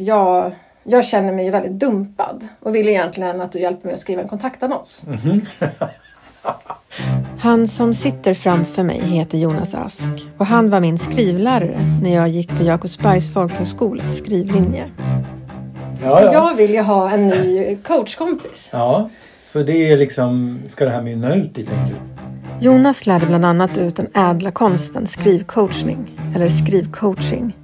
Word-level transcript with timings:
Jag, 0.00 0.52
jag 0.84 1.04
känner 1.04 1.32
mig 1.32 1.50
väldigt 1.50 1.72
dumpad 1.72 2.48
och 2.60 2.74
vill 2.74 2.88
egentligen 2.88 3.40
att 3.40 3.52
du 3.52 3.60
hjälper 3.60 3.84
mig 3.84 3.94
att 3.94 4.00
skriva 4.00 4.22
en 4.22 4.28
kontaktannons. 4.28 5.04
Han 7.38 7.68
som 7.68 7.94
sitter 7.94 8.34
framför 8.34 8.82
mig 8.82 9.00
heter 9.00 9.38
Jonas 9.38 9.74
Ask 9.74 10.08
och 10.38 10.46
han 10.46 10.70
var 10.70 10.80
min 10.80 10.98
skrivlärare 10.98 11.78
när 12.02 12.14
jag 12.14 12.28
gick 12.28 12.58
på 12.58 12.64
Jakobsbergs 12.64 13.34
folkhögskolas 13.34 14.18
skrivlinje. 14.18 14.90
Ja, 16.02 16.22
ja. 16.22 16.32
Jag 16.32 16.54
vill 16.54 16.70
ju 16.70 16.80
ha 16.80 17.10
en 17.10 17.28
ny 17.28 17.76
coachkompis. 17.76 18.68
ja, 18.72 19.10
så 19.40 19.62
det 19.62 19.92
är 19.92 19.96
liksom, 19.96 20.60
ska 20.68 20.84
det 20.84 20.90
här 20.90 21.02
mynna 21.02 21.34
ut 21.34 21.58
i 21.58 21.64
tänker? 21.64 21.96
Jonas 22.60 23.06
lärde 23.06 23.26
bland 23.26 23.44
annat 23.44 23.78
ut 23.78 23.96
den 23.96 24.08
ädla 24.14 24.50
konsten 24.50 25.06
skrivcoachning, 25.06 26.20
eller 26.34 26.48
skrivcoaching. 26.48 27.56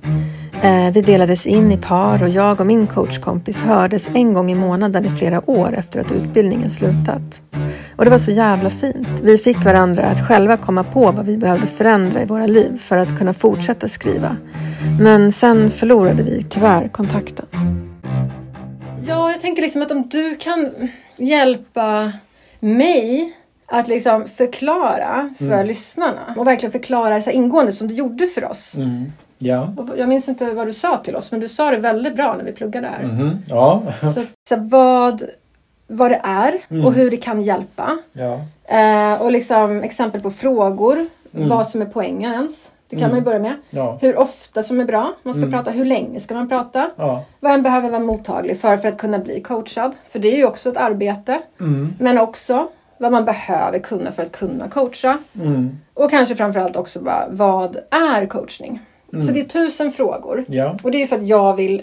Eh, 0.62 0.90
Vi 0.92 1.00
delades 1.00 1.46
in 1.46 1.72
i 1.72 1.76
par 1.76 2.22
och 2.22 2.28
jag 2.28 2.60
och 2.60 2.66
min 2.66 2.86
coachkompis 2.86 3.60
hördes 3.60 4.08
en 4.14 4.32
gång 4.34 4.50
i 4.50 4.54
månaden 4.54 5.04
i 5.04 5.10
flera 5.18 5.50
år 5.50 5.74
efter 5.78 6.00
att 6.00 6.12
utbildningen 6.12 6.70
slutat. 6.70 7.40
Och 7.96 8.04
det 8.04 8.10
var 8.10 8.18
så 8.18 8.30
jävla 8.30 8.70
fint. 8.70 9.08
Vi 9.22 9.38
fick 9.38 9.64
varandra 9.64 10.04
att 10.06 10.28
själva 10.28 10.56
komma 10.56 10.84
på 10.84 11.12
vad 11.12 11.26
vi 11.26 11.36
behövde 11.36 11.66
förändra 11.66 12.22
i 12.22 12.24
våra 12.24 12.46
liv 12.46 12.78
för 12.78 12.96
att 12.96 13.18
kunna 13.18 13.34
fortsätta 13.34 13.88
skriva. 13.88 14.36
Men 15.00 15.32
sen 15.32 15.70
förlorade 15.70 16.22
vi 16.22 16.46
tyvärr 16.50 16.88
kontakten. 16.88 17.46
Ja, 19.06 19.30
jag 19.30 19.40
tänker 19.40 19.62
liksom 19.62 19.82
att 19.82 19.90
om 19.90 20.08
du 20.08 20.34
kan 20.34 20.70
hjälpa 21.16 22.12
mig 22.60 23.32
att 23.66 23.88
liksom 23.88 24.24
förklara 24.28 25.34
för 25.38 25.64
lyssnarna 25.64 26.34
och 26.36 26.46
verkligen 26.46 26.72
förklara 26.72 27.20
så 27.20 27.30
ingående 27.30 27.72
som 27.72 27.88
du 27.88 27.94
gjorde 27.94 28.26
för 28.26 28.44
oss. 28.44 28.74
Mm. 28.76 29.12
Ja. 29.42 29.68
Och 29.76 29.88
Jag 29.98 30.08
minns 30.08 30.28
inte 30.28 30.50
vad 30.54 30.66
du 30.66 30.72
sa 30.72 30.96
till 30.96 31.16
oss 31.16 31.32
men 31.32 31.40
du 31.40 31.48
sa 31.48 31.70
det 31.70 31.76
väldigt 31.76 32.16
bra 32.16 32.34
när 32.36 32.44
vi 32.44 32.52
pluggade 32.52 32.86
här. 32.86 33.02
Mhm. 33.02 33.38
Ja. 33.48 33.82
Så, 34.14 34.22
så 34.48 34.56
vad, 34.56 35.22
vad 35.86 36.10
det 36.10 36.20
är 36.24 36.58
Mm. 36.70 36.84
och 36.86 36.92
hur 36.92 37.10
det 37.10 37.16
kan 37.16 37.42
hjälpa. 37.42 37.98
ja. 38.12 38.40
Eh, 38.78 39.22
och 39.22 39.32
liksom 39.32 39.82
exempel 39.82 40.20
på 40.20 40.30
frågor. 40.30 41.06
Mm. 41.34 41.48
Vad 41.48 41.66
som 41.66 41.82
är 41.82 41.86
poängen 41.86 42.32
ens. 42.32 42.68
Det 42.88 42.96
kan 42.98 43.08
man 43.10 43.18
ju 43.18 43.24
börja 43.24 43.38
med. 43.38 43.54
Ja. 43.70 43.98
Hur 44.00 44.18
ofta 44.18 44.62
som 44.62 44.80
är 44.80 44.84
bra 44.84 45.14
man 45.22 45.34
ska 45.34 45.42
Mm. 45.42 45.52
prata. 45.52 45.70
Hur 45.70 45.84
länge 45.84 46.20
ska 46.20 46.34
man 46.34 46.48
prata? 46.48 46.90
Ja. 46.96 47.24
Vad 47.40 47.52
en 47.52 47.62
behöver 47.62 47.90
vara 47.90 48.00
mottaglig 48.02 48.60
för 48.60 48.76
för 48.76 48.88
att 48.88 48.98
kunna 48.98 49.18
bli 49.18 49.40
coachad. 49.40 49.92
För 50.10 50.18
det 50.18 50.32
är 50.32 50.36
ju 50.36 50.44
också 50.46 50.70
ett 50.70 50.76
arbete. 50.76 51.40
Mm. 51.60 51.94
Men 51.98 52.18
också 52.18 52.68
vad 52.98 53.12
man 53.12 53.24
behöver 53.24 53.78
kunna 53.78 54.12
för 54.12 54.22
att 54.22 54.32
kunna 54.32 54.68
coacha. 54.68 55.18
Mm. 55.34 55.78
Och 55.94 56.10
kanske 56.10 56.36
framförallt 56.36 56.76
också 56.76 57.00
bara, 57.02 57.26
vad 57.30 57.76
är 57.90 58.26
coachning? 58.26 58.80
Mm. 59.12 59.22
Så 59.26 59.32
det 59.32 59.40
är 59.40 59.44
tusen 59.44 59.92
frågor. 59.92 60.44
Ja. 60.48 60.76
Och 60.82 60.90
det 60.90 60.96
är 60.98 61.00
ju 61.00 61.06
för 61.06 61.16
att 61.16 61.26
jag 61.26 61.56
vill 61.56 61.82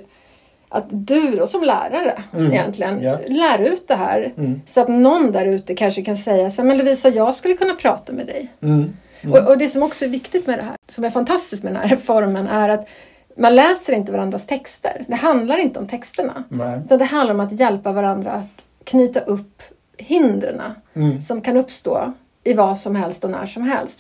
att 0.70 0.86
du 0.90 1.36
då 1.36 1.48
som 1.48 1.64
lärare 1.64 2.24
Mm. 2.34 2.52
egentligen 2.52 3.04
Ja. 3.04 3.20
lär 3.28 3.60
ut 3.60 3.88
det 3.88 3.96
här. 3.96 4.34
Mm. 4.38 4.62
Så 4.66 4.82
att 4.82 4.88
någon 4.88 5.32
där 5.32 5.46
ute 5.46 5.76
kanske 5.76 6.02
kan 6.04 6.18
säga 6.18 6.50
så 6.50 6.64
men 6.64 6.78
Lovisa 6.78 7.10
jag 7.10 7.36
skulle 7.36 7.54
kunna 7.54 7.74
prata 7.74 8.14
med 8.14 8.28
dig. 8.28 8.48
Mm. 8.62 8.94
Och, 9.32 9.50
och 9.50 9.58
det 9.58 9.70
som 9.70 9.84
också 9.84 10.06
är 10.06 10.10
viktigt 10.10 10.48
med 10.48 10.60
det 10.60 10.64
här, 10.64 10.76
som 10.88 11.04
är 11.04 11.10
fantastiskt 11.10 11.64
med 11.64 11.74
den 11.74 11.82
här 11.82 11.88
reformen 11.96 12.48
är 12.48 12.70
att 12.70 12.90
man 13.38 13.56
läser 13.56 13.94
inte 13.94 14.12
varandras 14.12 14.46
texter. 14.46 15.06
Det 15.08 15.16
handlar 15.16 15.58
inte 15.58 15.80
om 15.80 15.88
texterna. 15.88 16.44
Nej. 16.50 16.80
Utan 16.86 16.98
det 17.00 17.06
handlar 17.06 17.34
om 17.34 17.40
att 17.40 17.52
hjälpa 17.60 17.92
varandra 17.92 18.32
att 18.32 18.66
knyta 18.84 19.20
upp 19.20 19.62
hindren 19.98 20.62
Mm. 20.96 21.22
som 21.22 21.42
kan 21.42 21.58
uppstå 21.58 22.14
i 22.44 22.54
vad 22.54 22.80
som 22.80 22.96
helst 22.96 23.24
och 23.24 23.30
när 23.32 23.46
som 23.46 23.64
helst. 23.64 24.00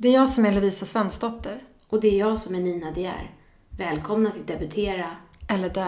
Det 0.00 0.08
är 0.08 0.12
jag 0.12 0.28
som 0.28 0.46
är 0.46 0.52
Lovisa 0.52 0.86
Svensdotter. 0.86 1.62
Och 1.88 2.00
det 2.00 2.08
är 2.08 2.18
jag 2.18 2.38
som 2.38 2.54
är 2.54 2.60
Nina 2.60 2.90
De 2.90 3.04
är. 3.04 3.30
Välkomna 3.78 4.30
till 4.30 4.46
Debutera. 4.46 5.06
Eller 5.48 5.70
dö. 5.70 5.86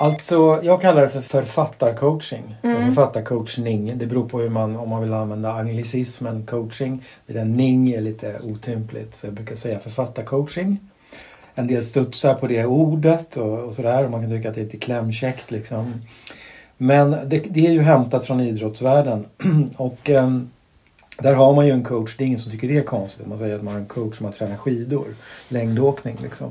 Alltså, 0.00 0.60
jag 0.62 0.80
kallar 0.80 1.02
det 1.02 1.08
för 1.08 1.20
författarcoaching. 1.20 2.56
Mm. 2.62 2.86
Författarcoachning. 2.86 3.98
Det 3.98 4.06
beror 4.06 4.28
på 4.28 4.40
hur 4.40 4.48
man, 4.48 4.76
om 4.76 4.88
man 4.88 5.02
vill 5.02 5.12
använda 5.12 5.52
anglicismen 5.52 6.46
coaching. 6.46 7.04
Det 7.26 7.32
där 7.32 7.44
ning 7.44 7.90
är 7.90 8.00
lite 8.00 8.40
otympligt. 8.44 9.16
Så 9.16 9.26
jag 9.26 9.34
brukar 9.34 9.56
säga 9.56 9.80
författarcoaching. 9.80 10.78
En 11.54 11.66
del 11.66 11.84
studsar 11.84 12.34
på 12.34 12.46
det 12.46 12.66
ordet 12.66 13.36
och, 13.36 13.58
och 13.58 13.74
sådär. 13.74 14.04
Och 14.04 14.10
man 14.10 14.20
kan 14.20 14.30
tycka 14.30 14.48
att 14.48 14.54
det 14.54 14.60
är 14.60 14.64
lite 14.64 14.78
klämkäckt 14.78 15.50
liksom. 15.50 15.94
Men 16.76 17.10
det, 17.10 17.38
det 17.38 17.66
är 17.66 17.72
ju 17.72 17.82
hämtat 17.82 18.26
från 18.26 18.40
idrottsvärlden. 18.40 19.26
och 19.76 20.10
ehm, 20.10 20.50
där 21.22 21.34
har 21.34 21.54
man 21.54 21.66
ju 21.66 21.72
en 21.72 21.84
coach. 21.84 22.16
Det 22.16 22.24
är 22.24 22.26
ingen 22.26 22.40
som 22.40 22.52
tycker 22.52 22.68
det 22.68 22.78
är 22.78 22.82
konstigt. 22.82 23.26
Man 23.26 23.38
säger 23.38 23.54
att 23.56 23.62
man 23.62 23.72
har 23.74 23.80
en 23.80 23.86
coach 23.86 24.16
som 24.16 24.26
har 24.26 24.32
tränat 24.32 24.58
skidor. 24.58 25.06
Längdåkning 25.48 26.16
liksom. 26.22 26.50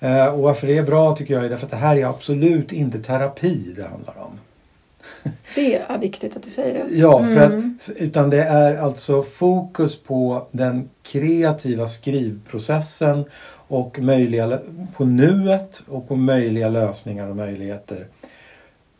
Eh, 0.00 0.26
och 0.26 0.38
varför 0.42 0.66
det 0.66 0.78
är 0.78 0.82
bra 0.82 1.16
tycker 1.16 1.34
jag 1.34 1.44
är 1.44 1.48
därför 1.48 1.64
att 1.66 1.70
det 1.70 1.76
här 1.76 1.96
är 1.96 2.04
absolut 2.06 2.72
inte 2.72 2.98
terapi 2.98 3.72
det 3.76 3.82
handlar 3.82 4.14
om. 4.18 4.30
Det 5.54 5.76
är 5.76 5.98
viktigt 5.98 6.36
att 6.36 6.42
du 6.42 6.50
säger 6.50 6.84
det. 6.84 6.94
Ja, 6.96 7.18
för 7.24 7.36
Mm. 7.46 7.76
att, 7.80 7.88
f- 7.90 7.94
utan 7.98 8.30
det 8.30 8.42
är 8.44 8.76
alltså 8.76 9.22
fokus 9.22 9.98
på 10.02 10.46
den 10.50 10.88
kreativa 11.02 11.88
skrivprocessen 11.88 13.24
och 13.68 13.98
möjliga, 13.98 14.58
på 14.96 15.04
nuet 15.04 15.82
och 15.88 16.08
på 16.08 16.16
möjliga 16.16 16.68
lösningar 16.68 17.28
och 17.28 17.36
möjligheter. 17.36 18.06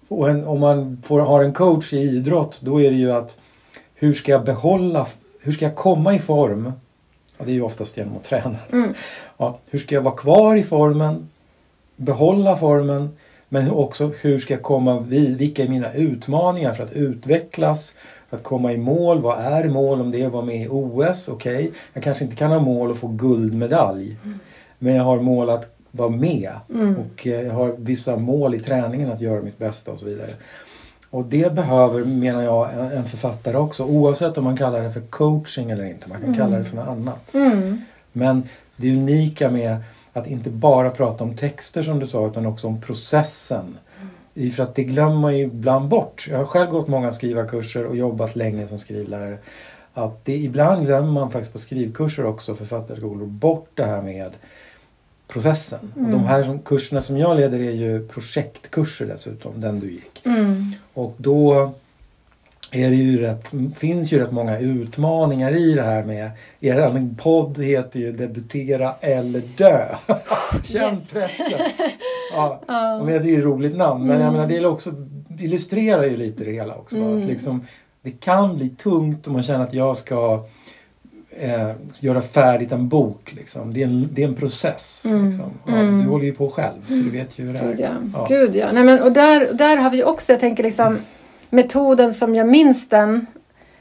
Och 0.08 0.30
en, 0.30 0.44
om 0.44 0.60
man 0.60 1.02
får, 1.04 1.20
har 1.20 1.44
en 1.44 1.52
coach 1.52 1.92
i 1.92 1.98
idrott 1.98 2.60
då 2.62 2.80
är 2.80 2.90
det 2.90 2.96
ju 2.96 3.12
att 3.12 3.36
hur 3.94 4.14
ska 4.14 4.32
jag 4.32 4.44
behålla, 4.44 5.06
hur 5.40 5.52
ska 5.52 5.64
jag 5.64 5.76
komma 5.76 6.14
i 6.14 6.18
form? 6.18 6.72
Ja, 7.38 7.44
det 7.44 7.50
är 7.50 7.54
ju 7.54 7.62
oftast 7.62 7.96
genom 7.96 8.16
att 8.16 8.24
träna. 8.24 8.56
Mm. 8.72 8.94
Ja, 9.36 9.58
hur 9.70 9.78
ska 9.78 9.94
jag 9.94 10.02
vara 10.02 10.16
kvar 10.16 10.56
i 10.56 10.62
formen? 10.62 11.28
Behålla 11.96 12.56
formen? 12.56 13.16
Men 13.48 13.70
också 13.70 14.12
hur 14.20 14.38
ska 14.38 14.54
jag 14.54 14.62
komma 14.62 15.00
vid? 15.00 15.38
Vilka 15.38 15.64
är 15.64 15.68
mina 15.68 15.92
utmaningar 15.92 16.72
för 16.72 16.84
att 16.84 16.92
utvecklas? 16.92 17.94
För 18.30 18.36
att 18.36 18.42
komma 18.42 18.72
i 18.72 18.76
mål? 18.76 19.20
Vad 19.20 19.38
är 19.38 19.68
mål? 19.68 20.00
Om 20.00 20.10
det 20.10 20.22
är 20.22 20.26
att 20.26 20.32
vara 20.32 20.44
med 20.44 20.62
i 20.62 20.68
OS? 20.70 21.28
Okej, 21.28 21.72
jag 21.92 22.02
kanske 22.02 22.24
inte 22.24 22.36
kan 22.36 22.50
ha 22.50 22.60
mål 22.60 22.90
att 22.90 22.98
få 22.98 23.08
guldmedalj. 23.08 24.16
Men 24.78 24.94
jag 24.94 25.04
har 25.04 25.20
mål 25.20 25.50
att 25.50 25.76
vara 25.90 26.08
med. 26.08 26.50
Mm. 26.74 26.96
Och 26.96 27.26
eh, 27.26 27.42
jag 27.42 27.54
har 27.54 27.74
vissa 27.78 28.16
mål 28.16 28.54
i 28.54 28.60
träningen 28.60 29.12
att 29.12 29.20
göra 29.20 29.42
mitt 29.42 29.58
bästa 29.58 29.92
och 29.92 29.98
så 29.98 30.06
vidare. 30.06 30.30
Och 31.14 31.24
det 31.24 31.54
behöver, 31.54 32.04
menar 32.04 32.42
jag, 32.42 32.74
en, 32.74 33.04
författare 33.04 33.56
också. 33.56 33.84
Oavsett 33.84 34.38
om 34.38 34.44
man 34.44 34.56
kallar 34.56 34.82
det 34.82 34.92
för 34.92 35.00
coaching 35.00 35.70
eller 35.70 35.84
inte. 35.84 36.08
Man 36.08 36.20
kan 36.20 36.34
kalla 36.34 36.58
det 36.58 36.64
för 36.64 36.76
något 36.76 36.88
annat. 36.88 37.34
Mm. 37.34 37.80
Men 38.12 38.42
det 38.76 38.96
unika 38.96 39.50
med 39.50 39.76
att 40.12 40.26
inte 40.26 40.50
bara 40.50 40.90
prata 40.90 41.24
om 41.24 41.36
texter 41.36 41.82
som 41.82 41.98
du 41.98 42.06
sa 42.06 42.26
utan 42.26 42.46
också 42.46 42.66
om 42.66 42.80
processen. 42.80 43.78
I 44.34 44.50
för 44.50 44.62
att 44.62 44.74
det 44.74 44.84
glömmer 44.84 45.16
man 45.16 45.38
ju 45.38 45.44
ibland 45.44 45.88
bort. 45.88 46.26
Jag 46.30 46.38
har 46.38 46.44
själv 46.44 46.70
gått 46.70 46.88
många 46.88 47.12
skrivarkurser 47.12 47.86
och 47.86 47.96
jobbat 47.96 48.36
länge 48.36 48.68
som 48.68 48.78
skrivlärare. 48.78 49.38
Att 49.94 50.24
det, 50.24 50.36
ibland 50.36 50.86
glömmer 50.86 51.12
man 51.12 51.30
faktiskt 51.30 51.52
på 51.52 51.58
skrivkurser 51.58 52.26
också, 52.26 52.54
författarskolor, 52.54 53.26
bort 53.26 53.68
det 53.74 53.84
här 53.84 54.02
med 54.02 54.30
processen. 55.28 55.92
Och 55.96 56.02
de 56.10 56.24
här 56.24 56.44
som, 56.44 56.58
kurserna 56.58 57.02
som 57.02 57.18
jag 57.18 57.36
leder 57.36 57.60
är 57.60 57.72
ju 57.72 58.08
projektkurser 58.08 59.06
dessutom, 59.06 59.60
den 59.60 59.80
du 59.80 59.90
gick. 59.92 60.26
Mm. 60.26 60.72
Och 60.94 61.14
då 61.16 61.72
är 62.70 62.90
det 62.90 62.96
ju 62.96 63.20
rätt, 63.20 63.52
finns 63.76 64.12
ju 64.12 64.18
rätt 64.18 64.32
många 64.32 64.58
utmaningar 64.58 65.52
i 65.52 65.74
det 65.74 65.82
här 65.82 66.04
med 66.04 66.30
er 66.60 67.14
podd 67.18 67.58
heter 67.58 68.00
ju 68.00 68.12
Debutera 68.12 68.94
eller 69.00 69.42
dö. 69.56 69.84
Känn 70.64 70.94
Yes. 70.94 71.10
pressen. 71.10 71.60
Ja, 72.36 72.60
men 72.66 73.06
det 73.06 73.14
är 73.14 73.22
ju 73.24 73.38
ett 73.38 73.44
roligt 73.44 73.76
namn 73.76 74.06
men 74.06 74.20
jag 74.20 74.32
menar 74.32 74.46
det 74.46 74.56
är 74.56 74.66
också, 74.66 74.90
det 75.28 75.44
illustrerar 75.44 76.04
ju 76.04 76.16
lite 76.16 76.44
det 76.44 76.52
hela 76.52 76.74
också. 76.74 77.00
va? 77.00 77.18
Att 77.18 77.24
liksom, 77.28 77.66
det 78.02 78.10
kan 78.10 78.56
bli 78.56 78.68
tungt 78.68 79.26
om 79.26 79.32
man 79.32 79.42
känner 79.42 79.64
att 79.64 79.72
jag 79.74 79.96
ska 79.96 80.44
eh, 81.40 81.70
göra 82.00 82.22
färdigt 82.22 82.72
en 82.72 82.88
bok. 82.88 83.32
Liksom. 83.36 83.74
Det, 83.74 83.82
är 83.82 83.86
en, 83.86 84.08
det 84.12 84.22
är 84.22 84.28
en 84.28 84.34
process. 84.34 85.02
Liksom. 85.04 85.52
Ja, 85.66 85.72
Du 85.72 86.06
håller 86.08 86.24
ju 86.24 86.34
på 86.34 86.50
själv 86.50 86.86
så 86.88 86.94
du 86.94 87.10
vet 87.10 87.38
ju 87.38 87.44
hur 87.44 87.52
det 87.52 87.58
är. 87.58 87.64
Gud 87.64 87.80
ja. 87.80 87.88
Ja. 88.14 88.26
Gud 88.28 88.56
ja. 88.56 88.72
Nej, 88.72 88.84
men, 88.84 89.02
och 89.02 89.12
där, 89.12 89.52
där 89.52 89.76
har 89.76 89.90
vi 89.90 90.04
också, 90.04 90.32
jag 90.32 90.40
tänker 90.40 90.62
liksom 90.62 90.98
metoden 91.50 92.14
som 92.14 92.34
jag 92.34 92.48
minns 92.48 92.88
den. 92.88 93.26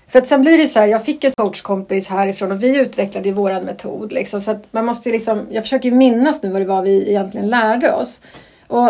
För 0.07 0.19
att 0.19 0.27
sen 0.27 0.41
blir 0.41 0.57
det 0.57 0.67
så 0.67 0.79
här, 0.79 0.87
jag 0.87 1.05
fick 1.05 1.23
en 1.23 1.31
coachkompis 1.31 2.07
härifrån 2.07 2.51
och 2.51 2.63
vi 2.63 2.77
utvecklade 2.77 3.29
ju 3.29 3.35
våran 3.35 3.63
metod. 3.63 4.11
Liksom, 4.11 4.41
så 4.41 4.51
att 4.51 4.63
man 4.71 4.85
måste 4.85 5.09
liksom, 5.09 5.41
jag 5.49 5.63
försöker 5.63 5.89
ju 5.89 5.95
minnas 5.95 6.43
nu 6.43 6.49
vad 6.49 6.61
det 6.61 6.65
var 6.65 6.81
vi 6.81 7.09
egentligen 7.09 7.49
lärde 7.49 7.93
oss. 7.93 8.21
Och 8.67 8.89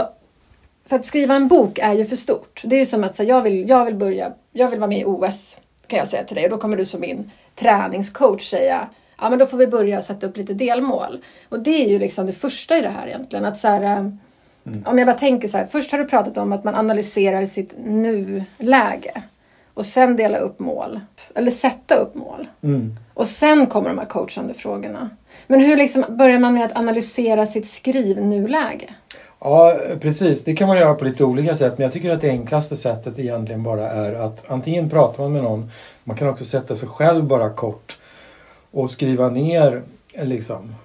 för 0.86 0.96
att 0.96 1.06
skriva 1.06 1.36
en 1.36 1.48
bok 1.48 1.80
är 1.80 1.94
ju 1.94 2.06
för 2.06 2.16
stort. 2.16 2.62
Det 2.64 2.76
är 2.76 2.80
ju 2.80 2.86
som 2.86 3.04
att 3.04 3.16
säga, 3.16 3.36
jag 3.36 3.42
vill, 3.42 3.70
jag 3.70 3.86
vill 3.86 3.96
börja, 3.96 4.34
jag 4.52 4.70
vill 4.70 4.80
vara 4.80 4.90
med 4.90 5.00
i 5.00 5.06
OS. 5.06 5.58
Kan 5.94 6.00
jag 6.00 6.08
säga 6.08 6.24
till 6.24 6.36
dig. 6.36 6.46
Och 6.46 6.52
då 6.52 6.58
kommer 6.58 6.78
du 6.78 6.86
som 6.86 7.02
min 7.02 7.32
träningscoach 7.56 8.50
säga, 8.50 8.88
ja 9.18 9.30
men 9.30 9.40
då 9.40 9.46
får 9.46 9.58
vi 9.58 9.68
börja 9.68 10.02
sätta 10.02 10.28
upp 10.28 10.38
lite 10.38 10.54
delmål. 10.54 11.24
Och 11.50 11.60
det 11.60 11.86
är 11.86 11.90
ju 11.90 12.00
liksom 12.00 12.26
det 12.26 12.34
första 12.34 12.78
i 12.78 12.82
det 12.82 12.90
här 12.90 13.08
egentligen. 13.08 13.46
Att 13.46 13.58
så 13.58 13.68
här, 13.68 13.82
eh, 13.82 14.10
Om 14.86 14.98
jag 14.98 15.08
bara 15.08 15.18
tänker 15.18 15.48
så 15.48 15.58
här, 15.58 15.68
först 15.72 15.92
har 15.92 16.00
du 16.00 16.06
pratat 16.06 16.38
om 16.38 16.52
att 16.52 16.64
man 16.64 16.76
analyserar 16.76 17.46
sitt 17.46 17.74
nuläge. 17.78 19.22
Och 19.74 19.86
sen 19.86 20.16
dela 20.16 20.38
upp 20.38 20.60
mål. 20.60 21.00
Eller 21.36 21.52
sätta 21.52 21.96
upp 21.96 22.16
mål. 22.16 22.48
Mm. 22.64 22.96
Och 23.14 23.28
sen 23.28 23.68
kommer 23.68 23.90
de 23.90 23.98
här 23.98 24.06
coachande 24.06 24.54
frågorna. 24.54 25.10
Men 25.48 25.60
hur 25.60 25.78
liksom 25.78 26.06
börjar 26.10 26.40
man 26.40 26.54
med 26.54 26.66
att 26.66 26.78
analysera 26.78 27.46
sitt 27.46 27.68
skrivnuläge? 27.68 28.94
Ja, 29.46 29.78
precis. 30.02 30.44
Det 30.44 30.54
kan 30.56 30.68
man 30.68 30.78
göra 30.78 30.94
på 30.94 31.06
lite 31.06 31.24
olika 31.24 31.56
sätt. 31.56 31.78
Men 31.78 31.84
jag 31.84 31.94
tycker 31.94 32.12
att 32.12 32.22
det 32.22 32.30
enklaste 32.30 32.78
sättet 32.78 33.20
egentligen 33.20 33.64
bara 33.64 33.90
är 33.90 34.14
att 34.14 34.44
antingen 34.48 34.90
pratar 34.90 35.24
man 35.24 35.32
med 35.34 35.44
någon. 35.44 35.72
Man 36.04 36.18
kan 36.18 36.28
också 36.28 36.46
sätta 36.46 36.76
sig 36.76 36.90
själv 36.90 37.24
bara 37.24 37.50
kort 37.50 38.00
och 38.72 38.90
skriva 38.90 39.30
ner 39.30 39.82
liksom. 40.22 40.76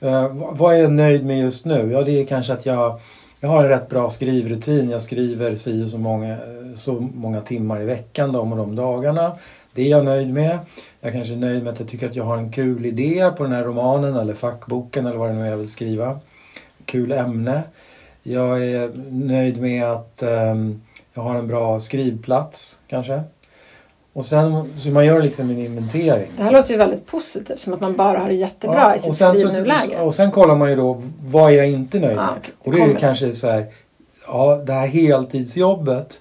Eh, 0.00 0.28
vad 0.34 0.74
är 0.74 0.78
jag 0.78 0.92
nöjd 0.92 1.26
med 1.26 1.38
just 1.38 1.64
nu? 1.64 1.92
Ja, 1.92 2.02
det 2.02 2.20
är 2.20 2.26
kanske 2.26 2.52
att 2.52 2.66
jag, 2.66 3.00
jag 3.40 3.48
har 3.48 3.62
en 3.64 3.68
rätt 3.68 3.88
bra 3.88 4.10
skrivrutin. 4.10 4.90
Jag 4.90 5.02
skriver 5.02 5.56
si 5.56 5.84
och 5.84 5.88
så 5.88 5.98
många, 5.98 6.38
så 6.76 6.92
många 7.14 7.40
timmar 7.40 7.80
i 7.80 7.84
veckan 7.84 8.32
de 8.32 8.52
och 8.52 8.58
de 8.58 8.76
dagarna. 8.76 9.32
Det 9.72 9.82
är 9.82 9.88
jag 9.88 10.04
nöjd 10.04 10.32
med. 10.32 10.58
Jag 11.00 11.12
kanske 11.12 11.34
är 11.34 11.38
nöjd 11.38 11.64
med 11.64 11.72
att 11.72 11.80
jag 11.80 11.88
tycker 11.88 12.06
att 12.06 12.16
jag 12.16 12.24
har 12.24 12.38
en 12.38 12.52
kul 12.52 12.86
idé 12.86 13.30
på 13.36 13.42
den 13.42 13.52
här 13.52 13.64
romanen 13.64 14.16
eller 14.16 14.34
fackboken 14.34 15.06
eller 15.06 15.18
vad 15.18 15.30
det 15.30 15.34
nu 15.34 15.46
är 15.46 15.50
jag 15.50 15.56
vill 15.56 15.70
skriva. 15.70 16.18
Kul 16.84 17.12
ämne. 17.12 17.62
Jag 18.26 18.64
är 18.64 18.92
nöjd 19.10 19.60
med 19.60 19.84
att 19.84 20.22
ehm, 20.22 20.80
jag 21.14 21.22
har 21.22 21.34
en 21.34 21.46
bra 21.46 21.80
skrivplats 21.80 22.78
kanske. 22.86 23.22
Och 24.12 24.26
sen 24.26 24.72
så 24.78 24.88
man 24.88 25.06
gör 25.06 25.22
liksom 25.22 25.50
en 25.50 25.58
inventering. 25.58 26.30
Det 26.36 26.42
här 26.42 26.52
låter 26.52 26.70
ju 26.70 26.76
väldigt 26.76 27.06
positivt. 27.06 27.58
Som 27.58 27.74
att 27.74 27.80
man 27.80 27.96
bara 27.96 28.18
har 28.18 28.28
det 28.28 28.34
jättebra 28.34 28.96
i 28.96 28.98
sitt 28.98 29.08
och 29.10 29.16
sen, 29.16 29.34
så, 29.34 29.40
skrivnuläge. 29.40 30.00
och 30.00 30.14
sen 30.14 30.30
kollar 30.30 30.56
man 30.56 30.70
ju 30.70 30.76
då 30.76 31.02
vad 31.24 31.52
är 31.52 31.56
jag 31.56 31.70
inte 31.70 31.98
nöjd 31.98 32.16
med. 32.16 32.24
Ah. 32.24 32.36
Och 32.58 32.72
det 32.72 32.80
är 32.80 32.86
ju 32.86 32.96
kanske 32.96 33.32
så 33.32 33.50
här, 33.50 33.66
ja 34.26 34.56
det 34.56 34.72
här 34.72 34.86
heltidsjobbet 34.86 36.20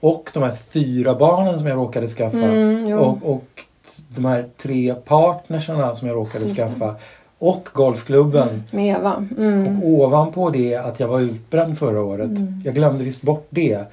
och 0.00 0.30
de 0.34 0.42
här 0.42 0.54
fyra 0.70 1.14
barnen 1.14 1.58
som 1.58 1.66
jag 1.66 1.76
råkade 1.76 2.08
skaffa 2.08 2.36
Mm, 2.36 2.98
och, 2.98 3.18
och 3.22 3.44
de 4.08 4.24
här 4.24 4.48
tre 4.56 4.94
partnersarna 4.94 5.94
som 5.94 6.08
jag 6.08 6.16
råkade 6.16 6.44
Just 6.44 6.56
det. 6.56 6.94
Och 7.48 7.68
golfklubben. 7.72 8.62
Med 8.70 8.96
Eva. 8.96 9.24
Mm. 9.38 9.82
Och 9.82 9.88
ovanpå 9.88 10.50
det 10.50 10.74
att 10.76 11.00
jag 11.00 11.08
var 11.08 11.20
utbränd 11.20 11.78
förra 11.78 12.02
året. 12.02 12.28
Mm. 12.30 12.62
Jag 12.64 12.74
glömde 12.74 13.04
visst 13.04 13.22
bort 13.22 13.46
det. 13.50 13.84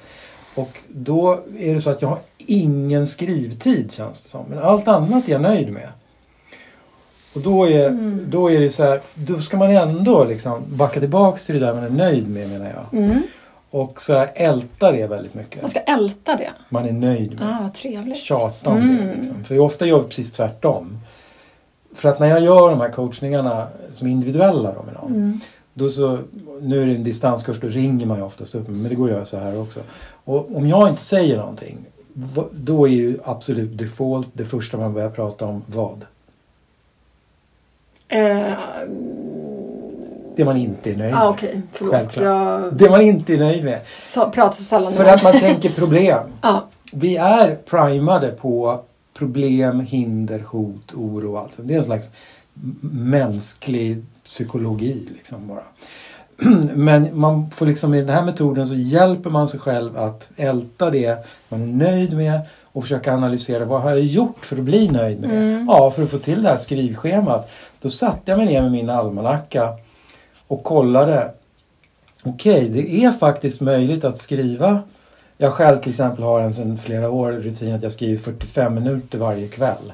Och 0.54 0.78
då 0.88 1.38
är 1.58 1.74
det 1.74 1.80
så 1.80 1.90
att 1.90 2.02
jag 2.02 2.08
har 2.08 2.18
ingen 2.38 3.06
skrivtid 3.06 3.92
känns 3.92 4.22
det 4.22 4.28
som. 4.28 4.44
Men 4.48 4.58
allt 4.58 4.88
annat 4.88 5.28
är 5.28 5.32
jag 5.32 5.42
nöjd 5.42 5.72
med. 5.72 5.88
Och 7.34 7.40
då 7.40 7.68
är, 7.68 7.88
Mm. 7.88 8.26
då 8.30 8.50
är 8.50 8.60
det 8.60 8.70
så 8.70 8.82
här, 8.84 9.00
då 9.14 9.40
ska 9.40 9.56
man 9.56 9.70
ändå 9.70 10.24
liksom 10.24 10.62
backa 10.68 11.00
tillbaks 11.00 11.46
till 11.46 11.60
det 11.60 11.66
där 11.66 11.74
man 11.74 11.84
är 11.84 11.90
nöjd 11.90 12.28
med 12.28 12.48
menar 12.50 12.72
jag. 12.90 13.02
Mm. 13.02 13.22
Och 13.70 14.02
så 14.02 14.12
här 14.14 14.30
älta 14.34 14.92
det 14.92 15.06
väldigt 15.06 15.34
mycket. 15.34 15.60
Man 15.62 15.70
ska 15.70 15.80
älta 15.80 16.36
det. 16.36 16.50
Man 16.68 16.84
är 16.88 16.92
nöjd 16.92 17.40
med. 17.40 17.48
Ah, 17.48 17.58
vad 17.62 17.74
trevligt. 17.74 18.16
Tjata 18.16 18.70
om 18.70 18.76
Mm. 18.76 18.96
det. 18.96 19.14
Liksom. 19.20 19.44
För 19.44 19.58
ofta 19.58 19.86
gör 19.86 19.98
vi 20.02 20.08
precis 20.08 20.32
tvärtom. 20.32 20.98
För 21.94 22.08
att 22.08 22.20
när 22.20 22.26
jag 22.26 22.40
gör 22.40 22.70
de 22.70 22.80
här 22.80 22.90
coachningarna 22.90 23.66
som 23.92 24.08
individuella 24.08 24.74
då 24.74 24.82
med 24.82 24.94
någon. 24.94 25.14
Mm. 25.14 25.40
Då 25.74 25.88
så, 25.88 26.18
nu 26.60 26.82
är 26.82 26.86
det 26.86 26.94
en 26.94 27.04
distanskurs, 27.04 27.60
då 27.60 27.66
ringer 27.66 28.06
man 28.06 28.16
ju 28.18 28.24
oftast 28.24 28.54
upp 28.54 28.68
men 28.68 28.88
det 28.88 28.94
går 28.94 29.04
att 29.04 29.10
göra 29.10 29.24
så 29.24 29.38
här 29.38 29.60
också. 29.60 29.80
Och 30.24 30.56
om 30.56 30.68
jag 30.68 30.88
inte 30.88 31.02
säger 31.02 31.36
någonting, 31.36 31.78
då 32.52 32.88
är 32.88 32.92
ju 32.92 33.18
absolut 33.24 33.78
default 33.78 34.28
det 34.32 34.44
första 34.44 34.76
man 34.76 34.94
börjar 34.94 35.10
prata 35.10 35.44
om 35.44 35.62
vad? 35.66 36.06
Eh, 38.08 38.52
Det 40.36 40.44
man 40.44 40.56
inte 40.56 40.90
är 40.92 40.96
nöjd 40.96 41.14
ah, 41.14 41.18
med. 41.18 41.28
Okej, 41.28 41.62
förlåt. 41.72 42.16
Jag 42.16 42.74
Det 42.74 42.90
man 42.90 43.00
inte 43.00 43.34
är 43.34 43.38
nöjd 43.38 43.64
med. 43.64 43.80
sa, 43.98 44.30
pratar 44.30 44.52
så 44.52 44.62
sällan 44.62 44.92
För 44.92 45.04
att 45.04 45.22
man 45.22 45.32
tänker 45.32 45.70
problem. 45.70 46.20
Ja. 46.42 46.68
Vi 46.92 47.16
är 47.16 47.54
primade 47.54 48.28
på 48.28 48.80
problem, 49.14 49.80
hinder, 49.80 50.38
hot, 50.38 50.94
oro 50.94 51.32
och 51.32 51.40
allt. 51.40 51.52
Det 51.56 51.74
är 51.74 51.78
en 51.78 51.84
slags 51.84 52.08
mänsklig 52.80 54.04
psykologi 54.24 55.08
liksom 55.14 55.48
bara. 55.48 55.62
Men 56.74 57.20
man 57.20 57.50
får 57.50 57.66
liksom 57.66 57.94
i 57.94 58.00
den 58.00 58.08
här 58.08 58.24
metoden 58.24 58.66
så 58.66 58.74
hjälper 58.74 59.30
man 59.30 59.48
sig 59.48 59.60
själv 59.60 59.98
att 59.98 60.30
älta 60.36 60.90
det 60.90 61.26
man 61.48 61.62
är 61.62 61.66
nöjd 61.66 62.16
med 62.16 62.40
och 62.62 62.82
försöka 62.82 63.14
analysera 63.14 63.64
vad 63.64 63.82
har 63.82 63.90
jag 63.90 64.00
gjort 64.00 64.44
för 64.44 64.56
att 64.56 64.62
bli 64.62 64.88
nöjd 64.88 65.20
med 65.20 65.30
det? 65.30 65.36
Mm. 65.36 65.66
Ja, 65.66 65.90
för 65.90 66.02
att 66.02 66.10
få 66.10 66.18
till 66.18 66.42
det 66.42 66.48
här 66.48 66.58
skrivschemat. 66.58 67.50
Då 67.80 67.90
satte 67.90 68.30
jag 68.30 68.38
mig 68.38 68.46
ner 68.46 68.62
med 68.62 68.72
min 68.72 68.90
almanacka 68.90 69.68
och 70.46 70.64
kollade. 70.64 71.30
Okej, 72.22 72.68
det 72.68 73.04
är 73.04 73.10
faktiskt 73.10 73.60
möjligt 73.60 74.04
att 74.04 74.18
skriva. 74.18 74.82
Jag 75.42 75.52
själv 75.52 75.80
till 75.80 75.90
exempel 75.90 76.24
har 76.24 76.40
en 76.40 76.54
sedan 76.54 76.78
flera 76.78 77.10
år 77.10 77.32
rutin 77.32 77.74
att 77.74 77.82
jag 77.82 77.92
skriver 77.92 78.18
45 78.18 78.74
minuter 78.74 79.18
varje 79.18 79.48
kväll. 79.48 79.92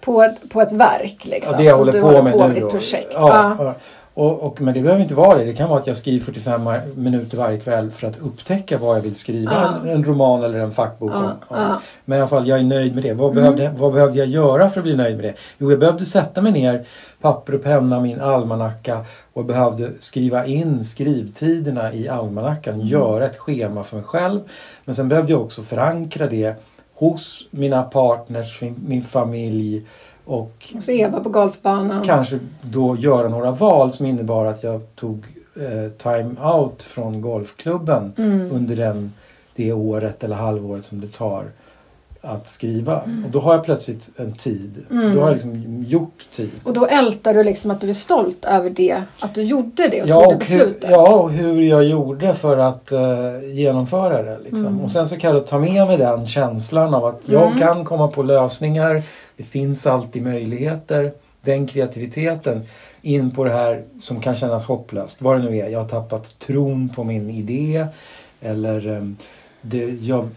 På, 0.00 0.22
ett, 0.22 0.50
på 0.50 0.60
ett 0.60 0.72
verk 0.72 1.24
liksom. 1.24 1.52
Ja, 1.52 1.58
det 1.58 1.64
jag 1.64 1.76
håller 1.76 2.00
på 2.00 2.06
håller 2.06 2.22
med 2.22 2.32
på 2.32 2.48
nu 2.48 2.56
ett 2.56 2.70
projekt. 2.70 3.08
Ja, 3.12 3.56
Ja. 3.58 3.74
Och, 4.16 4.42
och, 4.42 4.60
men 4.60 4.74
det 4.74 4.80
behöver 4.80 5.02
inte 5.02 5.14
vara 5.14 5.38
det. 5.38 5.44
Det 5.44 5.52
kan 5.54 5.68
vara 5.68 5.80
att 5.80 5.86
jag 5.86 5.96
skriver 5.96 6.24
45 6.24 6.68
mar- 6.68 6.96
minuter 6.96 7.36
varje 7.36 7.58
kväll 7.60 7.90
för 7.90 8.06
att 8.06 8.18
upptäcka 8.20 8.78
vad 8.78 8.96
jag 8.96 9.02
vill 9.02 9.14
skriva. 9.14 9.52
Ja. 9.52 9.78
En, 9.82 9.88
en 9.96 10.04
roman 10.04 10.42
eller 10.44 10.58
en 10.58 10.72
fackbok 10.72 11.10
Ja, 11.14 11.18
om. 11.48 11.56
Ja. 11.58 11.80
Men 12.04 12.18
i 12.18 12.20
alla 12.20 12.28
fall, 12.28 12.48
jag 12.48 12.58
är 12.58 12.62
nöjd 12.64 12.94
med 12.94 13.02
det. 13.04 13.14
Vad, 13.14 13.30
Mm. 13.30 13.42
behövde, 13.42 13.70
vad 13.78 13.92
behövde 13.92 14.18
jag 14.18 14.28
göra 14.28 14.70
för 14.70 14.80
att 14.80 14.84
bli 14.84 14.96
nöjd 14.96 15.16
med 15.16 15.24
det? 15.24 15.34
Jo, 15.58 15.70
jag 15.70 15.80
behövde 15.80 16.06
sätta 16.06 16.42
mig 16.42 16.52
ner, 16.52 16.84
papper 17.20 17.54
och 17.54 17.62
penna, 17.62 18.00
min 18.00 18.20
almanacka 18.20 19.04
och 19.32 19.44
behövde 19.44 19.90
skriva 20.00 20.46
in 20.46 20.84
skrivtiderna 20.84 21.92
i 21.94 22.08
almanackan. 22.08 22.74
Mm. 22.74 22.86
Göra 22.86 23.24
ett 23.26 23.36
schema 23.38 23.82
för 23.82 23.96
mig 23.96 24.04
själv. 24.04 24.40
Men 24.84 24.94
sen 24.94 25.08
behövde 25.08 25.32
jag 25.32 25.42
också 25.42 25.62
förankra 25.62 26.26
det 26.26 26.54
hos 26.94 27.38
mina 27.50 27.82
partners, 27.82 28.60
min, 28.60 28.76
min 28.86 29.04
familj 29.04 29.82
och 30.24 30.72
Och 30.76 30.82
så 30.82 30.92
Eva 30.92 31.20
på 31.20 31.28
golfbanan. 31.28 32.02
kanske 32.04 32.38
då 32.62 32.96
göra 32.96 33.28
några 33.28 33.50
val 33.50 33.92
som 33.92 34.06
innebar 34.06 34.46
att 34.46 34.62
jag 34.62 34.80
tog 34.96 35.24
eh, 35.56 35.90
time 36.02 36.34
out 36.54 36.82
från 36.82 37.20
golfklubben 37.20 38.12
Mm. 38.18 38.50
under 38.52 38.76
den, 38.76 39.12
det 39.56 39.72
året 39.72 40.24
eller 40.24 40.36
halvåret 40.36 40.84
som 40.84 41.00
det 41.00 41.12
tar 41.12 41.44
att 42.20 42.50
skriva. 42.50 43.00
Mm. 43.02 43.24
Och 43.24 43.30
då 43.30 43.40
har 43.40 43.54
jag 43.54 43.64
plötsligt 43.64 44.08
en 44.16 44.32
tid. 44.32 44.84
Då 44.88 44.96
har 44.96 45.26
jag 45.28 45.32
liksom 45.32 45.84
gjort 45.88 46.26
tid. 46.36 46.50
Och 46.64 46.72
då 46.72 46.86
ältar 46.86 47.34
du 47.34 47.42
liksom 47.44 47.70
att 47.70 47.80
du 47.80 47.90
är 47.90 47.94
stolt 47.94 48.44
över 48.44 48.70
det. 48.70 49.02
Att 49.20 49.34
du 49.34 49.42
gjorde 49.42 49.88
det 49.88 50.02
och 50.02 50.08
Ja 50.08 50.24
tog 50.24 50.32
det 50.32 50.36
och, 50.36 50.44
hur, 50.44 50.58
beslutet. 50.58 50.90
ja, 50.90 51.14
och 51.20 51.30
hur 51.30 51.62
jag 51.62 51.84
gjorde 51.84 52.34
för 52.34 52.58
att 52.58 52.92
eh, 52.92 53.00
genomföra 53.52 54.22
det. 54.22 54.38
Liksom. 54.38 54.66
Mm. 54.66 54.80
Och 54.80 54.90
sen 54.90 55.08
så 55.08 55.16
kan 55.16 55.34
jag 55.34 55.46
ta 55.46 55.58
med 55.58 55.86
mig 55.86 55.96
den 55.96 56.26
känslan 56.26 56.94
av 56.94 57.04
att 57.04 57.20
jag 57.24 57.46
Mm. 57.46 57.58
kan 57.58 57.84
komma 57.84 58.08
på 58.08 58.22
lösningar. 58.22 59.02
Det 59.36 59.42
finns 59.42 59.86
alltid 59.86 60.22
möjligheter. 60.22 61.12
Den 61.40 61.66
kreativiteten 61.66 62.62
in 63.02 63.30
på 63.30 63.44
det 63.44 63.52
här 63.52 63.82
som 64.00 64.20
kan 64.20 64.36
kännas 64.36 64.64
hopplöst. 64.64 65.22
Vad 65.22 65.36
det 65.40 65.50
nu 65.50 65.58
är. 65.58 65.68
Jag 65.68 65.80
har 65.80 65.88
tappat 65.88 66.38
tron 66.38 66.88
på 66.88 67.04
min 67.04 67.30
idé. 67.30 67.86
Eller 68.40 68.88
ehm, 68.88 69.16
det, 69.66 69.84
jag, 70.00 70.28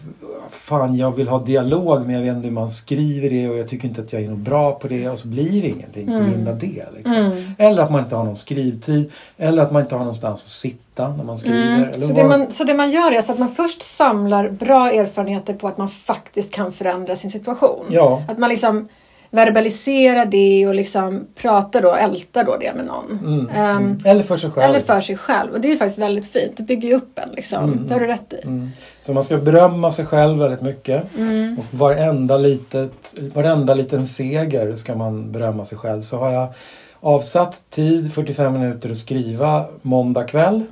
fan, 0.52 0.96
jag 0.98 1.16
vill 1.16 1.28
ha 1.28 1.40
dialog 1.40 2.06
men 2.06 2.16
jag 2.16 2.22
vet 2.22 2.36
inte 2.36 2.48
hur 2.48 2.54
man 2.54 2.70
skriver 2.70 3.30
det 3.30 3.50
och 3.50 3.58
jag 3.58 3.68
tycker 3.70 3.88
inte 3.88 4.02
att 4.02 4.14
jag 4.14 4.22
är 4.22 4.30
nog 4.30 4.38
bra 4.38 4.72
på 4.72 4.88
det 4.88 5.10
och 5.10 5.20
så 5.20 5.28
blir 5.28 5.62
det 5.62 5.68
ingenting 5.70 6.06
på 6.08 6.14
Mm. 6.14 6.32
grund 6.32 6.48
av 6.48 6.60
det. 6.60 6.84
Liksom. 6.96 7.14
Mm. 7.14 7.44
Eller 7.58 7.84
att 7.84 7.92
man 7.92 8.04
inte 8.04 8.16
har 8.16 8.24
någon 8.24 8.36
skrivtid. 8.36 9.12
Eller 9.38 9.62
att 9.64 9.72
man 9.72 9.82
inte 9.82 9.96
har 9.96 10.00
någonstans 10.00 10.44
att 10.44 10.50
sitta 10.50 11.08
när 11.16 11.24
man 11.24 11.38
skriver. 11.38 11.76
Mm. 11.78 12.02
Så, 12.02 12.14
det 12.14 12.24
man, 12.24 12.52
så 12.52 12.64
det 12.64 12.74
man 12.74 12.92
gör 12.92 13.12
är 13.12 13.20
att 13.20 13.40
man 13.40 13.50
först 13.50 13.82
samlar 13.82 14.50
bra 14.50 14.92
erfarenheter 14.92 15.54
på 15.54 15.68
att 15.68 15.78
man 15.78 15.88
faktiskt 15.88 16.54
kan 16.54 16.72
förändra 16.72 17.16
sin 17.16 17.32
situation. 17.32 17.86
Ja. 17.90 18.24
Att 18.28 18.38
man 18.38 18.50
liksom 18.50 18.88
verbaliserar 19.32 20.26
det 20.26 20.68
och 20.68 20.76
liksom 20.76 21.28
pratar 21.36 21.82
då, 21.82 21.94
ältar 21.94 22.44
då 22.44 22.58
det 22.58 22.74
med 22.74 22.86
någon. 22.86 23.20
Mm. 23.26 23.50
Mm. 23.50 24.00
Eller 24.06 24.24
för 24.24 24.38
sig 24.38 24.52
själv. 24.52 24.70
Eller 24.70 24.80
för 24.80 25.02
sig 25.02 25.18
själv. 25.18 25.54
Och 25.54 25.62
det 25.62 25.68
är 25.68 25.72
ju 25.72 25.78
faktiskt 25.78 26.00
väldigt 26.00 26.32
fint. 26.32 26.58
Det 26.58 26.64
bygger 26.64 26.90
ju 26.90 26.96
upp 26.96 27.20
en 27.20 27.30
liksom. 27.36 27.64
Mm. 27.64 27.88
Det 27.88 27.94
har 27.94 28.00
du 28.00 28.08
rätt 28.08 28.34
i. 28.34 28.48
Mm. 28.48 28.70
Så 29.02 29.14
man 29.14 29.24
ska 29.24 29.38
berömma 29.38 29.92
sig 29.92 30.06
själv 30.06 30.40
väldigt 30.40 30.62
mycket. 30.62 31.18
Mm. 31.18 31.58
Och 31.60 31.78
varenda, 31.78 32.38
litet, 32.38 33.16
varenda 33.34 33.74
liten 33.74 34.08
seger 34.08 34.76
ska 34.76 34.96
man 34.96 35.32
berömma 35.32 35.66
sig 35.66 35.78
själv. 35.78 36.04
Så 36.04 36.18
har 36.18 36.32
jag 36.32 36.54
avsatt 37.00 37.64
tid, 37.70 38.14
45 38.14 38.54
minuter 38.54 38.92
att 38.92 38.98
skriva 38.98 39.66
måndag 39.82 40.24
kväll. 40.24 40.64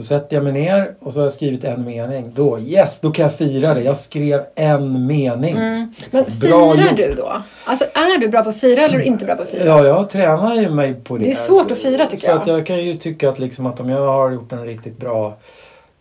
Så 0.00 0.06
sätter 0.06 0.36
jag 0.36 0.44
mig 0.44 0.52
ner 0.52 0.94
och 1.00 1.12
så 1.12 1.18
har 1.18 1.24
jag 1.24 1.32
skrivit 1.32 1.64
en 1.64 1.84
mening. 1.84 2.32
Då, 2.34 2.58
yes, 2.58 3.00
då 3.00 3.10
kan 3.10 3.22
jag 3.22 3.34
fira 3.34 3.74
det. 3.74 3.80
Jag 3.82 3.96
skrev 3.96 4.42
en 4.54 5.06
mening. 5.06 5.56
Mm. 5.56 5.92
Men 6.10 6.24
Bra 6.40 6.72
firar 6.74 6.88
gjort. 6.90 6.96
du 6.96 7.14
då? 7.14 7.32
Alltså 7.64 7.84
är 7.84 8.18
du 8.18 8.28
bra 8.28 8.42
på 8.42 8.50
att 8.50 8.56
fira 8.60 8.82
eller 8.82 8.94
är 8.94 8.98
du 8.98 9.04
inte 9.04 9.24
bra 9.24 9.36
på 9.36 9.42
att 9.42 9.48
fira? 9.50 9.64
Ja, 9.64 9.84
jag 9.86 10.10
tränar 10.10 10.54
ju 10.54 10.70
mig 10.70 10.94
på 10.94 11.16
det. 11.18 11.24
Det 11.24 11.30
är 11.30 11.34
svårt 11.34 11.70
att 11.70 11.78
fira, 11.78 12.06
tycker 12.06 12.24
så 12.26 12.30
jag. 12.30 12.40
Att 12.40 12.46
jag 12.46 12.66
kan 12.66 12.84
ju 12.84 12.96
tycka 12.96 13.28
att, 13.28 13.38
liksom 13.38 13.66
att 13.66 13.80
om 13.80 13.90
jag 13.90 14.06
har 14.06 14.30
gjort 14.30 14.52
en 14.52 14.64
riktigt 14.64 14.98
bra 14.98 15.36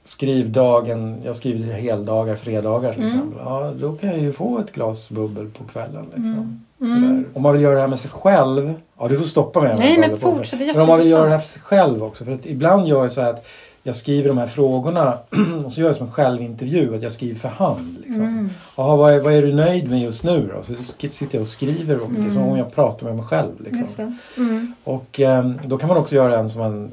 skrivdagen, 0.04 1.22
jag 1.26 1.36
skriver 1.36 1.74
heldagar, 1.74 2.36
fredagar 2.36 2.94
till 2.94 3.02
Mm. 3.04 3.14
exempel. 3.16 3.40
Ja, 3.46 3.74
då 3.82 3.92
kan 3.94 4.10
jag 4.10 4.20
ju 4.20 4.34
få 4.34 4.60
ett 4.60 4.72
glas 4.74 5.10
bubbel 5.10 5.50
på 5.58 5.64
kvällen. 5.64 6.06
Liksom. 6.16 6.66
Mm. 6.82 7.02
Sådär. 7.02 7.24
Om 7.34 7.42
man 7.42 7.54
vill 7.54 7.62
göra 7.62 7.76
det 7.76 7.82
här 7.82 7.88
med 7.88 8.00
sig 8.00 8.12
själv. 8.12 8.74
Ja, 9.00 9.08
du 9.08 9.18
får 9.18 9.26
stoppa 9.26 9.62
mig. 9.62 9.76
Nej, 9.80 9.98
men 10.00 10.20
fortsätt, 10.20 10.60
Men 10.60 10.80
om 10.82 10.88
man 10.88 11.00
vill 11.00 11.10
göra 11.10 11.24
det 11.26 11.32
här 11.32 11.40
för 11.40 11.48
sig 11.48 11.62
själv 11.62 12.04
också. 12.04 12.26
För 12.26 12.32
att 12.32 12.46
ibland 12.46 12.88
gör 12.88 13.02
jag 13.02 13.12
så 13.12 13.22
här 13.22 13.30
att 13.30 13.46
jag 13.84 13.96
skriver 13.96 14.28
de 14.30 14.38
här 14.38 14.48
frågorna 14.48 15.14
och 15.66 15.74
så 15.74 15.82
gör 15.82 15.88
jag 15.88 15.96
som 15.96 16.06
en 16.08 16.14
självintervju. 16.14 16.96
Att 16.96 17.02
jag 17.02 17.12
skriver 17.12 17.40
för 17.40 17.50
hand. 17.50 17.98
Liksom. 18.06 18.24
Mm. 18.24 18.50
Jaha, 18.78 18.96
vad, 18.96 19.14
är, 19.14 19.20
vad 19.20 19.34
är 19.34 19.42
du 19.42 19.54
nöjd 19.54 19.90
med 19.90 20.02
just 20.02 20.24
nu 20.24 20.52
då? 20.56 20.64
Så 20.64 20.74
sitter 21.10 21.36
jag 21.38 21.42
och 21.42 21.48
skriver 21.48 22.04
om, 22.04 22.16
Mm. 22.16 22.32
som 22.34 22.44
om 22.44 22.58
jag 22.58 22.72
pratar 22.76 23.06
med 23.08 23.16
mig 23.16 23.26
själv. 23.26 23.62
Liksom. 23.64 24.18
Mm. 24.38 24.74
Och 24.84 25.20
eh, 25.20 25.50
då 25.66 25.78
kan 25.78 25.88
man 25.90 25.98
också 25.98 26.16
göra 26.16 26.40
en 26.40 26.50
som 26.50 26.62
en 26.62 26.90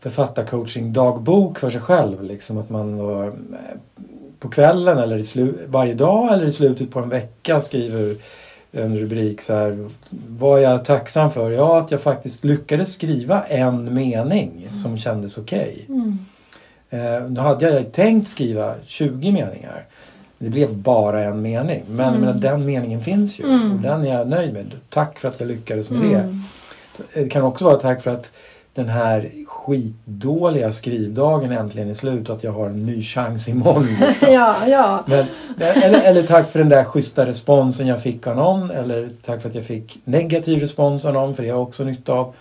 författarcoaching-dagbok 0.00 1.58
för 1.58 1.70
sig 1.70 1.80
själv. 1.80 2.22
Liksom 2.22 2.58
att 2.58 2.70
man 2.70 2.98
då, 2.98 3.22
eh, 3.22 3.32
på 4.38 4.48
kvällen 4.48 4.98
eller 4.98 5.38
i 5.38 5.54
varje 5.66 5.94
dag 5.94 6.32
eller 6.32 6.46
i 6.46 6.52
slutet 6.52 6.90
på 6.90 6.98
en 6.98 7.08
vecka 7.08 7.60
skriver 7.60 8.16
en 8.72 8.98
rubrik 8.98 9.40
så 9.40 9.54
här. 9.54 9.88
Vad 10.28 10.58
är 10.58 10.62
jag 10.62 10.84
tacksam 10.84 11.30
för? 11.32 11.50
Ja, 11.50 11.78
att 11.78 11.90
jag 11.90 12.00
faktiskt 12.00 12.44
lyckades 12.44 12.92
skriva 12.92 13.42
en 13.44 13.94
mening 13.94 14.68
som 14.82 14.98
kändes 14.98 15.38
okej. 15.38 15.84
Mm. 15.88 16.18
Eh, 16.90 17.28
nu 17.30 17.40
hade 17.40 17.70
jag 17.70 17.92
tänkt 17.92 18.28
skriva 18.28 18.74
20 18.86 19.32
meningar. 19.32 19.84
Det 20.38 20.48
blev 20.50 20.74
bara 20.76 21.24
en 21.24 21.42
mening. 21.42 21.82
Men, 21.88 22.08
Mm. 22.14 22.20
men 22.20 22.40
den 22.40 22.66
meningen 22.66 23.02
finns 23.02 23.40
ju. 23.40 23.44
Mm. 23.44 23.72
Och 23.76 23.80
den 23.82 24.04
är 24.06 24.14
jag 24.18 24.28
nöjd 24.28 24.52
med. 24.52 24.66
Tack 24.88 25.18
för 25.18 25.28
att 25.28 25.40
jag 25.40 25.46
lyckades 25.48 25.90
med 25.90 26.00
Mm. 26.02 26.42
det. 27.14 27.20
Det 27.22 27.28
kan 27.28 27.42
också 27.42 27.64
vara 27.64 27.76
tack 27.76 28.02
för 28.02 28.10
att 28.10 28.32
den 28.74 28.88
här 28.88 29.30
skitdåliga 29.46 30.72
skrivdagen 30.72 31.52
äntligen 31.52 31.90
är 31.90 31.94
slut 31.94 32.28
och 32.28 32.34
att 32.34 32.44
jag 32.44 32.52
har 32.52 32.66
en 32.66 32.86
ny 32.86 33.02
chans 33.02 33.48
imorgon. 33.48 33.86
Liksom. 34.00 34.32
ja, 34.32 34.68
ja. 34.68 35.04
Men, 35.06 35.26
eller, 35.58 36.02
eller 36.02 36.22
tack 36.22 36.50
för 36.50 36.58
den 36.58 36.68
där 36.68 36.84
schyssta 36.84 37.26
responsen 37.26 37.86
jag 37.86 38.02
fick 38.02 38.26
av 38.26 38.36
någon. 38.36 38.70
Eller 38.70 39.10
tack 39.24 39.42
för 39.42 39.48
att 39.48 39.54
jag 39.54 39.64
fick 39.64 40.00
negativ 40.04 40.60
respons 40.60 41.04
av 41.04 41.12
någon, 41.14 41.34
för 41.34 41.42
det 41.42 41.48
har 41.48 41.56
jag 41.58 41.68
också 41.68 41.84
nytta 41.84 42.12
av. 42.12 42.34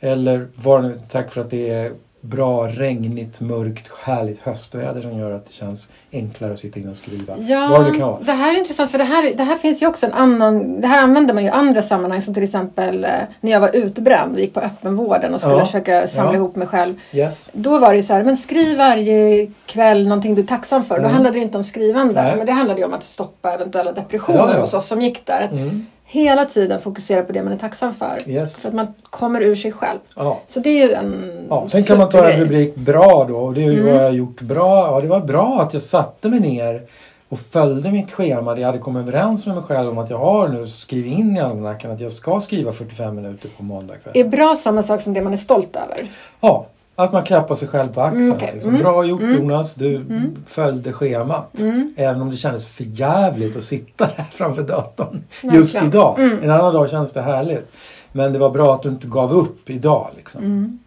Eller 0.00 0.48
var 0.54 0.82
nu, 0.82 1.00
tack 1.10 1.32
för 1.32 1.40
att 1.40 1.50
det 1.50 1.70
är 1.70 1.92
bra, 2.24 2.66
regnigt, 2.68 3.40
mörkt, 3.40 3.90
härligt 4.04 4.40
höstväder 4.40 5.02
som 5.02 5.18
gör 5.18 5.30
att 5.32 5.46
det 5.46 5.52
känns 5.52 5.88
enklare 6.12 6.52
att 6.52 6.58
sitta 6.58 6.80
inne 6.80 6.90
och 6.90 6.96
skriva. 6.96 7.34
Ja, 7.38 7.68
Vad 7.70 7.84
det 7.92 7.98
kan 7.98 8.08
vara. 8.08 8.20
det 8.20 8.32
här 8.32 8.54
är 8.54 8.58
intressant 8.58 8.90
för 8.90 8.98
det 8.98 9.04
här, 9.04 9.32
det 9.36 9.42
här 9.42 9.56
finns 9.56 9.82
ju 9.82 9.86
också 9.86 10.06
en 10.06 10.12
annan, 10.12 10.80
det 10.80 10.86
här 10.86 11.02
använder 11.02 11.34
man 11.34 11.42
ju 11.42 11.48
i 11.48 11.52
andra 11.52 11.82
sammanhang 11.82 12.22
som 12.22 12.34
till 12.34 12.42
exempel 12.42 13.04
eh, 13.04 13.10
när 13.40 13.50
jag 13.52 13.60
var 13.60 13.76
utbränd 13.76 14.34
och 14.34 14.40
gick 14.40 14.54
på 14.54 14.60
öppenvården 14.60 15.34
och 15.34 15.40
skulle 15.40 15.56
Ja, 15.56 15.64
försöka 15.64 16.06
samla 16.06 16.30
ja. 16.32 16.36
ihop 16.36 16.56
mig 16.56 16.66
själv. 16.68 16.94
Yes. 17.12 17.50
Då 17.52 17.78
var 17.78 17.90
det 17.90 17.96
ju 17.96 18.02
så 18.02 18.14
här, 18.14 18.22
men 18.22 18.36
skriv 18.36 18.78
varje 18.78 19.46
kväll 19.66 20.08
någonting 20.08 20.34
du 20.34 20.42
är 20.42 20.46
tacksam 20.46 20.84
för. 20.84 20.94
Då 20.94 21.00
Mm. 21.00 21.12
handlade 21.12 21.38
det 21.38 21.42
inte 21.42 21.58
om 21.58 21.64
skrivande, 21.64 22.22
Nej. 22.22 22.36
men 22.36 22.46
det 22.46 22.52
handlade 22.52 22.80
ju 22.80 22.86
om 22.86 22.94
att 22.94 23.04
stoppa 23.04 23.52
eventuella 23.54 23.92
depressioner 23.92 24.38
Ja, 24.38 24.54
ja. 24.54 24.60
hos 24.60 24.74
oss 24.74 24.86
som 24.88 25.00
gick 25.02 25.26
där. 25.26 25.48
Mm. 25.52 25.86
Hela 26.12 26.44
tiden 26.44 26.80
fokusera 26.80 27.22
på 27.22 27.32
det 27.32 27.42
man 27.42 27.52
är 27.52 27.58
tacksam 27.58 27.94
för. 27.94 28.18
Yes. 28.26 28.60
Så 28.60 28.68
att 28.68 28.74
man 28.74 28.86
kommer 29.02 29.40
ur 29.40 29.54
sig 29.54 29.72
själv. 29.72 29.98
Ja. 30.16 30.40
Så 30.46 30.60
det 30.60 30.68
är 30.68 30.86
ju 30.86 30.92
en 30.92 31.46
Ja, 31.50 31.68
sen 31.68 31.82
kan 31.82 31.98
man 31.98 32.08
ta 32.08 32.30
en 32.30 32.40
rubrik 32.40 32.74
bra 32.74 33.26
då. 33.28 33.36
Och 33.36 33.54
det 33.54 33.60
är 33.64 33.70
ju 33.70 33.80
Mm. 33.80 33.94
vad 33.94 34.04
jag 34.04 34.14
gjort 34.14 34.40
bra. 34.40 34.86
Ja, 34.94 35.00
det 35.00 35.08
var 35.08 35.20
bra 35.20 35.60
att 35.60 35.74
jag 35.74 35.82
satte 35.82 36.28
mig 36.28 36.40
ner 36.40 36.82
och 37.28 37.38
följde 37.40 37.90
mitt 37.92 38.12
schema. 38.12 38.58
Jag 38.58 38.66
hade 38.66 38.78
kommit 38.78 39.00
överens 39.08 39.46
med 39.46 39.54
mig 39.54 39.64
själv 39.64 39.90
om 39.90 39.98
att 39.98 40.10
jag 40.10 40.18
har 40.18 40.48
nu 40.48 40.68
skrivit 40.68 41.18
in 41.18 41.36
i 41.36 41.40
almanackan 41.40 41.90
att 41.90 42.00
jag 42.00 42.12
ska 42.12 42.40
skriva 42.40 42.72
45 42.72 43.16
minuter 43.16 43.48
på 43.56 43.62
måndag 43.62 43.94
kväll. 43.96 44.12
Är 44.16 44.24
bra 44.28 44.56
samma 44.56 44.82
sak 44.82 45.00
som 45.02 45.14
det 45.14 45.22
man 45.22 45.32
är 45.32 45.36
stolt 45.36 45.76
över? 45.76 46.10
Ja, 46.40 46.66
att 46.96 47.12
man 47.12 47.24
klappar 47.24 47.54
sig 47.54 47.68
själv 47.68 47.92
på 47.92 48.00
axeln. 48.00 48.24
Mm, 48.24 48.36
okej. 48.36 48.50
liksom. 48.54 48.70
Mm. 48.70 48.82
Bra 48.82 49.04
gjort 49.04 49.22
Mm. 49.22 49.36
Jonas, 49.36 49.74
du 49.74 50.04
följde 50.46 50.92
schemat. 50.92 51.60
Även 51.96 52.22
om 52.22 52.30
det 52.30 52.36
kändes 52.36 52.66
för 52.66 52.84
jävligt 52.84 53.56
att 53.56 53.64
sitta 53.64 54.06
där 54.06 54.24
framför 54.30 54.62
datorn 54.62 55.24
just 55.42 55.74
Verkligen. 55.74 55.86
idag. 55.86 56.18
Mm. 56.18 56.42
En 56.42 56.50
annan 56.50 56.74
dag 56.74 56.90
känns 56.90 57.12
det 57.12 57.22
härligt. 57.22 57.72
Men 58.12 58.32
det 58.32 58.38
var 58.38 58.50
bra 58.50 58.74
att 58.74 58.82
du 58.82 58.88
inte 58.88 59.06
gav 59.06 59.32
upp 59.32 59.70
idag. 59.70 60.08
Liksom. 60.16 60.44
Mm. 60.44 60.78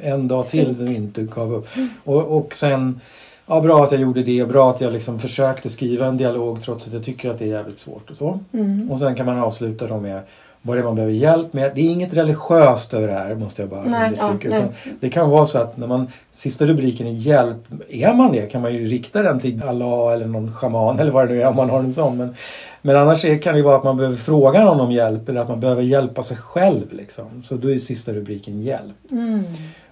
En 0.00 0.28
dag 0.28 0.48
till 0.48 0.66
Fint. 0.66 0.78
du 0.78 0.94
inte 0.94 1.22
gav 1.22 1.54
upp. 1.54 1.68
Och, 2.04 2.22
och 2.38 2.54
sen, 2.54 3.00
ja 3.46 3.60
bra 3.60 3.84
att 3.84 3.92
jag 3.92 4.00
gjorde 4.00 4.22
det 4.22 4.42
och 4.42 4.48
bra 4.48 4.70
att 4.70 4.80
jag 4.80 4.92
liksom 4.92 5.18
försökte 5.18 5.70
skriva 5.70 6.06
en 6.06 6.16
dialog 6.16 6.62
trots 6.62 6.86
att 6.86 6.92
jag 6.92 7.04
tycker 7.04 7.30
att 7.30 7.38
det 7.38 7.44
är 7.44 7.48
jävligt 7.48 7.78
svårt 7.78 8.10
och 8.10 8.16
så. 8.16 8.38
Mm. 8.52 8.90
Och 8.90 8.98
sen 8.98 9.14
kan 9.14 9.26
man 9.26 9.38
avsluta 9.38 9.86
då 9.86 10.00
med 10.00 10.20
vad 10.66 10.76
det 10.76 10.80
är 10.80 10.84
man 10.84 10.94
behöver 10.94 11.14
hjälp 11.14 11.52
med. 11.52 11.72
Det 11.74 11.80
är 11.80 11.92
inget 11.92 12.14
religiöst 12.14 12.94
över 12.94 13.06
det 13.06 13.12
här 13.12 13.34
måste 13.34 13.62
jag 13.62 13.68
bara 13.68 13.84
Nej, 13.84 14.12
understryka. 14.20 14.58
ja, 14.58 14.92
det 15.00 15.10
kan 15.10 15.30
vara 15.30 15.46
så 15.46 15.58
att 15.58 15.76
när 15.76 15.86
man, 15.86 16.08
sista 16.32 16.66
rubriken 16.66 17.06
är 17.06 17.10
hjälp, 17.10 17.56
är 17.88 18.14
man 18.14 18.32
det 18.32 18.46
kan 18.46 18.62
man 18.62 18.74
ju 18.74 18.86
rikta 18.86 19.22
den 19.22 19.40
till 19.40 19.62
Allah 19.62 20.12
eller 20.12 20.26
någon 20.26 20.52
shaman 20.52 20.98
eller 20.98 21.10
vad 21.10 21.28
det 21.28 21.34
nu 21.34 21.42
är 21.42 21.46
om 21.46 21.56
man 21.56 21.70
har 21.70 21.78
en 21.78 21.94
sån. 21.94 22.16
Men, 22.16 22.34
men 22.82 22.96
annars 22.96 23.24
är, 23.24 23.38
kan 23.38 23.54
det 23.54 23.62
vara 23.62 23.76
att 23.76 23.84
man 23.84 23.96
behöver 23.96 24.16
fråga 24.16 24.64
någon 24.64 24.80
om 24.80 24.92
hjälp 24.92 25.28
eller 25.28 25.40
att 25.40 25.48
man 25.48 25.60
behöver 25.60 25.82
hjälpa 25.82 26.22
sig 26.22 26.36
själv. 26.36 26.92
Liksom. 26.92 27.42
Så 27.42 27.54
då 27.54 27.70
är 27.70 27.78
sista 27.78 28.12
rubriken 28.12 28.62
hjälp. 28.62 29.10
Mm. 29.10 29.44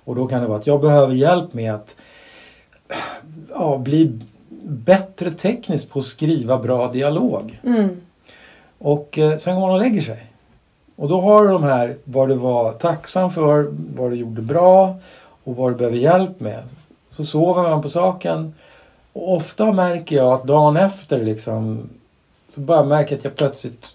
Och 0.05 0.15
då 0.15 0.27
kan 0.27 0.41
det 0.43 0.47
vara 0.47 0.59
att 0.59 0.67
jag 0.67 0.81
behöver 0.81 1.15
hjälp 1.15 1.55
med 1.55 1.75
att 1.75 1.97
ja, 3.55 3.79
bli 3.79 4.19
bättre 4.65 5.31
tekniskt 5.31 5.91
på 5.91 5.99
att 5.99 6.05
skriva 6.05 6.59
bra 6.59 6.93
dialog. 6.93 7.61
Mm. 7.65 7.89
Och 8.79 9.19
eh, 9.19 9.39
sen 9.39 9.55
går 9.55 9.61
man 9.61 9.71
och 9.71 9.81
lägger 9.81 10.03
sig. 10.03 10.32
Och 10.97 11.09
då 11.09 11.21
har 11.21 11.45
du 11.45 11.53
de 11.53 11.63
här 11.63 11.97
vad 12.05 12.29
du 12.29 12.35
var 12.35 12.73
tacksam 12.73 13.31
för, 13.31 13.69
vad 13.97 14.11
du 14.11 14.17
gjorde 14.17 14.43
bra 14.43 14.97
och 15.45 15.57
vad 15.57 15.73
du 15.73 15.77
behöver 15.77 15.97
hjälp 15.97 16.41
med. 16.41 16.63
Så 17.11 17.25
sover 17.25 17.63
man 17.63 17.83
på 17.83 17.89
saken. 17.89 18.55
Och 19.13 19.35
ofta 19.35 19.73
märker 19.73 20.17
jag 20.17 20.33
att 20.33 20.45
dagen 20.45 20.77
efter 20.77 21.25
liksom 21.25 21.89
så 22.49 22.61
bara 22.61 22.85
märker 22.85 23.13
jag 23.13 23.19
att 23.19 23.25
jag 23.25 23.37
plötsligt 23.37 23.87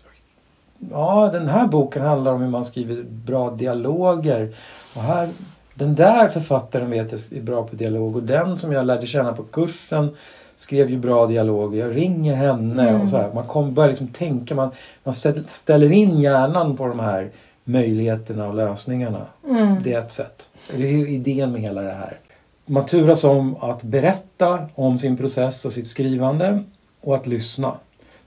Ja, 0.92 1.30
den 1.34 1.48
här 1.48 1.68
boken 1.68 2.02
handlar 2.02 2.34
om 2.34 2.42
hur 2.42 2.50
man 2.50 2.66
skriver 2.66 3.04
bra 3.04 3.50
dialoger. 3.50 4.56
Och 4.96 5.02
här, 5.02 5.30
den 5.74 5.96
där 5.96 6.30
författaren 6.30 6.90
vet 6.90 7.12
jag 7.12 7.22
är 7.40 7.42
bra 7.42 7.64
på 7.64 7.76
dialog 7.76 8.16
och 8.16 8.24
den 8.24 8.58
som 8.58 8.72
jag 8.72 8.86
lärde 8.86 9.08
känna 9.08 9.34
på 9.34 9.44
kursen 9.44 10.16
skrev 10.58 10.90
ju 10.90 10.98
bra 10.98 11.28
dialoger. 11.28 11.80
Jag 11.88 11.96
ringer 11.96 12.36
henne 12.36 12.90
Mm. 12.90 13.02
och 13.02 13.10
så 13.10 13.18
här. 13.18 13.34
Man 13.34 13.48
kommer 13.48 13.72
börja 13.72 13.90
liksom 13.90 14.08
tänka, 14.08 14.56
man, 14.56 14.70
man 15.04 15.14
ställ- 15.14 15.48
ställer 15.48 15.92
in 15.92 16.16
hjärnan 16.16 16.78
på 16.78 16.88
de 16.88 17.00
här 17.00 17.30
möjligheterna 17.64 18.48
och 18.48 18.56
lösningarna. 18.56 19.22
Mm. 19.50 19.76
Det 19.84 19.94
är 19.94 20.00
ett 20.02 20.14
sätt. 20.14 20.50
Det 20.78 20.88
är 20.88 20.92
ju 20.92 21.10
idén 21.10 21.52
med 21.52 21.62
hela 21.62 21.82
det 21.82 21.92
här. 21.94 22.18
Man 22.66 22.86
turas 22.86 23.24
om 23.24 23.56
att 23.62 23.84
berätta 23.84 24.60
om 24.76 25.00
sin 25.00 25.18
process 25.18 25.66
och 25.66 25.74
sitt 25.74 25.88
skrivande 25.88 26.64
och 27.02 27.16
att 27.16 27.28
lyssna. 27.28 27.74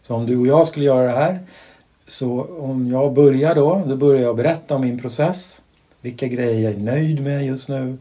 Så 0.02 0.14
om 0.14 0.26
du 0.26 0.36
och 0.38 0.46
jag 0.46 0.66
skulle 0.66 0.84
göra 0.84 1.02
det 1.02 1.18
här 1.18 1.38
så 2.08 2.46
om 2.60 2.90
jag 2.90 3.12
börjar 3.12 3.54
då, 3.54 3.82
då 3.86 3.96
börjar 3.96 4.22
jag 4.22 4.36
berätta 4.36 4.74
om 4.74 4.80
min 4.80 4.98
process. 5.00 5.60
Vilka 6.00 6.26
grejer 6.26 6.60
jag 6.60 6.72
är 6.72 6.78
nöjd 6.78 7.22
med 7.22 7.46
just 7.46 7.68
nu 7.68 7.98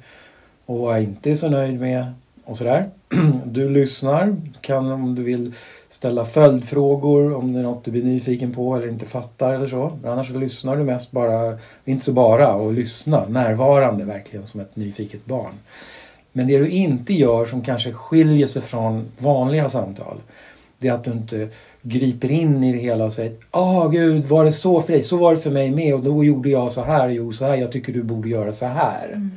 och 0.65 0.79
vad 0.79 0.95
jag 0.95 1.03
inte 1.03 1.31
är 1.31 1.36
så 1.36 1.50
nöjd 1.50 1.79
med 1.79 2.05
och 2.49 2.57
sådär. 2.57 2.89
Du 3.45 3.69
lyssnar, 3.69 4.35
kan 4.61 4.91
om 4.91 5.15
du 5.15 5.23
vill 5.23 5.53
ställa 5.89 6.25
följdfrågor 6.25 7.35
om 7.35 7.53
det 7.53 7.59
är 7.59 7.63
något 7.63 7.85
du 7.85 7.91
blir 7.91 8.03
nyfiken 8.03 8.53
på 8.53 8.75
eller 8.75 8.87
inte 8.87 9.05
fattar 9.05 9.53
eller 9.53 9.67
så. 9.67 9.97
Men 10.01 10.11
annars 10.11 10.27
så 10.27 10.37
lyssnar 10.37 10.77
du 10.77 10.83
mest 10.83 11.11
bara, 11.11 11.57
inte 11.85 12.05
så 12.05 12.13
bara, 12.13 12.53
och 12.53 12.73
lyssna 12.73 13.25
närvarande 13.29 14.03
verkligen 14.03 14.47
som 14.47 14.59
ett 14.59 14.75
nyfiket 14.75 15.25
barn. 15.25 15.53
Men 16.31 16.47
det 16.47 16.59
du 16.59 16.69
inte 16.69 17.13
gör 17.13 17.45
som 17.45 17.61
kanske 17.61 17.93
skiljer 17.93 18.47
sig 18.47 18.61
från 18.61 19.11
vanliga 19.17 19.69
samtal 19.69 20.17
det 20.79 20.87
är 20.87 20.93
att 20.93 21.03
du 21.03 21.11
inte 21.11 21.49
griper 21.81 22.31
in 22.31 22.63
i 22.63 22.71
det 22.71 22.77
hela 22.77 23.05
och 23.05 23.13
säger 23.13 23.33
Åh 23.51 23.91
gud, 23.91 24.25
var 24.25 24.45
det 24.45 24.51
så 24.51 24.81
för 24.81 24.93
dig? 24.93 25.03
Så 25.03 25.17
var 25.17 25.33
det 25.33 25.39
för 25.39 25.51
mig 25.51 25.71
med 25.71 25.93
och 25.93 26.03
då 26.03 26.23
gjorde 26.23 26.49
jag 26.49 26.71
så 26.71 26.83
här, 26.83 27.09
jo 27.09 27.33
så 27.33 27.45
här, 27.45 27.55
jag 27.55 27.71
tycker 27.71 27.93
du 27.93 28.03
borde 28.03 28.29
göra 28.29 28.53
så 28.53 28.65
här. 28.65 29.29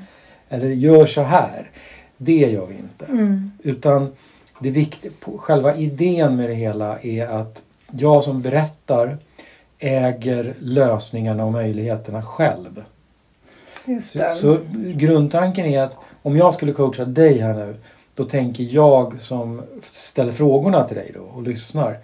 Eller 0.49 0.69
gör 0.69 1.07
så 1.07 1.23
här. 1.23 1.71
Det 2.25 2.51
gör 2.51 2.67
vi 2.67 2.75
inte. 2.75 3.05
Mm. 3.05 3.53
Utan 3.63 4.13
det 4.59 4.71
viktiga, 4.71 5.13
själva 5.37 5.77
idén 5.77 6.37
med 6.37 6.49
det 6.49 6.55
hela 6.55 6.99
är 7.01 7.27
att 7.27 7.63
jag 7.91 8.25
som 8.25 8.43
berättar 8.43 9.19
äger 9.79 10.55
lösningarna 10.59 11.45
och 11.45 11.53
möjligheterna 11.53 12.23
själv. 12.23 12.85
Så, 14.03 14.19
så 14.35 14.59
grundtanken 14.75 15.67
är 15.67 15.83
att 15.83 15.97
om 16.23 16.37
jag 16.37 16.55
skulle 16.55 16.73
coacha 16.73 17.05
dig 17.05 17.39
här 17.39 17.55
nu 17.55 17.77
då 18.15 18.25
tänker 18.25 18.65
jag 18.65 19.21
som 19.21 19.63
ställer 19.83 20.33
frågorna 20.33 20.85
till 20.89 20.97
dig 20.97 21.11
då 21.15 21.21
och 21.21 21.43
lyssnar. 21.43 21.99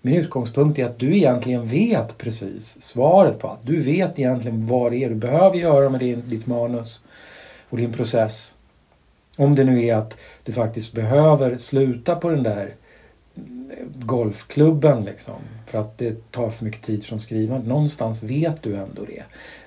Min 0.00 0.14
utgångspunkt 0.14 0.78
är 0.78 0.84
att 0.84 0.98
du 0.98 1.16
egentligen 1.16 1.66
vet 1.66 2.18
precis 2.18 2.82
svaret 2.82 3.38
på 3.38 3.48
allt. 3.48 3.60
Du 3.62 3.80
vet 3.80 4.18
egentligen 4.18 4.66
vad 4.66 4.92
det 4.92 5.04
är 5.04 5.08
du 5.08 5.14
behöver 5.14 5.56
göra 5.56 5.88
med 5.88 6.00
din, 6.00 6.22
ditt 6.26 6.46
manus 6.46 7.02
och 7.68 7.76
din 7.76 7.92
process. 7.92 8.54
Om 9.36 9.54
det 9.54 9.64
nu 9.64 9.84
är 9.84 9.96
att 9.96 10.18
du 10.42 10.52
faktiskt 10.52 10.92
behöver 10.92 11.58
sluta 11.58 12.16
på 12.16 12.30
den 12.30 12.42
där 12.42 12.74
golfklubben 13.94 15.04
liksom. 15.04 15.34
För 15.66 15.78
att 15.78 15.98
det 15.98 16.30
tar 16.30 16.50
för 16.50 16.64
mycket 16.64 16.82
tid 16.82 17.04
från 17.04 17.20
skrivandet. 17.20 17.68
Någonstans 17.68 18.22
vet 18.22 18.62
du 18.62 18.76
ändå 18.76 19.04
det. 19.04 19.22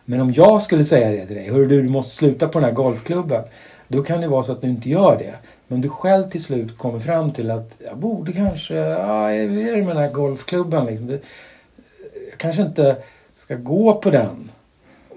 Men 0.05 0.21
om 0.21 0.33
jag 0.33 0.61
skulle 0.61 0.85
säga 0.85 1.11
det 1.11 1.25
till 1.25 1.35
dig. 1.35 1.49
Hörru 1.49 1.67
du, 1.67 1.81
du 1.81 1.89
måste 1.89 2.15
sluta 2.15 2.47
på 2.47 2.59
den 2.59 2.69
här 2.69 2.75
golfklubben. 2.75 3.43
Då 3.87 4.03
kan 4.03 4.21
det 4.21 4.27
vara 4.27 4.43
så 4.43 4.51
att 4.51 4.61
du 4.61 4.67
inte 4.67 4.89
gör 4.89 5.17
det. 5.19 5.33
Men 5.67 5.81
du 5.81 5.89
själv 5.89 6.29
till 6.29 6.43
slut 6.43 6.77
kommer 6.77 6.99
fram 6.99 7.31
till 7.31 7.51
att 7.51 7.71
jag 7.85 7.97
borde 7.97 8.33
kanske, 8.33 8.75
ja, 8.75 9.31
är 9.31 9.47
det 9.47 9.83
med 9.83 9.87
den 9.87 9.97
här 9.97 10.11
golfklubben 10.11 10.85
liksom. 10.85 11.07
Det, 11.07 11.19
jag 12.29 12.37
kanske 12.37 12.61
inte 12.61 12.97
ska 13.37 13.55
gå 13.55 13.93
på 13.93 14.09
den 14.09 14.49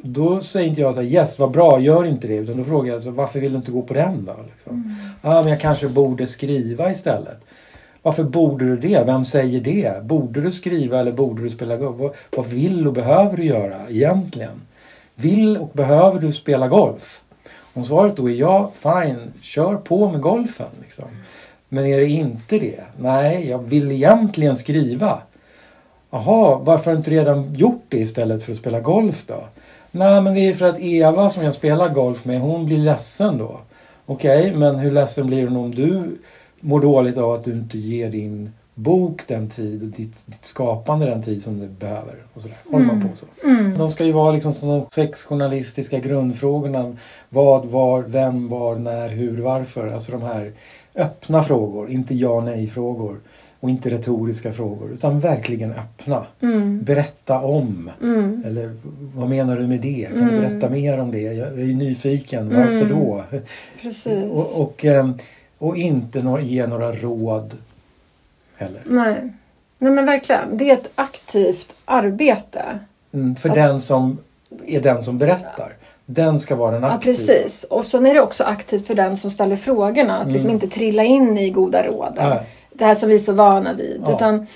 då 0.03 0.41
säger 0.41 0.69
inte 0.69 0.81
jag 0.81 0.95
så 0.95 1.01
här, 1.01 1.09
yes 1.09 1.39
vad 1.39 1.51
bra, 1.51 1.81
gör 1.81 2.05
inte 2.05 2.29
det. 2.29 2.35
Utan 2.35 2.57
då 2.57 2.65
frågar 2.65 2.93
jag 2.93 3.03
så, 3.03 3.11
varför 3.11 3.41
vill 3.41 3.53
du 3.53 3.59
inte 3.59 3.71
gå 3.71 3.83
på 3.83 3.95
den 3.95 4.25
då? 4.25 4.37
Liksom. 4.55 4.97
Ja, 5.23 5.43
men 5.43 5.51
jag 5.51 5.61
kanske 5.61 5.89
borde 5.89 6.27
skriva 6.27 6.91
istället. 6.91 7.41
Varför 8.03 8.25
borde 8.25 8.65
du 8.65 8.77
det? 8.77 9.05
Vem 9.07 9.25
säger 9.25 9.61
det? 9.61 10.05
Borde 10.05 10.41
du 10.41 10.53
skriva 10.53 11.01
eller 11.01 11.13
borde 11.13 11.43
du 11.43 11.51
spela 11.51 11.77
golf? 11.77 11.97
Vad, 11.99 12.13
vad 12.37 12.47
vill 12.47 12.87
och 12.87 12.93
behöver 12.93 13.37
du 13.37 13.45
göra 13.45 13.77
egentligen? 13.89 14.61
Vill 15.15 15.57
och 15.57 15.71
behöver 15.73 16.21
du 16.21 16.33
spela 16.33 16.69
golf? 16.69 17.23
Om 17.75 17.85
svaret 17.85 18.17
då 18.17 18.31
är 18.31 18.35
ja, 18.35 18.73
fine, 18.75 19.33
kör 19.41 19.77
på 19.77 20.11
med 20.11 20.21
golfen. 20.21 20.67
Liksom. 20.81 21.05
Men 21.69 21.87
är 21.87 22.01
det 22.01 22.07
inte 22.07 22.59
det? 22.59 22.81
Nej, 23.01 23.49
jag 23.49 23.59
vill 23.59 23.93
egentligen 23.93 24.57
skriva. 24.57 25.19
Jaha, 26.11 26.59
varför 26.59 26.85
har 26.85 26.93
du 26.93 26.99
inte 26.99 27.11
redan 27.11 27.55
gjort 27.55 27.85
det 27.89 27.99
istället 27.99 28.45
för 28.45 28.53
att 28.53 28.59
spela 28.59 28.81
golf 28.81 29.25
då? 29.27 29.45
Nej, 29.91 30.23
men 30.23 30.35
det 30.35 30.41
är 30.41 30.55
för 30.55 30.67
att 30.67 30.81
Eva 30.81 31.31
som 31.31 31.45
jag 31.45 31.55
spelar 31.55 31.89
golf 31.89 32.25
med, 32.25 32.41
hon 32.41 32.67
blir 32.67 32.79
ledsen 32.79 33.39
då. 33.39 33.61
Okej, 34.07 34.41
okay, 34.41 34.57
men 34.57 34.77
hur 34.79 34.91
ledsen 34.91 35.27
blir 35.27 35.47
hon 35.47 35.57
om 35.57 35.75
du 35.75 36.19
mår 36.61 36.81
dåligt 36.81 37.17
av 37.17 37.33
att 37.33 37.45
du 37.45 37.53
inte 37.53 37.79
ger 37.79 38.11
din 38.11 38.53
bok 38.75 39.23
den 39.27 39.49
tid 39.49 39.83
och 39.83 39.89
ditt, 39.89 40.27
ditt 40.27 40.47
skapande 40.47 41.07
den 41.07 41.23
tid 41.23 41.43
som 41.43 41.61
du 41.61 41.67
behöver. 41.67 42.15
Och 42.35 42.43
sådär. 42.43 42.57
Håller 42.71 42.87
man 42.87 43.01
på 43.01 43.17
så. 43.17 43.27
Mm. 43.45 43.79
De 43.79 43.91
ska 43.91 44.05
ju 44.05 44.13
vara 44.13 44.33
liksom 44.33 44.55
som 44.55 44.69
de 44.69 44.87
sex 44.95 45.25
journalistiska 45.25 45.99
grundfrågorna. 45.99 46.97
Vad, 47.29 47.67
var, 47.67 48.03
vem, 48.03 48.49
var, 48.49 48.77
när, 48.77 49.09
hur, 49.09 49.41
varför. 49.41 49.89
Alltså 49.89 50.13
de 50.13 50.23
här 50.23 50.53
öppna 50.95 51.43
frågor, 51.43 51.91
inte 51.91 52.15
ja 52.15 52.41
nej 52.41 52.69
frågor. 52.69 53.21
Och 53.61 53.71
inte 53.71 53.91
retoriska 53.91 54.53
frågor 54.53 54.93
utan 54.93 55.21
verkligen 55.21 55.73
öppna. 55.73 56.27
Mm. 56.43 56.83
Berätta 56.85 57.39
om. 57.41 57.91
Mm. 58.03 58.43
Eller 58.47 58.77
vad 59.15 59.29
menar 59.29 59.57
du 59.57 59.67
med 59.67 59.81
det? 59.81 60.09
Kan 60.13 60.23
Mm. 60.23 60.35
du 60.35 60.41
berätta 60.41 60.69
mer 60.71 60.99
om 61.01 61.11
det? 61.11 61.21
Jag 61.21 61.49
är 61.49 61.65
nyfiken. 61.75 62.49
Varför 62.57 62.73
Mm. 62.73 62.89
då? 62.89 63.23
Precis. 63.83 64.25
Och, 64.33 64.61
och, 64.63 64.85
ehm, 64.85 65.15
och 65.59 65.77
inte 65.77 66.39
ge 66.43 66.67
några 66.67 66.93
råd 66.93 67.55
heller. 68.57 68.83
Nej. 68.87 69.33
Nej 69.79 69.93
men 69.93 70.07
verkligen. 70.07 70.59
Det 70.59 70.71
är 70.71 70.75
ett 70.75 70.91
aktivt 70.95 71.75
arbete. 71.85 72.63
Mm, 73.13 73.37
för 73.37 73.49
Att- 73.49 73.55
den 73.55 73.81
som 73.81 74.19
är 74.67 74.81
den 74.81 75.03
som 75.03 75.19
berättar. 75.19 75.73
Den 76.07 76.41
ska 76.41 76.57
vara 76.57 76.71
den 76.71 76.83
Ja, 76.83 76.89
aktiva. 76.91 77.17
precis. 77.17 77.65
Och 77.65 77.85
sen 77.87 78.07
är 78.07 78.15
det 78.15 78.21
också 78.21 78.45
aktivt 78.45 78.87
för 78.87 78.95
den 78.95 79.17
som 79.17 79.31
ställer 79.31 79.57
frågorna. 79.57 80.19
Att 80.19 80.33
liksom 80.33 80.51
Mm. 80.51 80.55
inte 80.63 80.69
trilla 80.77 81.05
in 81.05 81.39
i 81.39 81.51
goda 81.51 81.87
råden. 81.87 82.29
Nej. 82.29 82.41
Det 82.79 82.85
här 82.85 82.95
som 82.95 83.09
vi 83.09 83.15
är 83.15 83.19
så 83.19 83.33
vana 83.33 83.73
vid. 83.73 84.03
Ja. 84.07 84.15
Utan, 84.15 84.47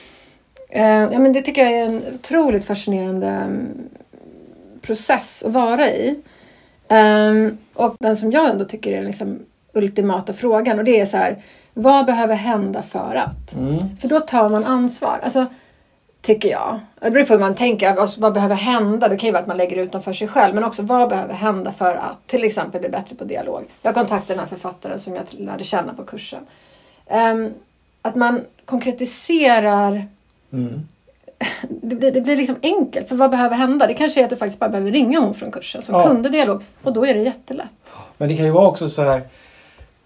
eh, 0.69 1.13
ja, 1.13 1.19
men 1.19 1.33
det 1.33 1.43
tycker 1.43 1.65
jag 1.65 1.73
är 1.73 1.85
en 1.85 2.03
otroligt 2.15 2.65
fascinerande 2.65 3.29
mm, 3.29 3.89
process 4.83 5.43
att 5.47 5.53
vara 5.53 5.91
i. 5.91 6.21
Ehm, 6.89 7.59
och 7.75 7.97
den 8.01 8.17
som 8.17 8.31
jag 8.31 8.51
ändå 8.51 8.65
tycker 8.65 8.93
är 8.93 9.03
liksom 9.03 9.39
ultimata 9.73 10.33
frågan. 10.33 10.79
Och 10.79 10.85
det 10.85 11.01
är 11.01 11.07
så 11.07 11.17
här. 11.17 11.43
Vad 11.75 12.07
behöver 12.07 12.35
hända 12.35 12.83
för 12.83 13.15
att? 13.15 13.55
Mm. 13.55 13.97
För 14.01 14.09
då 14.09 14.21
tar 14.21 14.49
man 14.49 14.65
ansvar. 14.65 15.21
Alltså, 15.23 15.47
tycker 16.21 16.49
jag. 16.49 16.81
Det 17.01 17.11
beror 17.11 17.25
på 17.25 17.33
hur 17.33 17.41
man 17.41 17.55
tänker. 17.55 17.97
Alltså, 17.97 18.21
vad 18.21 18.33
behöver 18.33 18.55
hända? 18.55 19.09
Det 19.09 19.17
kan 19.17 19.27
ju 19.27 19.33
vara 19.33 19.43
att 19.43 19.49
man 19.49 19.57
lägger 19.57 19.77
utanför 19.77 20.13
sig 20.13 20.29
själv. 20.29 20.55
Men 20.55 20.65
också 20.65 20.83
vad 20.83 21.09
behöver 21.09 21.35
hända 21.35 21.73
för 21.73 21.97
att 21.97 22.27
till 22.27 22.45
exempel 22.45 22.81
bli 22.81 22.91
bättre 22.91 23.17
på 23.17 23.25
dialog. 23.25 23.65
Jag 23.83 23.95
kontaktade 23.95 24.33
den 24.33 24.39
här 24.39 24.47
författaren 24.47 25.01
som 25.01 25.15
jag 25.15 25.25
lärde 25.31 25.65
känna 25.65 25.95
på 25.95 26.05
kursen. 26.05 26.47
Ehm, 27.07 27.51
att 28.03 28.15
man 28.15 28.41
konkretiserar. 28.65 30.07
Mm. 30.53 30.89
Det 31.69 31.97
blir, 31.97 32.13
det 32.13 32.21
blir 32.21 32.37
liksom 32.37 32.57
enkelt. 32.63 33.09
För 33.09 33.17
vad 33.17 33.31
behöver 33.31 33.57
hända? 33.57 33.87
Det 33.87 33.95
kanske 33.95 34.21
är 34.21 34.25
att 34.25 34.31
du 34.31 34.37
faktiskt 34.37 34.61
bara 34.61 34.71
behöver 34.71 34.91
ringa 34.91 35.21
hon 35.21 35.35
från 35.35 35.51
kursen 35.51 35.83
som 35.83 35.95
Ja. 35.95 36.07
kunde 36.07 36.29
dialog. 36.29 36.63
Och 36.83 36.93
då 36.93 37.07
är 37.07 37.15
det 37.15 37.21
jättelätt. 37.21 37.67
Men 38.19 38.29
det 38.29 38.37
kan 38.37 38.47
ju 38.47 38.53
vara 38.53 38.69
också 38.69 38.89
så 38.89 39.03
här. 39.03 39.23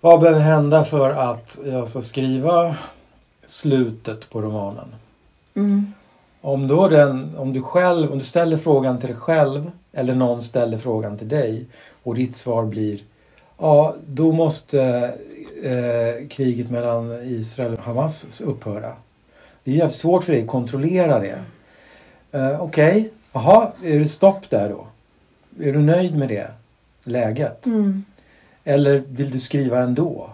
Vad 0.00 0.20
behöver 0.20 0.40
hända 0.40 0.84
för 0.84 1.10
att 1.10 1.58
jag 1.64 1.88
ska 1.88 2.02
skriva 2.02 2.76
slutet 3.46 4.30
på 4.30 4.42
romanen? 4.42 4.94
Mm. 5.54 5.92
Om, 6.40 6.68
då 6.68 6.88
den, 6.88 7.36
om 7.36 7.52
du 7.52 7.62
själv, 7.62 8.12
om 8.12 8.18
du 8.18 8.24
ställer 8.24 8.56
frågan 8.56 8.98
till 8.98 9.08
dig 9.08 9.16
själv 9.16 9.70
eller 9.92 10.14
någon 10.14 10.42
ställer 10.42 10.78
frågan 10.78 11.18
till 11.18 11.28
dig 11.28 11.66
och 12.02 12.14
ditt 12.14 12.36
svar 12.36 12.64
blir 12.64 13.00
Ja, 13.58 13.94
då 14.06 14.32
måste 14.32 14.80
eh, 15.62 16.28
kriget 16.28 16.70
mellan 16.70 17.12
Israel 17.24 17.72
och 17.74 17.80
Hamas 17.80 18.40
upphöra. 18.40 18.92
Det 19.64 19.70
är 19.70 19.74
jävligt 19.74 19.96
svårt 19.96 20.24
för 20.24 20.32
dig 20.32 20.42
att 20.42 20.48
kontrollera 20.48 21.18
det. 21.20 21.38
Eh, 22.32 22.60
Okej, 22.62 23.10
jaha, 23.32 23.70
är 23.84 23.98
det 23.98 24.08
stopp 24.08 24.50
där 24.50 24.68
då? 24.68 24.86
Är 25.64 25.72
du 25.72 25.78
nöjd 25.78 26.16
med 26.16 26.28
det 26.28 26.50
läget? 27.04 27.66
Mm. 27.66 28.04
Eller 28.64 29.02
vill 29.08 29.30
du 29.30 29.40
skriva 29.40 29.80
ändå? 29.80 30.30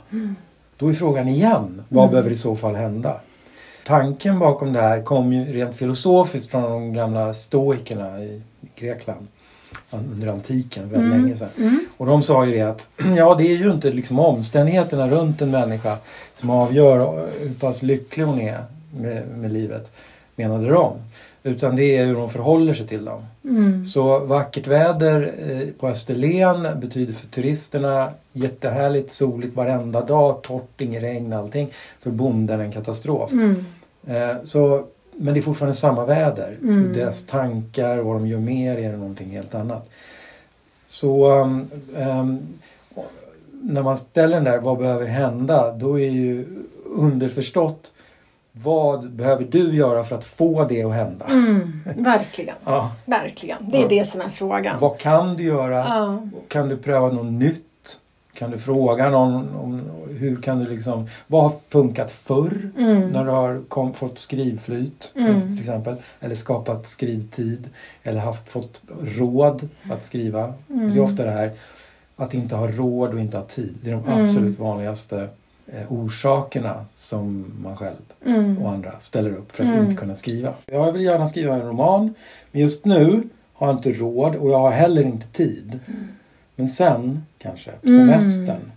Då 0.76 0.88
är 0.88 0.94
frågan 0.94 1.28
igen, 1.28 1.82
vad 1.88 2.02
Mm. 2.04 2.10
behöver 2.10 2.30
i 2.30 2.36
så 2.36 2.56
fall 2.56 2.74
hända? 2.74 3.20
Tanken 3.86 4.38
bakom 4.38 4.72
det 4.72 4.80
här 4.80 5.02
kom 5.02 5.32
ju 5.32 5.44
rent 5.52 5.76
filosofiskt 5.76 6.50
från 6.50 6.62
de 6.62 6.92
gamla 6.92 7.34
stoikerna 7.34 8.22
i 8.24 8.42
Grekland 8.76 9.26
under 9.90 10.28
antiken, 10.28 10.88
väldigt 10.88 11.12
Mm. 11.12 11.22
länge 11.22 11.36
sedan. 11.36 11.48
Mm. 11.58 11.80
Och 11.96 12.06
de 12.06 12.22
sa 12.22 12.46
ju 12.46 12.52
det 12.52 12.62
att 12.62 12.88
ja, 13.16 13.34
det 13.34 13.44
är 13.44 13.56
ju 13.56 13.70
inte 13.70 13.90
liksom 13.90 14.18
omständigheterna 14.18 15.08
runt 15.08 15.42
en 15.42 15.50
människa 15.50 15.96
som 16.36 16.50
avgör 16.50 17.26
hur 17.40 17.54
pass 17.54 17.82
lycklig 17.82 18.24
hon 18.24 18.40
är 18.40 18.64
med, 18.96 19.28
med 19.28 19.52
livet, 19.52 19.90
menade 20.36 20.68
de. 20.68 20.92
Utan 21.44 21.76
det 21.76 21.96
är 21.96 22.06
hur 22.06 22.14
hon 22.14 22.30
förhåller 22.30 22.74
sig 22.74 22.86
till 22.86 23.04
dem. 23.04 23.24
Mm. 23.44 23.86
Så 23.86 24.18
vackert 24.18 24.66
väder 24.66 25.32
eh, 25.48 25.68
på 25.80 25.88
Österlen 25.88 26.80
betyder 26.80 27.12
för 27.12 27.26
turisterna 27.26 28.10
jättehärligt, 28.32 29.12
soligt 29.12 29.56
varenda 29.56 30.00
dag, 30.00 30.42
torrt, 30.42 30.80
inget 30.80 31.02
regn, 31.02 31.32
allting. 31.32 31.68
För 32.00 32.10
bonden 32.10 32.60
en 32.60 32.72
katastrof. 32.72 33.32
Mm. 33.32 33.64
Eh, 34.06 34.36
så, 34.44 34.84
men 35.22 35.34
det 35.34 35.40
är 35.40 35.42
fortfarande 35.42 35.76
samma 35.76 36.04
väder. 36.04 36.58
Mm. 36.62 36.92
Deras 36.92 37.24
tankar, 37.26 37.98
vad 37.98 38.16
de 38.16 38.26
gör 38.26 38.38
mer 38.38 38.78
är 38.78 38.92
någonting 38.96 39.30
helt 39.30 39.54
annat. 39.54 39.88
Så 40.88 41.32
um, 41.40 41.70
um, 41.96 42.38
när 43.62 43.82
man 43.82 43.98
ställer 43.98 44.34
den 44.34 44.44
där, 44.44 44.58
vad 44.58 44.78
behöver 44.78 45.06
hända? 45.06 45.72
Då 45.72 46.00
är 46.00 46.10
ju 46.10 46.46
underförstått, 46.84 47.92
vad 48.52 49.10
behöver 49.10 49.44
du 49.44 49.74
göra 49.76 50.04
för 50.04 50.16
att 50.16 50.24
få 50.24 50.64
det 50.64 50.82
att 50.84 50.92
hända? 50.92 51.24
Mm. 51.26 51.72
Verkligen. 51.96 52.54
Ja. 52.64 52.92
Verkligen. 53.04 53.70
Det 53.70 53.78
är 53.78 53.82
Ja. 53.82 53.88
det 53.88 54.04
som 54.04 54.20
är 54.20 54.28
frågan. 54.28 54.80
Vad 54.80 54.98
kan 54.98 55.36
du 55.36 55.42
göra? 55.42 55.76
Ja. 55.88 56.22
Kan 56.48 56.68
du 56.68 56.76
pröva 56.76 57.08
något 57.08 57.32
nytt? 57.32 57.64
Kan 58.42 58.50
du 58.50 58.58
fråga 58.58 59.10
någon 59.10 59.54
om 59.56 59.82
hur 60.10 60.42
kan 60.42 60.58
du 60.58 60.70
liksom, 60.70 61.08
vad 61.26 61.42
har 61.42 61.52
funkat 61.68 62.10
förr? 62.12 62.70
Mm. 62.78 63.08
När 63.10 63.24
du 63.24 63.30
har 63.30 63.62
kom, 63.68 63.94
fått 63.94 64.18
skrivflyt 64.18 65.12
Mm. 65.16 65.40
till 65.56 65.60
exempel. 65.60 65.96
Eller 66.20 66.34
skapat 66.34 66.88
skrivtid. 66.88 67.68
Eller 68.02 68.20
haft, 68.20 68.48
fått 68.48 68.80
råd 69.02 69.68
att 69.90 70.06
skriva. 70.06 70.54
Mm. 70.70 70.90
Det 70.94 70.98
är 71.00 71.02
ofta 71.02 71.24
det 71.24 71.30
här 71.30 71.50
att 72.16 72.34
inte 72.34 72.56
ha 72.56 72.66
råd 72.68 73.14
och 73.14 73.20
inte 73.20 73.36
ha 73.36 73.44
tid. 73.44 73.74
Det 73.82 73.90
är 73.90 73.94
de 73.94 74.04
Mm. 74.12 74.24
absolut 74.26 74.58
vanligaste 74.58 75.28
eh, 75.66 75.92
orsakerna 75.92 76.84
som 76.94 77.52
man 77.62 77.76
själv 77.76 77.96
Mm. 78.26 78.58
och 78.58 78.70
andra 78.70 78.92
ställer 79.00 79.30
upp 79.30 79.56
för 79.56 79.64
att 79.64 79.70
Mm. 79.70 79.84
inte 79.84 79.96
kunna 79.96 80.14
skriva. 80.14 80.54
Jag 80.66 80.92
vill 80.92 81.02
gärna 81.02 81.28
skriva 81.28 81.54
en 81.54 81.62
roman 81.68 82.14
men 82.52 82.62
just 82.62 82.84
nu 82.84 83.22
har 83.52 83.66
jag 83.66 83.76
inte 83.76 83.92
råd 83.92 84.36
och 84.36 84.50
jag 84.50 84.58
har 84.58 84.70
heller 84.70 85.02
inte 85.02 85.26
tid. 85.26 85.78
Men 86.62 86.68
sen 86.68 87.22
kanske, 87.38 87.70
på 87.70 87.88
Mm. 87.88 88.00
semestern 88.10 88.72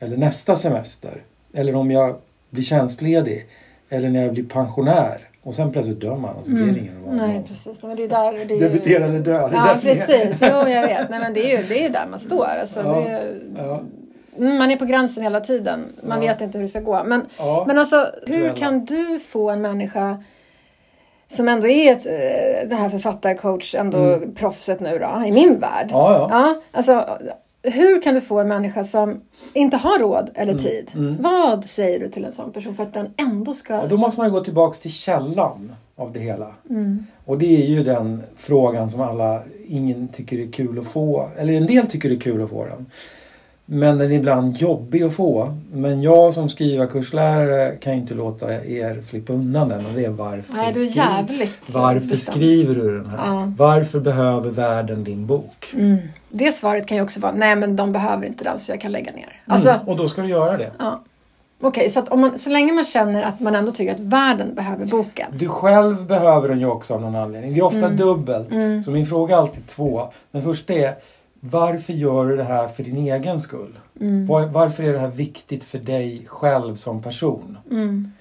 eller 0.00 0.16
nästa 0.16 0.56
semester 0.56 1.22
eller 1.54 1.74
om 1.74 1.90
jag 1.90 2.16
blir 2.50 2.62
tjänstledig 2.62 3.46
eller 3.88 4.10
när 4.10 4.22
jag 4.22 4.32
blir 4.32 4.44
pensionär 4.44 5.28
och 5.42 5.54
sen 5.54 5.72
plötsligt 5.72 6.00
dör 6.00 6.16
man 6.16 6.34
och 6.36 6.44
så 6.44 6.50
blir 6.50 6.72
det 6.72 6.78
ingen 6.80 6.94
roman. 7.02 7.14
Mm. 7.20 7.28
Nej, 7.30 7.42
precis. 7.48 7.82
Men 7.82 7.96
det 7.96 8.04
är 8.04 8.08
där, 8.08 8.32
det 8.44 8.54
är 8.54 8.60
Debutera 8.60 9.04
eller 9.04 9.20
dö. 9.20 9.50
Ja, 9.52 9.76
precis. 9.82 10.36
Jo, 10.40 10.68
jag 10.68 10.82
vet. 10.88 11.10
Nej, 11.10 11.20
men 11.20 11.34
det 11.34 11.52
är 11.54 11.58
ju 11.62 11.68
det 11.68 11.84
är 11.84 11.90
där 11.90 12.06
man 12.10 12.20
står. 12.20 12.44
Alltså, 12.60 12.80
Ja. 12.80 13.04
är, 13.08 13.34
Ja. 13.56 13.82
Mm, 14.38 14.58
man 14.58 14.70
är 14.70 14.76
på 14.76 14.84
gränsen 14.84 15.22
hela 15.22 15.40
tiden. 15.40 15.84
Man 16.02 16.22
Ja. 16.22 16.32
vet 16.32 16.40
inte 16.40 16.58
hur 16.58 16.62
det 16.62 16.68
ska 16.68 16.80
gå. 16.80 17.02
Men, 17.04 17.26
men 17.66 17.78
alltså, 17.78 18.10
hur 18.26 18.56
kan 18.56 18.84
du 18.84 19.18
få 19.18 19.50
en 19.50 19.60
människa 19.60 20.22
som 21.36 21.48
ändå 21.48 21.66
är 21.68 21.92
ett, 21.92 22.06
eh, 22.06 22.68
det 22.68 22.74
här 22.74 22.88
författarcoach, 22.88 23.74
ändå 23.74 23.98
Mm. 23.98 24.34
proffset 24.34 24.80
nu 24.80 24.98
då, 24.98 25.26
i 25.26 25.32
min 25.32 25.58
värld. 25.58 25.88
Ja, 25.90 26.12
ja. 26.12 26.28
Ja, 26.30 26.60
alltså, 26.72 27.18
hur 27.62 28.02
kan 28.02 28.14
du 28.14 28.20
få 28.20 28.38
en 28.40 28.48
människa 28.48 28.84
som 28.84 29.20
inte 29.52 29.76
har 29.76 29.98
råd 29.98 30.30
eller 30.34 30.54
tid? 30.58 30.90
mm. 30.94 31.16
Vad 31.22 31.64
säger 31.64 31.98
du 32.00 32.08
till 32.08 32.24
en 32.24 32.32
sån 32.32 32.52
person 32.52 32.74
för 32.74 32.82
att 32.82 32.94
den 32.94 33.10
ändå 33.16 33.54
ska... 33.54 33.74
Ja, 33.74 33.86
då 33.86 33.96
måste 33.96 34.20
man 34.20 34.32
gå 34.32 34.40
tillbaks 34.40 34.80
till 34.80 34.92
källan 34.92 35.72
av 35.96 36.12
det 36.12 36.20
hela. 36.20 36.54
Mm. 36.70 37.06
Och 37.24 37.38
det 37.38 37.62
är 37.62 37.66
ju 37.66 37.84
den 37.84 38.22
frågan 38.36 38.90
som 38.90 39.00
alla, 39.00 39.40
ingen 39.68 40.08
tycker 40.08 40.38
är 40.38 40.52
kul 40.52 40.78
att 40.78 40.86
få. 40.86 41.28
Eller 41.38 41.52
en 41.52 41.66
del 41.66 41.86
tycker 41.86 42.08
det 42.08 42.14
är 42.14 42.20
kul 42.20 42.42
att 42.44 42.50
få 42.50 42.64
den. 42.64 42.86
Men 43.74 43.98
den 43.98 44.12
är 44.12 44.16
ibland 44.16 44.56
jobbig 44.56 45.02
att 45.02 45.12
få. 45.12 45.54
Men 45.72 46.02
jag 46.02 46.34
som 46.34 46.48
skrivarkurslärare 46.48 47.76
kan 47.76 47.92
ju 47.92 47.98
inte 48.00 48.14
låta 48.14 48.54
er 48.64 49.00
slippa 49.00 49.32
undan 49.32 49.68
den 49.68 49.86
och 49.86 49.92
det 49.94 50.04
är 50.04 50.10
varför. 50.10 50.54
Nej, 50.54 50.72
du 50.72 50.82
är 50.86 50.96
jävligt 50.96 51.74
Varför 51.74 52.16
skriver 52.16 52.74
du 52.74 52.98
den 52.98 53.06
här? 53.10 53.16
Ja. 53.26 53.52
Varför 53.58 54.00
behöver 54.00 54.50
världen 54.50 55.04
din 55.04 55.26
bok? 55.26 55.70
Mm. 55.74 55.96
Det 56.28 56.52
svaret 56.52 56.86
kan 56.86 56.96
ju 56.96 57.02
också 57.02 57.20
vara, 57.20 57.32
nej 57.32 57.56
men 57.56 57.76
de 57.76 57.92
behöver 57.92 58.26
inte 58.26 58.44
den 58.44 58.58
så 58.58 58.72
jag 58.72 58.80
kan 58.80 58.92
lägga 58.92 59.12
ner. 59.12 59.40
Alltså, 59.46 59.68
Mm. 59.70 59.88
Och 59.88 59.96
då 59.96 60.08
ska 60.08 60.22
du 60.22 60.28
göra 60.28 60.56
det. 60.56 60.70
ja. 60.78 61.02
Okej, 61.64 61.88
så 61.90 62.00
om 62.02 62.20
man, 62.20 62.38
så 62.38 62.50
länge 62.50 62.72
man 62.72 62.84
känner 62.84 63.22
att 63.22 63.40
man 63.40 63.54
ändå 63.54 63.72
tycker 63.72 63.92
att 63.94 64.00
världen 64.00 64.54
behöver 64.54 64.86
boken. 64.86 65.26
Du 65.38 65.48
själv 65.48 66.06
behöver 66.06 66.48
den 66.48 66.60
ju 66.60 66.66
också 66.66 66.94
av 66.94 67.00
någon 67.00 67.16
anledning. 67.16 67.52
Det 67.54 67.58
är 67.60 67.64
ofta 67.64 67.78
Mm. 67.78 67.96
dubbelt. 67.96 68.48
Så 68.84 68.90
min 68.90 69.06
fråga 69.06 69.34
är 69.34 69.38
alltid 69.40 69.66
två. 69.66 70.08
Den 70.32 70.42
första 70.42 70.72
är 70.72 70.94
varför 71.44 71.92
gör 71.92 72.26
du 72.26 72.36
det 72.36 72.44
här 72.44 72.68
för 72.68 72.82
din 72.82 72.96
egen 72.96 73.40
skull? 73.40 73.78
Mm. 74.00 74.26
Var, 74.26 74.46
varför 74.46 74.82
är 74.82 74.92
det 74.92 74.98
här 74.98 75.08
viktigt 75.08 75.64
för 75.64 75.78
dig 75.78 76.26
själv 76.26 76.76
som 76.76 77.02
person? 77.02 77.58
Mm. 77.70 78.12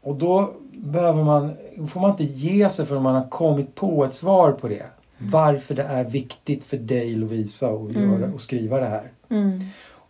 Och 0.00 0.14
då 0.14 0.52
behöver 0.72 1.24
man, 1.24 1.56
får 1.88 2.00
man 2.00 2.10
inte 2.10 2.24
ge 2.24 2.68
sig 2.68 2.86
förrän 2.86 3.02
man 3.02 3.14
har 3.14 3.28
kommit 3.28 3.74
på 3.74 4.04
ett 4.04 4.14
svar 4.14 4.52
på 4.52 4.68
det. 4.68 4.86
Varför 5.18 5.74
det 5.74 5.82
är 5.82 6.04
viktigt 6.04 6.64
för 6.64 6.76
dig 6.76 7.14
Lovisa 7.14 7.68
att 7.68 7.92
göra, 7.92 8.32
och 8.34 8.40
skriva 8.40 8.80
det 8.80 8.86
här. 8.86 9.10
Mm. 9.28 9.60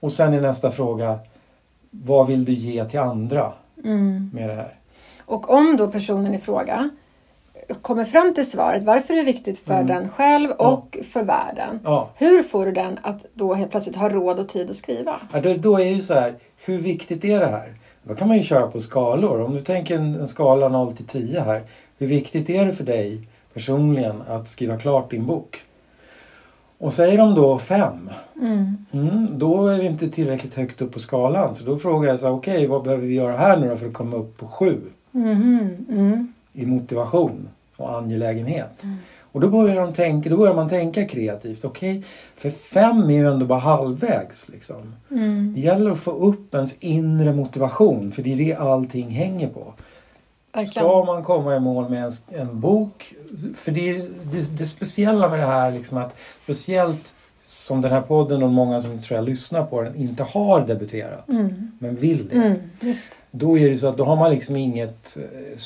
Och 0.00 0.12
sen 0.12 0.34
är 0.34 0.40
nästa 0.40 0.70
fråga, 0.70 1.18
vad 1.90 2.26
vill 2.26 2.44
du 2.44 2.52
ge 2.52 2.84
till 2.84 3.00
andra 3.00 3.52
Mm. 3.84 4.30
med 4.34 4.48
det 4.48 4.54
här? 4.54 4.74
Och 5.24 5.50
om 5.50 5.76
då 5.76 5.88
personen 5.88 6.34
i 6.34 6.38
fråga 6.38 6.90
kommer 7.82 8.04
fram 8.04 8.34
till 8.34 8.50
svaret 8.50 8.82
varför 8.84 9.14
det 9.14 9.20
är 9.20 9.24
viktigt 9.24 9.58
för 9.58 9.82
den 9.82 10.08
själv 10.08 10.50
och 10.50 10.96
för 11.12 11.22
världen. 11.24 11.80
Ja, 11.84 12.10
Hur 12.16 12.42
får 12.42 12.66
du 12.66 12.72
den 12.72 12.98
att 13.02 13.24
då 13.34 13.54
helt 13.54 13.70
plötsligt 13.70 13.96
ha 13.96 14.08
råd 14.08 14.38
och 14.38 14.48
tid 14.48 14.70
att 14.70 14.76
skriva? 14.76 15.20
Ja, 15.32 15.40
då, 15.40 15.54
då 15.54 15.78
är 15.80 15.84
ju 15.94 16.02
så 16.02 16.14
här, 16.14 16.34
hur 16.56 16.78
viktigt 16.78 17.24
är 17.24 17.40
det 17.40 17.46
här? 17.46 17.74
Då 18.02 18.14
kan 18.14 18.28
man 18.28 18.36
ju 18.36 18.42
köra 18.42 18.66
på 18.66 18.80
skalor. 18.80 19.40
Om 19.40 19.54
du 19.54 19.60
tänker 19.60 19.96
en, 19.96 20.14
en 20.14 20.28
skala 20.28 20.68
0 20.68 20.96
till 20.96 21.06
10 21.06 21.40
här. 21.40 21.62
Hur 21.98 22.06
viktigt 22.06 22.50
är 22.50 22.64
det 22.66 22.72
för 22.74 22.84
dig 22.84 23.28
personligen 23.54 24.22
att 24.28 24.48
skriva 24.48 24.76
klart 24.76 25.10
din 25.10 25.26
bok? 25.26 25.62
Och 26.78 26.92
säger 26.92 27.18
de 27.18 27.34
då 27.34 27.58
5. 27.58 28.10
Mm. 28.40 28.76
Mm, 28.92 29.38
då 29.38 29.66
är 29.68 29.78
det 29.78 29.84
inte 29.86 30.08
tillräckligt 30.10 30.54
högt 30.54 30.82
upp 30.82 30.92
på 30.92 30.98
skalan. 30.98 31.54
Så 31.54 31.64
då 31.64 31.78
frågar 31.78 32.08
jag 32.10 32.20
så 32.20 32.26
här, 32.26 32.34
okej 32.34 32.66
vad 32.66 32.82
behöver 32.82 33.06
vi 33.06 33.14
göra 33.14 33.36
här 33.36 33.56
nu 33.56 33.68
då 33.68 33.76
för 33.76 33.86
att 33.86 33.92
komma 33.94 34.16
upp 34.16 34.36
på 34.38 34.46
7 34.46 34.80
Mhm. 35.10 35.86
Mm. 35.90 36.32
i 36.52 36.66
motivation 36.66 37.48
och 37.80 37.98
angelägenhet? 37.98 38.82
Och 39.32 39.40
då 39.40 39.48
börjar, 39.48 39.76
de 39.76 39.92
tänka, 39.92 40.30
då 40.30 40.36
börjar 40.36 40.54
man 40.54 40.68
tänka 40.68 41.06
kreativt. 41.06 41.64
Okej, 41.64 42.04
för 42.36 42.50
5 42.50 43.10
är 43.10 43.14
ju 43.14 43.30
ändå 43.30 43.46
bara 43.46 43.58
halvvägs. 43.58 44.48
Liksom. 44.48 44.94
Mm. 45.10 45.52
Det 45.54 45.60
gäller 45.60 45.90
att 45.90 45.98
få 46.00 46.10
upp 46.10 46.54
ens 46.54 46.76
inre 46.78 47.32
motivation 47.32 48.12
för 48.12 48.22
det 48.22 48.32
är 48.32 48.36
det 48.36 48.54
allting 48.54 49.10
hänger 49.10 49.48
på. 49.48 49.74
Verkligen. 50.52 50.88
Ska 50.88 51.04
man 51.04 51.24
komma 51.24 51.56
i 51.56 51.60
mål 51.60 51.88
med 51.88 52.04
en, 52.04 52.12
en 52.28 52.60
bok, 52.60 53.14
för 53.56 53.72
det, 53.72 53.92
det, 54.32 54.58
det 54.58 54.66
speciella 54.66 55.28
med 55.28 55.38
det 55.38 55.46
här 55.46 55.72
liksom 55.72 55.98
att 55.98 56.16
speciellt 56.44 57.14
som 57.46 57.80
den 57.80 57.92
här 57.92 58.00
podden 58.00 58.42
och 58.42 58.50
många 58.50 58.82
som 58.82 59.02
tror 59.02 59.16
jag 59.16 59.24
lyssnar 59.24 59.64
på 59.64 59.82
den 59.82 59.96
inte 59.96 60.22
har 60.22 60.66
debuterat 60.66 61.28
Mm. 61.28 61.72
men 61.78 61.96
vill 61.96 62.28
det. 62.28 62.36
Mm. 62.36 62.58
Då 63.30 63.58
är 63.58 63.70
det 63.70 63.78
så 63.78 63.86
att 63.86 63.96
då 63.96 64.04
har 64.04 64.16
man 64.16 64.30
liksom 64.30 64.56
inget 64.56 65.16
eh, 65.16 65.58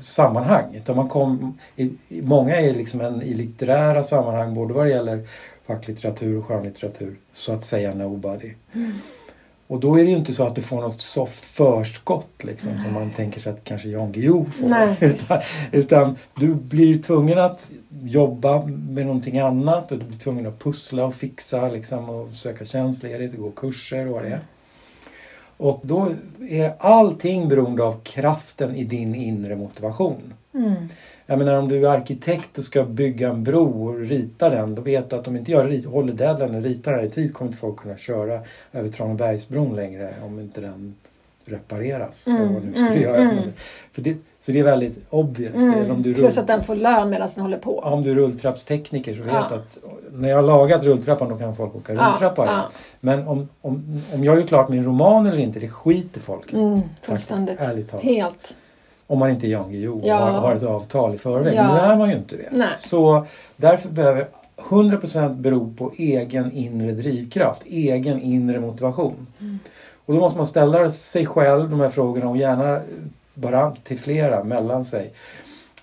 sammanhang. 0.00 0.74
Utan 0.74 0.96
man 0.96 1.08
kom, 1.08 1.58
i, 1.76 1.90
många 2.08 2.56
är 2.56 2.74
liksom 2.74 3.00
en, 3.00 3.22
i 3.22 3.34
litterära 3.34 4.02
sammanhang 4.02 4.54
både 4.54 4.74
vad 4.74 4.86
det 4.86 4.90
gäller 4.90 5.28
facklitteratur 5.66 6.38
och 6.38 6.46
skönlitteratur 6.46 7.16
så 7.32 7.52
att 7.52 7.64
säga 7.64 7.94
nobody. 7.94 8.52
Och 9.66 9.80
då 9.80 9.98
är 9.98 10.04
det 10.04 10.10
ju 10.10 10.16
inte 10.16 10.34
så 10.34 10.46
att 10.46 10.54
du 10.54 10.62
får 10.62 10.80
något 10.80 11.00
soft 11.00 11.44
förskott 11.44 12.44
liksom 12.44 12.70
som 12.84 12.92
man 12.92 13.10
tänker 13.10 13.40
sig 13.40 13.52
att 13.52 13.64
kanske 13.64 13.88
Jan 13.88 14.12
Guillou 14.12 14.44
får. 14.50 14.68
Nej, 14.68 14.96
utan, 15.00 15.40
utan 15.72 16.16
du 16.34 16.54
blir 16.54 17.02
tvungen 17.02 17.38
att 17.38 17.70
jobba 18.02 18.66
med 18.66 19.06
någonting 19.06 19.38
annat 19.38 19.92
och 19.92 19.98
du 19.98 20.04
blir 20.04 20.18
tvungen 20.18 20.46
att 20.46 20.58
pussla 20.58 21.04
och 21.04 21.14
fixa 21.14 21.68
liksom, 21.68 22.10
och 22.10 22.32
söka 22.32 22.64
tjänstledigt 22.64 23.34
och 23.34 23.40
gå 23.40 23.50
kurser 23.50 24.06
och 24.06 24.12
vad 24.12 24.22
det 24.22 24.28
är. 24.28 24.40
Och 25.62 25.80
då 25.82 26.08
är 26.48 26.74
allting 26.78 27.48
beroende 27.48 27.84
av 27.84 28.00
kraften 28.02 28.76
i 28.76 28.84
din 28.84 29.14
inre 29.14 29.56
motivation. 29.56 30.34
Mm. 30.54 30.74
Jag 31.26 31.38
menar 31.38 31.58
om 31.58 31.68
du 31.68 31.86
är 31.86 31.90
arkitekt 31.90 32.58
och 32.58 32.64
ska 32.64 32.84
bygga 32.84 33.28
en 33.28 33.44
bro 33.44 33.88
och 33.88 33.98
rita 33.98 34.50
den. 34.50 34.74
Då 34.74 34.82
vet 34.82 35.10
du 35.10 35.16
att 35.16 35.28
om 35.28 35.36
inte 35.36 35.50
jag 35.50 35.84
håller 35.84 36.12
deadline 36.12 36.54
och 36.54 36.62
ritar 36.62 36.92
den 36.92 37.00
här 37.00 37.06
i 37.06 37.10
tid 37.10 37.34
kommer 37.34 37.48
inte 37.48 37.60
folk 37.60 37.76
kunna 37.76 37.96
köra 37.96 38.40
över 38.72 38.88
Tranebergsbron 38.88 39.76
längre 39.76 40.14
om 40.22 40.40
inte 40.40 40.60
den 40.60 40.94
repareras. 41.44 42.26
Mm, 42.26 42.54
vad 42.54 42.62
du 42.62 42.66
nu 42.66 42.72
skulle 42.74 42.88
mm, 42.88 43.02
göra. 43.02 43.16
mm. 43.16 43.36
För 43.92 44.02
det, 44.02 44.16
så 44.38 44.52
det 44.52 44.58
är 44.60 44.64
väldigt 44.64 44.96
obvious. 45.10 45.56
Är 45.56 45.90
om 45.92 46.02
du 46.02 46.08
Mm. 46.10 46.14
Plus 46.14 46.38
att 46.38 46.46
den 46.46 46.62
får 46.62 46.74
lön 46.74 47.10
medan 47.10 47.28
den 47.34 47.42
håller 47.42 47.58
på. 47.58 47.78
om 47.78 48.02
du 48.02 48.10
är 48.10 48.14
rulltrappstekniker 48.14 49.14
så 49.14 49.22
vet 49.22 49.32
Ja. 49.32 49.40
att 49.40 49.78
när 50.12 50.28
jag 50.28 50.36
har 50.36 50.42
lagat 50.42 50.82
rulltrappan 50.84 51.28
då 51.28 51.36
kan 51.38 51.56
folk 51.56 51.74
åka 51.76 51.92
Ja, 51.94 52.08
rulltrappa. 52.10 52.46
ja. 52.46 52.62
Men 53.00 53.28
om, 53.28 53.48
om, 53.60 54.00
om 54.14 54.24
jag 54.24 54.36
gör 54.36 54.42
klart 54.46 54.68
min 54.68 54.84
roman 54.84 55.26
eller 55.26 55.38
inte, 55.38 55.60
det 55.60 55.68
skiter 55.68 56.20
folk. 56.20 56.52
Mm, 56.52 56.80
fullständigt. 57.02 57.58
Helt. 58.02 58.56
Om 59.06 59.18
man 59.18 59.30
inte 59.30 59.46
är 59.46 59.48
Jan 59.48 59.70
Guillou 59.70 60.00
och 60.00 60.06
Ja. 60.06 60.16
har, 60.16 60.30
har 60.32 60.54
ett 60.56 60.62
avtal 60.62 61.14
i 61.14 61.18
förväg. 61.18 61.54
Ja. 61.56 61.74
Nu 61.74 61.80
är 61.80 61.96
man 61.96 62.10
ju 62.10 62.16
inte 62.16 62.36
det. 62.36 62.48
Nej. 62.52 62.68
Så 62.78 63.26
därför 63.56 63.88
behöver 63.88 64.26
100% 64.68 65.34
bero 65.34 65.74
på 65.78 65.92
egen 65.96 66.52
inre 66.52 66.92
drivkraft, 66.92 67.62
egen 67.66 68.22
inre 68.22 68.60
motivation. 68.60 69.26
Mm. 69.40 69.58
Och 70.06 70.14
då 70.14 70.20
måste 70.20 70.36
man 70.36 70.46
ställa 70.46 70.90
sig 70.90 71.26
själv 71.26 71.70
de 71.70 71.80
här 71.80 71.88
frågorna 71.88 72.28
och 72.28 72.36
gärna 72.36 72.80
bara 73.34 73.76
till 73.84 73.98
flera 73.98 74.44
mellan 74.44 74.84
sig. 74.84 75.12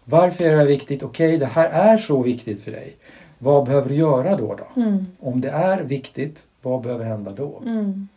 Varför 0.05 0.45
är 0.45 0.51
det 0.51 0.57
här 0.57 0.67
viktigt? 0.67 1.03
Okej, 1.03 1.37
det 1.37 1.45
här 1.45 1.69
är 1.69 1.97
så 1.97 2.21
viktigt 2.21 2.63
för 2.63 2.71
dig. 2.71 2.95
Vad 3.37 3.65
behöver 3.65 3.89
du 3.89 3.95
göra 3.95 4.37
då? 4.37 4.55
då? 4.55 4.81
Mm. 4.81 5.05
Om 5.19 5.41
det 5.41 5.49
är 5.49 5.81
viktigt, 5.81 6.45
vad 6.61 6.81
behöver 6.81 7.05
hända 7.05 7.31
då? 7.31 7.61
Mm. 7.65 8.07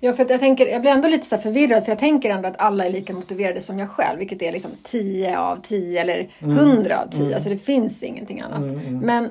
Ja, 0.00 0.12
för 0.12 0.30
jag, 0.30 0.40
tänker, 0.40 0.66
jag 0.66 0.80
blir 0.80 0.90
ändå 0.90 1.08
lite 1.08 1.26
så 1.26 1.38
förvirrad 1.38 1.84
för 1.84 1.92
jag 1.92 1.98
tänker 1.98 2.30
ändå 2.30 2.48
att 2.48 2.58
alla 2.58 2.86
är 2.86 2.90
lika 2.90 3.12
motiverade 3.12 3.60
som 3.60 3.78
jag 3.78 3.90
själv. 3.90 4.18
Vilket 4.18 4.42
är 4.42 4.52
liksom 4.52 4.70
10 4.82 5.38
av 5.38 5.56
10 5.62 6.00
eller 6.00 6.28
100 6.38 7.02
av 7.02 7.10
10. 7.10 7.34
Alltså 7.34 7.50
det 7.50 7.58
finns 7.58 8.02
ingenting 8.02 8.40
annat. 8.40 8.58
Mm, 8.58 8.78
mm. 8.78 8.98
Men 8.98 9.30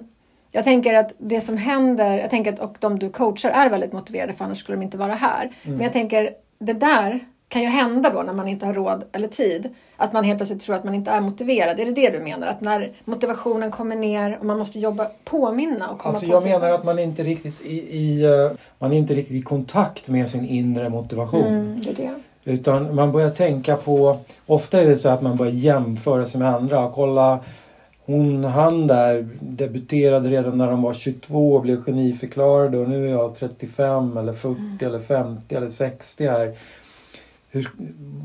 jag 0.57 0.65
tänker 0.65 0.93
att 0.93 1.13
det 1.17 1.41
som 1.41 1.57
händer, 1.57 2.17
jag 2.17 2.29
tänker 2.29 2.53
att 2.53 2.59
och 2.59 2.75
de 2.79 2.99
du 2.99 3.09
coachar 3.09 3.49
är 3.49 3.69
väldigt 3.69 3.93
motiverade 3.93 4.33
för 4.33 4.45
annars 4.45 4.59
skulle 4.59 4.77
de 4.77 4.83
inte 4.83 4.97
vara 4.97 5.13
här. 5.13 5.41
Mm. 5.41 5.77
Men 5.77 5.81
jag 5.81 5.93
tänker, 5.93 6.29
det 6.59 6.73
där 6.73 7.19
kan 7.47 7.61
ju 7.61 7.67
hända 7.67 8.09
då 8.09 8.21
när 8.21 8.33
man 8.33 8.47
inte 8.47 8.65
har 8.65 8.73
råd 8.73 9.03
eller 9.11 9.27
tid. 9.27 9.69
Att 9.97 10.13
man 10.13 10.23
helt 10.23 10.39
plötsligt 10.39 10.61
tror 10.61 10.75
att 10.75 10.83
man 10.83 10.93
inte 10.93 11.11
är 11.11 11.21
motiverad. 11.21 11.79
Är 11.79 11.85
det 11.85 11.91
det 11.91 12.09
du 12.09 12.19
menar? 12.19 12.47
Att 12.47 12.61
när 12.61 12.91
motivationen 13.05 13.71
kommer 13.71 13.95
ner 13.95 14.37
och 14.39 14.45
man 14.45 14.57
måste 14.57 14.79
jobba, 14.79 15.07
påminna 15.25 15.89
och 15.89 15.99
komma 15.99 16.13
Alltså 16.13 16.27
på 16.27 16.33
jag 16.33 16.43
sig 16.43 16.51
menar 16.51 16.69
att 16.69 16.83
man 16.83 16.99
inte 16.99 17.23
riktigt 17.23 17.61
i, 17.61 17.97
i, 17.97 18.23
eh, 18.23 18.51
man 18.79 18.93
är 18.93 18.97
inte 18.97 19.13
riktigt 19.13 19.37
i 19.37 19.41
kontakt 19.41 20.07
med 20.07 20.29
sin 20.29 20.45
inre 20.45 20.89
motivation. 20.89 21.47
Mm, 21.47 21.81
det 21.81 21.89
är 21.89 21.95
det. 22.43 22.51
Utan 22.51 22.95
man 22.95 23.11
börjar 23.11 23.29
tänka 23.29 23.75
på, 23.75 24.19
ofta 24.45 24.81
är 24.81 24.85
det 24.85 24.97
så 24.97 25.09
att 25.09 25.21
man 25.21 25.37
börjar 25.37 25.53
jämföra 25.53 26.25
sig 26.25 26.39
med 26.39 26.53
andra. 26.53 26.91
Kolla 26.95 27.39
hon, 28.07 28.43
han 28.43 28.87
där 28.87 29.27
debuterade 29.39 30.29
redan 30.29 30.57
när 30.57 30.67
de 30.67 30.81
var 30.81 30.93
22 30.93 31.53
och 31.55 31.61
blev 31.61 31.83
geniförklarade 31.83 32.77
och 32.77 32.89
nu 32.89 33.07
är 33.07 33.11
jag 33.11 33.35
35 33.35 34.17
eller 34.17 34.33
40 34.33 34.61
eller 34.85 34.99
50 34.99 35.55
eller 35.55 35.69
60 35.69 36.27
här. 36.27 36.53
Hur, 37.49 37.69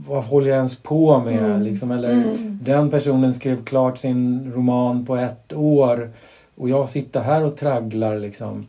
vad 0.08 0.24
håller 0.24 0.48
jag 0.48 0.56
ens 0.56 0.82
på 0.82 1.18
med? 1.20 1.38
Mm. 1.44 1.62
Liksom, 1.62 1.90
eller 1.90 2.12
Mm. 2.12 2.58
den 2.62 2.90
personen 2.90 3.34
skrev 3.34 3.64
klart 3.64 3.98
sin 3.98 4.52
roman 4.54 5.06
på 5.06 5.16
ett 5.16 5.52
år 5.52 6.10
och 6.54 6.68
jag 6.68 6.90
sitter 6.90 7.20
här 7.20 7.46
och 7.46 7.56
tragglar 7.56 8.18
liksom. 8.18 8.66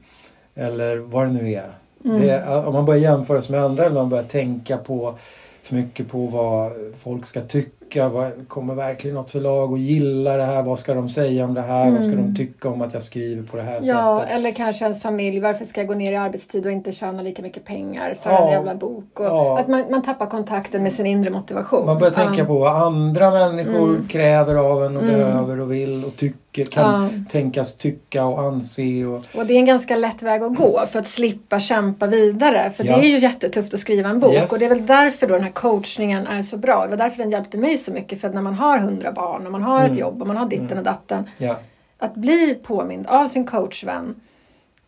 Eller 0.56 0.98
vad 0.98 1.28
det 1.28 1.34
nu 1.34 1.52
är. 1.52 1.70
Mm. 2.06 2.22
Det, 2.22 2.48
om 2.66 2.74
man 2.74 2.86
börjar 2.86 3.02
jämföra 3.02 3.42
sig 3.42 3.56
med 3.56 3.64
andra 3.66 3.86
eller 3.86 3.96
om 3.96 4.02
man 4.02 4.10
börjar 4.10 4.24
tänka 4.24 4.78
på 4.78 5.16
för 5.64 5.76
mycket 5.76 6.08
på 6.12 6.28
vad 6.28 6.72
folk 7.04 7.26
ska 7.26 7.42
tycka. 7.42 7.83
Vad, 7.96 8.48
kommer 8.48 8.76
verkligen 8.76 9.16
något 9.16 9.32
förlag 9.32 9.74
att 9.74 9.80
gilla 9.80 10.38
det 10.38 10.44
här? 10.44 10.64
Vad 10.64 10.80
ska 10.80 10.94
de 10.94 11.10
säga 11.10 11.46
om 11.46 11.54
det 11.54 11.62
här? 11.62 11.92
Vad 11.92 12.04
ska 12.04 12.12
de 12.16 12.36
tycka 12.36 12.70
om 12.70 12.82
att 12.82 12.94
jag 12.94 13.04
skriver 13.04 13.44
på 13.44 13.58
det 13.58 13.64
här 13.64 13.80
Ja, 13.84 14.20
sättet? 14.22 14.38
eller 14.38 14.52
kanske 14.52 14.86
ens 14.86 15.02
familj. 15.02 15.40
Varför 15.40 15.66
ska 15.66 15.80
jag 15.82 15.88
gå 15.88 15.94
ner 15.94 16.12
i 16.12 16.16
arbetstid 16.16 16.66
och 16.66 16.72
inte 16.72 16.92
tjäna 16.92 17.22
lika 17.22 17.42
mycket 17.42 17.66
pengar 17.66 18.16
för 18.22 18.30
Ja. 18.32 18.46
en 18.46 18.52
jävla 18.52 18.76
bok? 18.76 19.20
Och 19.20 19.26
Ja. 19.26 19.60
Att 19.60 19.68
man, 19.68 19.84
man 19.92 20.02
tappar 20.02 20.26
kontakten 20.26 20.84
med 20.84 20.94
sin 20.94 21.06
inre 21.06 21.30
motivation. 21.30 21.86
Man 21.86 21.98
börjar 22.00 22.14
tänka 22.14 22.38
Ja. 22.38 22.46
på 22.46 22.60
vad 22.60 22.82
andra 22.82 23.32
människor 23.32 23.90
Mm. 23.90 24.08
kräver 24.08 24.56
av 24.56 24.84
en 24.86 24.98
och 24.98 25.04
behöver 25.04 25.60
och 25.62 25.72
vill 25.72 26.06
och 26.06 26.16
tycker, 26.18 26.66
kan 26.66 27.04
Ja. 27.04 27.10
tänkas 27.32 27.76
tycka 27.78 28.26
och 28.26 28.42
anse. 28.42 29.06
Och, 29.06 29.22
Och 29.40 29.46
det 29.46 29.54
är 29.54 29.58
en 29.60 29.66
ganska 29.66 29.96
lätt 29.96 30.22
väg 30.22 30.44
att 30.44 30.56
gå 30.56 30.82
för 30.92 31.00
att 31.00 31.08
slippa 31.08 31.60
kämpa 31.60 32.08
vidare. 32.08 32.70
För 32.76 32.84
Ja. 32.86 32.96
det 32.98 33.06
är 33.06 33.10
ju 33.10 33.18
jättetufft 33.20 33.74
att 33.74 33.80
skriva 33.80 34.10
en 34.10 34.20
bok. 34.20 34.34
Yes. 34.34 34.52
Och 34.52 34.60
det 34.60 34.66
är 34.66 34.70
väl 34.70 34.86
därför 34.86 35.28
då 35.28 35.34
den 35.34 35.44
här 35.44 35.52
coachningen 35.52 36.28
är 36.28 36.42
så 36.42 36.58
bra. 36.58 36.84
Det 36.84 36.90
var 36.90 36.98
därför 36.98 37.18
den 37.18 37.32
hjälpte 37.32 37.58
mig 37.58 37.78
så 37.84 37.94
mycket. 37.94 38.22
För 38.22 38.28
att 38.28 38.34
när 38.34 38.42
man 38.42 38.54
har 38.54 38.78
hundra 38.78 39.12
barn 39.12 39.46
och 39.46 39.52
man 39.52 39.64
har 39.64 39.80
ett 39.80 39.86
Mm. 39.86 40.00
jobb 40.00 40.22
och 40.22 40.28
man 40.28 40.38
har 40.38 40.46
ditten 40.46 40.78
och 40.78 40.84
datten. 40.84 41.30
ja. 41.38 41.60
Att 41.98 42.16
bli 42.16 42.56
påmind 42.64 43.08
av 43.08 43.26
sin 43.28 43.46
coachvän 43.46 44.16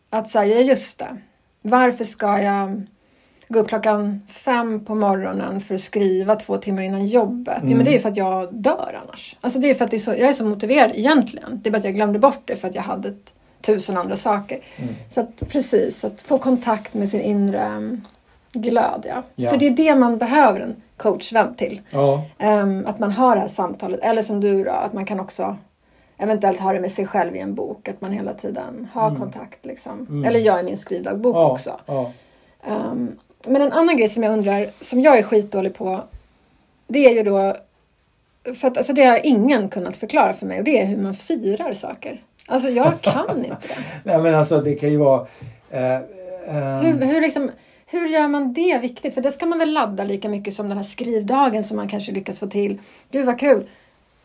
att 0.10 0.29
säga, 0.29 0.62
just 0.62 0.99
det. 0.99 1.17
varför 1.62 2.03
ska 2.03 2.41
jag 2.41 2.84
gå 3.47 3.60
upp 3.60 3.67
klockan 3.67 4.21
fem 4.27 4.86
på 4.86 4.95
morgonen 4.95 5.62
för 5.62 5.73
att 5.73 5.79
skriva 5.81 6.36
två 6.36 6.58
timmar 6.58 6.81
innan 6.81 7.05
jobbet? 7.05 7.62
Jo, 7.63 7.75
men 7.75 7.86
det 7.86 7.91
är 7.91 7.93
ju 7.93 7.99
för 7.99 8.10
att 8.10 8.17
jag 8.17 8.53
dör 8.53 8.99
annars. 9.03 9.38
Alltså 9.41 9.60
det 9.60 9.69
är 9.69 9.73
för 9.73 9.86
att 9.86 9.93
är 9.93 9.97
så, 9.97 10.12
jag 10.12 10.19
är 10.19 10.34
så 10.34 10.45
motiverad 10.45 10.91
egentligen. 10.95 11.60
Det 11.63 11.69
är 11.69 11.71
bara 11.71 11.77
att 11.77 11.84
jag 11.84 11.93
glömde 11.95 12.19
bort 12.19 12.41
det 12.45 12.55
för 12.55 12.67
att 12.67 12.75
jag 12.75 12.81
hade 12.81 13.10
ett, 13.10 13.34
tusen 13.62 13.97
andra 13.97 14.15
saker. 14.15 14.60
Så 15.10 15.21
att 15.21 15.43
precis, 15.49 16.03
att 16.05 16.21
få 16.21 16.38
kontakt 16.38 16.93
med 16.93 17.10
sin 17.10 17.21
inre 17.21 17.60
mm, 17.60 18.01
glöd. 18.56 19.06
Ja. 19.10 19.24
Ja. 19.36 19.50
För 19.50 19.58
det 19.58 19.68
är 19.68 19.72
det 19.72 19.96
man 19.96 20.18
behöver 20.18 20.60
en 20.60 20.76
coachvän 20.98 21.56
till. 21.56 21.82
Ja, 21.89 22.24
Ehm, 22.38 22.86
att 22.88 23.00
man 23.00 23.12
har 23.12 23.36
det 23.36 23.41
här 23.41 23.48
samtalet. 23.48 24.00
Eller 24.04 24.22
som 24.22 24.41
du 24.41 24.63
då, 24.63 24.72
att 24.72 24.94
man 24.94 25.06
kan 25.06 25.20
också 25.20 25.58
eventuellt 26.18 26.60
ha 26.60 26.74
det 26.74 26.80
med 26.80 26.91
sig 26.91 27.08
själv 27.08 27.36
i 27.36 27.39
en 27.39 27.56
bok. 27.56 27.88
Att 27.88 28.02
man 28.02 28.12
hela 28.12 28.34
tiden 28.34 28.88
har 28.94 29.15
kontakt. 29.15 29.65
Liksom. 29.65 30.24
Eller 30.28 30.39
jag 30.39 30.60
i 30.60 30.63
min 30.63 30.78
skrivdagbok 30.78 31.36
ja, 31.36 31.52
också. 31.52 31.80
Ehm, 32.68 33.15
men 33.48 33.62
en 33.62 33.72
annan 33.72 33.98
grej 33.98 34.10
som 34.10 34.24
jag 34.24 34.34
undrar, 34.34 34.68
som 34.82 35.02
jag 35.02 35.18
är 35.18 35.24
skitdålig 35.24 35.74
på. 35.76 36.04
Det 36.88 37.06
är 37.06 37.13
ju 37.13 37.24
då, 37.24 37.56
för 38.56 38.68
att 38.68 38.78
alltså 38.78 38.94
det 38.94 39.04
har 39.04 39.26
ingen 39.26 39.70
kunnat 39.70 39.98
förklara 39.98 40.34
för 40.34 40.46
mig. 40.46 40.58
Och 40.60 40.63
det 40.63 40.82
är 40.82 40.86
hur 40.86 40.98
man 40.98 41.15
firar 41.15 41.74
saker. 41.74 42.22
Alltså 42.48 42.70
jag 42.70 43.02
kan 43.02 43.38
inte 43.38 43.50
det. 43.50 43.58
Nej 44.04 44.22
men 44.22 44.36
alltså 44.36 44.62
det 44.62 44.76
kan 44.76 44.89
ju 44.89 44.98
vara... 44.98 45.28
Eh, 45.70 45.96
eh, 45.96 46.80
Hur, 46.82 47.06
hur, 47.06 47.22
liksom, 47.22 47.52
hur 47.95 48.08
gör 48.08 48.27
man 48.27 48.53
det 48.53 48.79
viktigt? 48.81 49.13
För 49.13 49.21
det 49.21 49.31
ska 49.31 49.45
man 49.45 49.60
väl 49.60 49.73
ladda 49.73 50.03
lika 50.03 50.29
mycket 50.29 50.53
som 50.53 50.69
den 50.69 50.77
här 50.77 50.86
skrivdagen 50.86 51.63
som 51.63 51.77
man 51.77 51.88
kanske 51.89 52.12
lyckas 52.12 52.39
få 52.39 52.47
till. 52.47 52.79
Gud 53.12 53.25
vad 53.25 53.39
kul! 53.39 53.67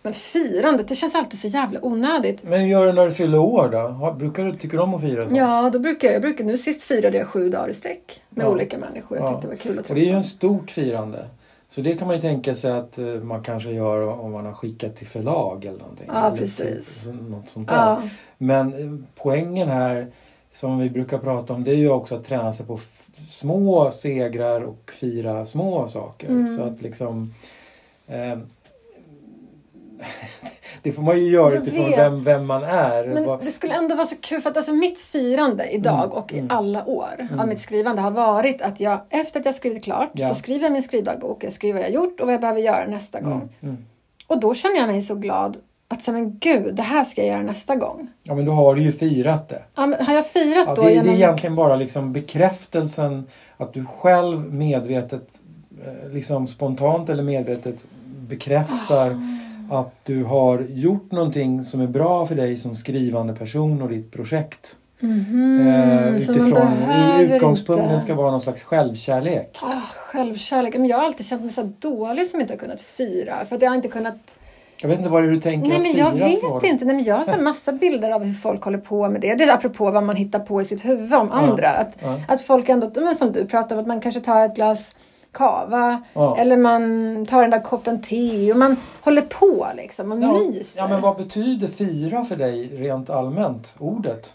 Men 0.03 0.13
firandet, 0.13 0.89
det 0.89 0.95
känns 0.95 1.15
alltid 1.15 1.41
så 1.41 1.49
jävla 1.49 1.85
onödigt. 1.85 2.43
Men 2.43 2.69
gör 2.69 2.87
du 2.87 2.93
när 2.93 3.07
du 3.07 3.13
fyller 3.13 3.39
år 3.39 3.69
då? 3.69 4.13
Brukar 4.13 4.45
du, 4.45 4.53
tycker 4.57 4.77
du 4.77 4.83
om 4.83 4.95
att 4.95 5.01
fira 5.01 5.29
så? 5.29 5.37
Ja, 5.37 5.71
då 5.73 5.79
brukar 5.79 6.09
jag, 6.09 6.15
jag 6.15 6.23
brukar, 6.23 6.45
nu 6.45 6.59
sist 6.59 6.83
firade 6.83 7.19
jag 7.19 7.27
sju 7.27 7.49
dagar 7.49 7.69
i 7.69 7.75
sträck 7.75 8.21
med 8.31 8.45
Ja. 8.47 8.51
olika 8.51 8.79
människor. 8.79 9.19
Jag 9.19 9.27
Ja. 9.27 9.33
tyckte 9.33 9.47
det 9.47 9.49
var 9.51 9.57
kul 9.57 9.79
att 9.79 9.89
Och 9.89 9.95
det 9.95 10.01
är 10.01 10.03
ju 10.03 10.07
träffa. 10.09 10.17
en 10.19 10.25
stort 10.25 10.71
firande. 10.71 11.27
Så 11.71 11.81
det 11.81 11.95
kan 11.95 12.07
man 12.07 12.17
ju 12.17 12.23
tänka 12.23 12.55
sig 12.55 12.73
att 12.73 12.99
eh, 12.99 13.05
man 13.07 13.43
kanske 13.43 13.71
gör 13.71 14.07
om 14.21 14.33
man 14.33 14.47
har 14.47 14.53
skickat 14.53 14.97
till 14.97 15.07
förlag 15.07 15.65
eller 15.65 15.79
någonting. 15.79 16.07
Ja, 16.13 16.27
eller 16.27 16.37
precis. 16.37 16.57
Till, 16.57 16.85
så- 17.05 17.13
något 17.13 17.49
sånt 17.49 17.69
där. 17.69 17.77
Ja, 17.77 18.03
Men 18.39 18.73
eh, 18.73 19.05
poängen 19.23 19.69
här 19.69 20.07
som 20.53 20.79
vi 20.79 20.91
brukar 20.91 21.19
prata 21.19 21.53
om 21.53 21.65
det 21.65 21.71
är 21.71 21.77
ju 21.77 21.91
också 21.91 22.15
att 22.15 22.25
träna 22.25 22.53
sig 22.53 22.67
på 22.67 22.81
små 23.29 23.91
segrar 23.91 24.61
och 24.61 24.91
fira 25.01 25.47
små 25.47 25.89
saker. 25.89 26.29
Mm. 26.29 26.57
Så 26.57 26.63
att 26.63 26.83
liksom 26.83 27.35
eh, 28.07 28.39
Det 30.83 30.93
får 30.93 31.03
man 31.03 31.19
ju 31.19 31.31
göra 31.31 31.55
Jag 31.55 31.63
utifrån 31.63 31.91
vem, 31.91 32.25
vem 32.25 32.47
man 32.47 32.65
är. 32.65 33.07
men 33.07 33.39
det 33.45 33.51
skulle 33.51 33.75
ändå 33.75 33.95
vara 33.95 34.07
så 34.07 34.17
kul 34.21 34.41
för 34.41 34.51
att 34.51 34.57
alltså 34.57 34.73
mitt 34.73 35.01
firande 35.01 35.71
idag 35.71 36.05
Mm, 36.05 36.11
och 36.19 36.33
i 36.33 36.39
mm. 36.39 36.51
alla 36.51 36.87
år 36.87 37.29
av 37.39 37.49
mitt 37.49 37.61
skrivande 37.61 38.03
har 38.03 38.11
varit 38.11 38.63
att 38.63 38.81
jag 38.81 39.01
efter 39.11 39.41
att 39.41 39.47
jag 39.47 39.55
skrivit 39.55 39.85
klart 39.85 40.11
Ja. 40.13 40.29
så 40.29 40.35
skriver 40.35 40.63
jag 40.65 40.73
min 40.73 40.83
skrivdagbok. 40.83 41.45
Jag 41.45 41.53
skriver 41.53 41.81
vad 41.81 41.83
jag 41.89 41.95
gjort 41.95 42.21
och 42.21 42.27
vad 42.27 42.35
jag 42.35 42.41
behöver 42.41 42.61
göra 42.61 42.87
nästa 42.87 43.21
gång. 43.21 43.33
Mm, 43.33 43.49
mm. 43.63 43.85
Och 44.27 44.41
då 44.41 44.55
känner 44.55 44.77
jag 44.77 44.87
mig 44.87 45.03
så 45.03 45.15
glad 45.15 45.57
att 45.93 46.05
så, 46.05 46.13
men 46.13 46.39
gud, 46.39 46.75
det 46.75 46.83
här 46.83 47.05
ska 47.05 47.21
jag 47.23 47.29
göra 47.31 47.43
nästa 47.43 47.77
gång. 47.77 48.09
Ja 48.23 48.35
men 48.35 48.45
då 48.45 48.53
har 48.53 48.75
du 48.75 48.83
ju 48.83 48.93
firat 48.93 49.49
det. 49.49 49.63
Ja, 49.75 49.87
men 49.87 50.07
har 50.07 50.15
jag 50.15 50.27
firat 50.27 50.65
Ja, 50.67 50.75
då 50.75 50.83
det, 50.83 50.89
det 50.89 50.95
genom... 50.95 51.09
är 51.09 51.15
egentligen 51.15 51.55
bara 51.57 51.77
liksom 51.77 52.13
bekräftelsen 52.13 53.27
att 53.57 53.73
du 53.73 53.85
själv 53.85 54.53
medvetet, 54.55 55.29
eh, 55.87 56.13
liksom 56.13 56.47
spontant 56.47 57.09
eller 57.09 57.23
medvetet 57.23 57.77
bekräftar 58.05 59.17
Ah. 59.71 59.79
att 59.81 59.95
du 60.03 60.25
har 60.25 60.67
gjort 60.71 61.13
någonting 61.13 61.63
som 61.65 61.81
är 61.81 61.87
bra 61.87 62.27
för 62.27 62.35
dig 62.35 62.57
som 62.57 62.75
skrivande 62.75 63.35
person 63.35 63.83
och 63.83 63.89
ditt 63.89 64.11
projekt. 64.13 64.77
Mhm, 65.01 65.69
eh, 65.69 66.19
så 66.19 66.33
man 66.33 66.41
utifrån, 66.41 67.21
utgångspunkten 67.21 67.91
inte... 67.91 68.01
ska 68.01 68.15
vara 68.15 68.31
någon 68.31 68.41
slags 68.41 68.63
självkärlek. 68.63 69.59
Ah, 69.63 69.81
självkärlek. 69.97 70.75
Men 70.75 70.87
jag 70.87 70.97
har 70.97 71.05
alltid 71.05 71.27
känt 71.27 71.43
mig 71.43 71.53
så 71.53 71.73
dålig 71.79 72.27
som 72.27 72.41
inte 72.41 72.53
har 72.53 72.59
kunnat 72.59 72.81
fira. 72.83 73.45
För 73.49 73.57
att 73.57 73.63
jag 73.63 73.71
har 73.71 73.77
inte 73.77 73.89
kunnat... 73.89 74.17
Jag 74.83 74.89
vet 74.89 74.99
inte 74.99 75.11
vad 75.11 75.23
du 75.23 75.39
tänker 75.39 75.69
Nej 75.69 75.81
men 75.81 75.97
jag 75.97 76.13
vet 76.13 76.65
inte. 76.65 76.85
Nej, 76.85 76.97
men 76.97 77.05
jag 77.05 77.17
har 77.17 77.25
så 77.25 77.41
massa 77.41 77.73
bilder 77.73 78.11
av 78.11 78.25
hur 78.25 78.35
folk 78.35 78.63
håller 78.63 78.79
på 78.79 79.09
med 79.09 79.21
det. 79.21 79.35
Det 79.35 79.45
är 79.45 79.53
apropå 79.53 79.91
vad 79.91 80.03
man 80.03 80.17
hittar 80.17 80.39
på 80.39 80.61
i 80.61 80.65
sitt 80.65 80.85
huvud 80.85 81.15
om 81.15 81.31
andra. 81.31 81.71
Att, 81.71 81.97
ja. 82.03 82.21
att 82.29 82.41
folk 82.41 82.69
ändå, 82.69 82.91
men 82.95 83.17
som 83.17 83.33
du 83.33 83.47
pratar 83.47 83.77
om, 83.77 83.83
att 83.83 83.89
man 83.89 84.01
kanske 84.01 84.21
tar 84.21 84.45
ett 84.45 84.55
glas 84.55 84.97
kava. 85.33 86.03
Ja. 86.13 86.37
Eller 86.37 86.57
man 86.57 87.27
tar 87.27 87.43
den 87.43 87.51
där 87.51 87.61
koppen 87.61 88.03
te 88.03 88.53
och 88.53 88.59
man 88.59 88.77
håller 89.01 89.23
på 89.23 89.67
liksom 89.77 90.13
och 90.13 90.23
Ja, 90.23 90.33
myser. 90.33 90.81
ja 90.83 90.89
men 90.89 91.01
vad 91.01 91.17
betyder 91.17 91.69
fira 91.69 92.25
för 92.25 92.37
dig 92.37 92.69
rent 92.69 93.11
allmänt? 93.11 93.75
Ordet? 93.79 94.35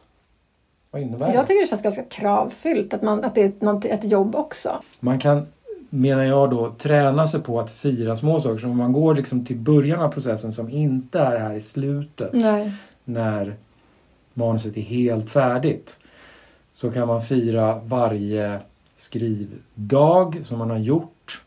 Vad 0.91 1.01
innebär 1.01 1.27
det? 1.27 1.33
Jag 1.33 1.47
tycker 1.47 1.61
det 1.61 1.67
känns 1.67 1.81
ganska 1.81 2.03
kravfyllt 2.03 2.93
att, 2.93 3.01
man, 3.01 3.23
att 3.23 3.35
det 3.35 3.41
är 3.41 3.75
ett, 3.77 3.85
ett 3.85 4.03
jobb 4.03 4.35
också. 4.35 4.69
Man 4.99 5.19
kan, 5.19 5.47
menar 5.89 6.23
jag 6.23 6.49
då, 6.49 6.75
träna 6.77 7.27
sig 7.27 7.41
på 7.41 7.59
att 7.59 7.71
fira 7.71 8.17
små 8.17 8.39
saker. 8.39 8.59
Så 8.59 8.67
om 8.67 8.77
man 8.77 8.93
går 8.93 9.15
liksom 9.15 9.45
till 9.45 9.57
början 9.57 10.01
av 10.01 10.11
processen 10.11 10.53
som 10.53 10.69
inte 10.69 11.19
är 11.19 11.39
här 11.39 11.53
i 11.53 11.61
slutet. 11.61 12.33
Nej. 12.33 12.73
När 13.03 13.55
manuset 14.33 14.77
är 14.77 14.81
helt 14.81 15.29
färdigt. 15.29 15.99
Så 16.73 16.91
kan 16.91 17.07
man 17.07 17.21
fira 17.21 17.79
varje 17.79 18.59
skrivdag 18.95 20.41
som 20.45 20.59
man 20.59 20.69
har 20.69 20.77
gjort. 20.77 21.44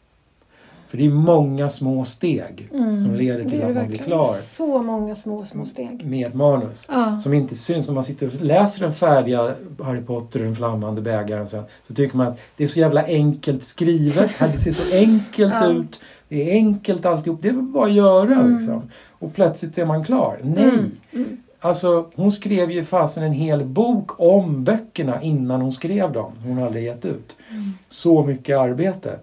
För 0.89 0.99
det 0.99 1.07
är 1.07 1.11
många 1.11 1.71
små 1.71 2.05
steg 2.05 2.69
som 3.05 3.15
leder 3.15 3.45
till 3.45 3.63
att 3.63 3.75
man 3.75 3.87
blir 3.89 3.99
klar 3.99 4.33
Så 4.35 4.83
många 4.83 5.15
små, 5.15 5.45
små 5.45 5.65
steg. 5.65 6.07
med 6.07 6.27
ett 6.27 6.35
manus. 6.35 6.87
Ja. 6.89 7.21
Som 7.23 7.35
inte 7.35 7.55
syns. 7.57 7.89
Om 7.89 7.95
man 7.95 8.05
sitter 8.05 8.27
och 8.27 8.33
läser 8.43 8.81
den 8.81 8.93
färdiga 8.95 9.55
Harry 9.83 10.01
Potter 10.01 10.39
och 10.41 10.45
den 10.47 10.57
flammande 10.57 11.01
bägaren 11.01 11.49
så, 11.49 11.63
så 11.89 11.95
tycker 11.95 12.17
man 12.17 12.27
att 12.27 12.39
det 12.57 12.65
är 12.65 12.69
så 12.69 12.81
jävla 12.81 13.05
enkelt 13.07 13.65
skrivet. 13.65 14.31
Det 14.53 14.59
ser 14.59 14.73
så 14.73 14.95
enkelt 14.97 15.55
Ja. 15.61 15.67
ut. 15.73 16.01
Det 16.29 16.51
är 16.51 16.55
enkelt 16.55 17.07
alltihop. 17.07 17.43
Det 17.43 17.49
är 17.49 17.53
bara 17.53 17.87
att 17.87 17.93
göra 17.93 18.33
Mm. 18.35 18.57
liksom. 18.59 18.83
Och 19.11 19.35
plötsligt 19.35 19.79
är 19.79 19.87
man 19.87 20.05
klar. 20.05 20.39
Nej! 20.43 21.25
Alltså 21.61 22.07
hon 22.15 22.33
skrev 22.33 22.71
ju 22.71 22.85
fasen 22.85 23.23
en 23.25 23.33
hel 23.33 23.65
bok 23.65 24.21
om 24.21 24.65
böckerna 24.65 25.23
innan 25.23 25.61
hon 25.61 25.73
skrev 25.73 26.13
dem. 26.13 26.33
Hon 26.45 26.57
har 26.59 26.67
aldrig 26.67 26.85
gett 26.85 27.05
ut. 27.05 27.37
Så 27.89 28.25
mycket 28.25 28.59
arbete. 28.59 29.19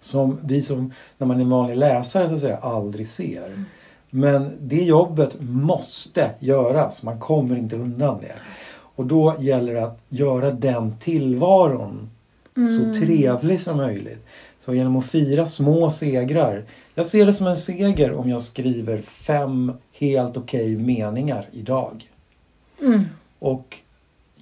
Som 0.00 0.38
vi 0.42 0.62
som, 0.62 0.92
när 1.18 1.26
man 1.26 1.40
är 1.40 1.44
vanlig 1.44 1.76
läsare 1.76 2.28
så 2.28 2.34
att 2.34 2.40
säga, 2.40 2.56
aldrig 2.56 3.06
ser. 3.08 3.64
Men 4.10 4.56
det 4.60 4.84
jobbet 4.84 5.36
måste 5.40 6.30
göras. 6.38 7.02
Man 7.02 7.20
kommer 7.20 7.56
inte 7.56 7.76
undan 7.76 8.18
det. 8.20 8.34
Och 8.94 9.06
då 9.06 9.36
gäller 9.38 9.74
det 9.74 9.84
att 9.84 9.98
göra 10.08 10.50
den 10.50 10.98
tillvaron 10.98 12.10
så 12.54 13.00
trevlig 13.00 13.60
som 13.60 13.76
möjligt. 13.76 14.26
Så 14.58 14.74
genom 14.74 14.96
att 14.96 15.06
fira 15.06 15.46
små 15.46 15.90
segrar. 15.90 16.64
Jag 16.94 17.06
ser 17.06 17.26
det 17.26 17.32
som 17.32 17.46
en 17.46 17.56
seger 17.56 18.12
om 18.12 18.30
jag 18.30 18.42
skriver 18.42 19.02
fem 19.02 19.72
helt 19.92 20.36
okej 20.36 20.76
meningar 20.76 21.48
idag. 21.52 22.10
Mm. 22.80 23.04
Och 23.38 23.76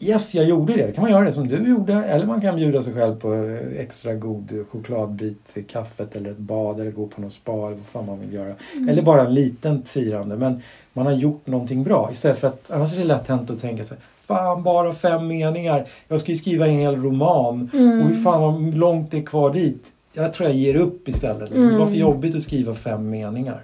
yes, 0.01 0.35
jag 0.35 0.45
gjorde 0.45 0.77
det. 0.77 0.87
Det 0.87 0.93
kan 0.93 1.03
man 1.03 1.11
göra 1.11 1.25
det 1.25 1.33
som 1.33 1.49
du 1.49 1.69
gjorde. 1.69 1.95
Eller 1.95 2.27
man 2.27 2.41
kan 2.41 2.57
bjuda 2.57 2.83
sig 2.83 2.95
själv 2.95 3.21
på 3.21 3.35
extra 3.79 4.15
god 4.15 4.67
chokladbit 4.71 5.47
till 5.53 5.65
kaffet 5.67 6.17
eller 6.17 6.31
ett 6.31 6.39
bad 6.39 6.81
eller 6.81 6.91
gå 6.91 7.07
på 7.07 7.21
något 7.21 7.33
spa 7.33 7.53
eller 7.53 7.77
vad 7.77 7.87
fan 7.87 8.07
man 8.07 8.21
vill 8.21 8.33
göra. 8.33 8.55
Eller 8.89 9.03
bara 9.03 9.27
en 9.27 9.35
liten 9.35 9.83
firande. 9.83 10.37
Men 10.37 10.63
man 10.93 11.07
har 11.07 11.13
gjort 11.13 11.47
någonting 11.47 11.85
bra. 11.85 12.09
Istället 12.13 12.39
för 12.39 12.49
att 12.49 12.71
annars 12.71 12.93
är 12.93 12.99
det 12.99 13.05
lätt 13.05 13.29
hänt 13.29 13.51
att 13.51 13.61
tänka 13.61 13.85
sig 13.85 13.99
Fan 14.27 14.63
bara 14.63 14.95
fem 14.95 15.27
meningar. 15.27 15.87
Jag 16.09 16.21
ska 16.21 16.33
ju 16.33 16.39
skriva 16.39 16.67
en 16.67 16.79
hel 16.79 17.03
roman. 17.03 17.71
Och 17.73 18.09
hur 18.09 18.23
fan 18.23 18.41
vad 18.41 18.75
långt 18.75 19.11
det 19.11 19.19
är 19.19 19.23
kvar 19.23 19.53
dit. 19.53 19.87
Jag 20.19 20.33
tror 20.33 20.49
jag 20.49 20.59
ger 20.59 20.77
upp 20.77 21.09
istället. 21.09 21.51
Liksom. 21.51 21.69
Det 21.69 21.79
var 21.79 21.87
för 21.87 21.95
jobbigt 21.95 22.37
att 22.37 22.43
skriva 22.43 22.75
fem 22.75 23.11
meningar. 23.11 23.63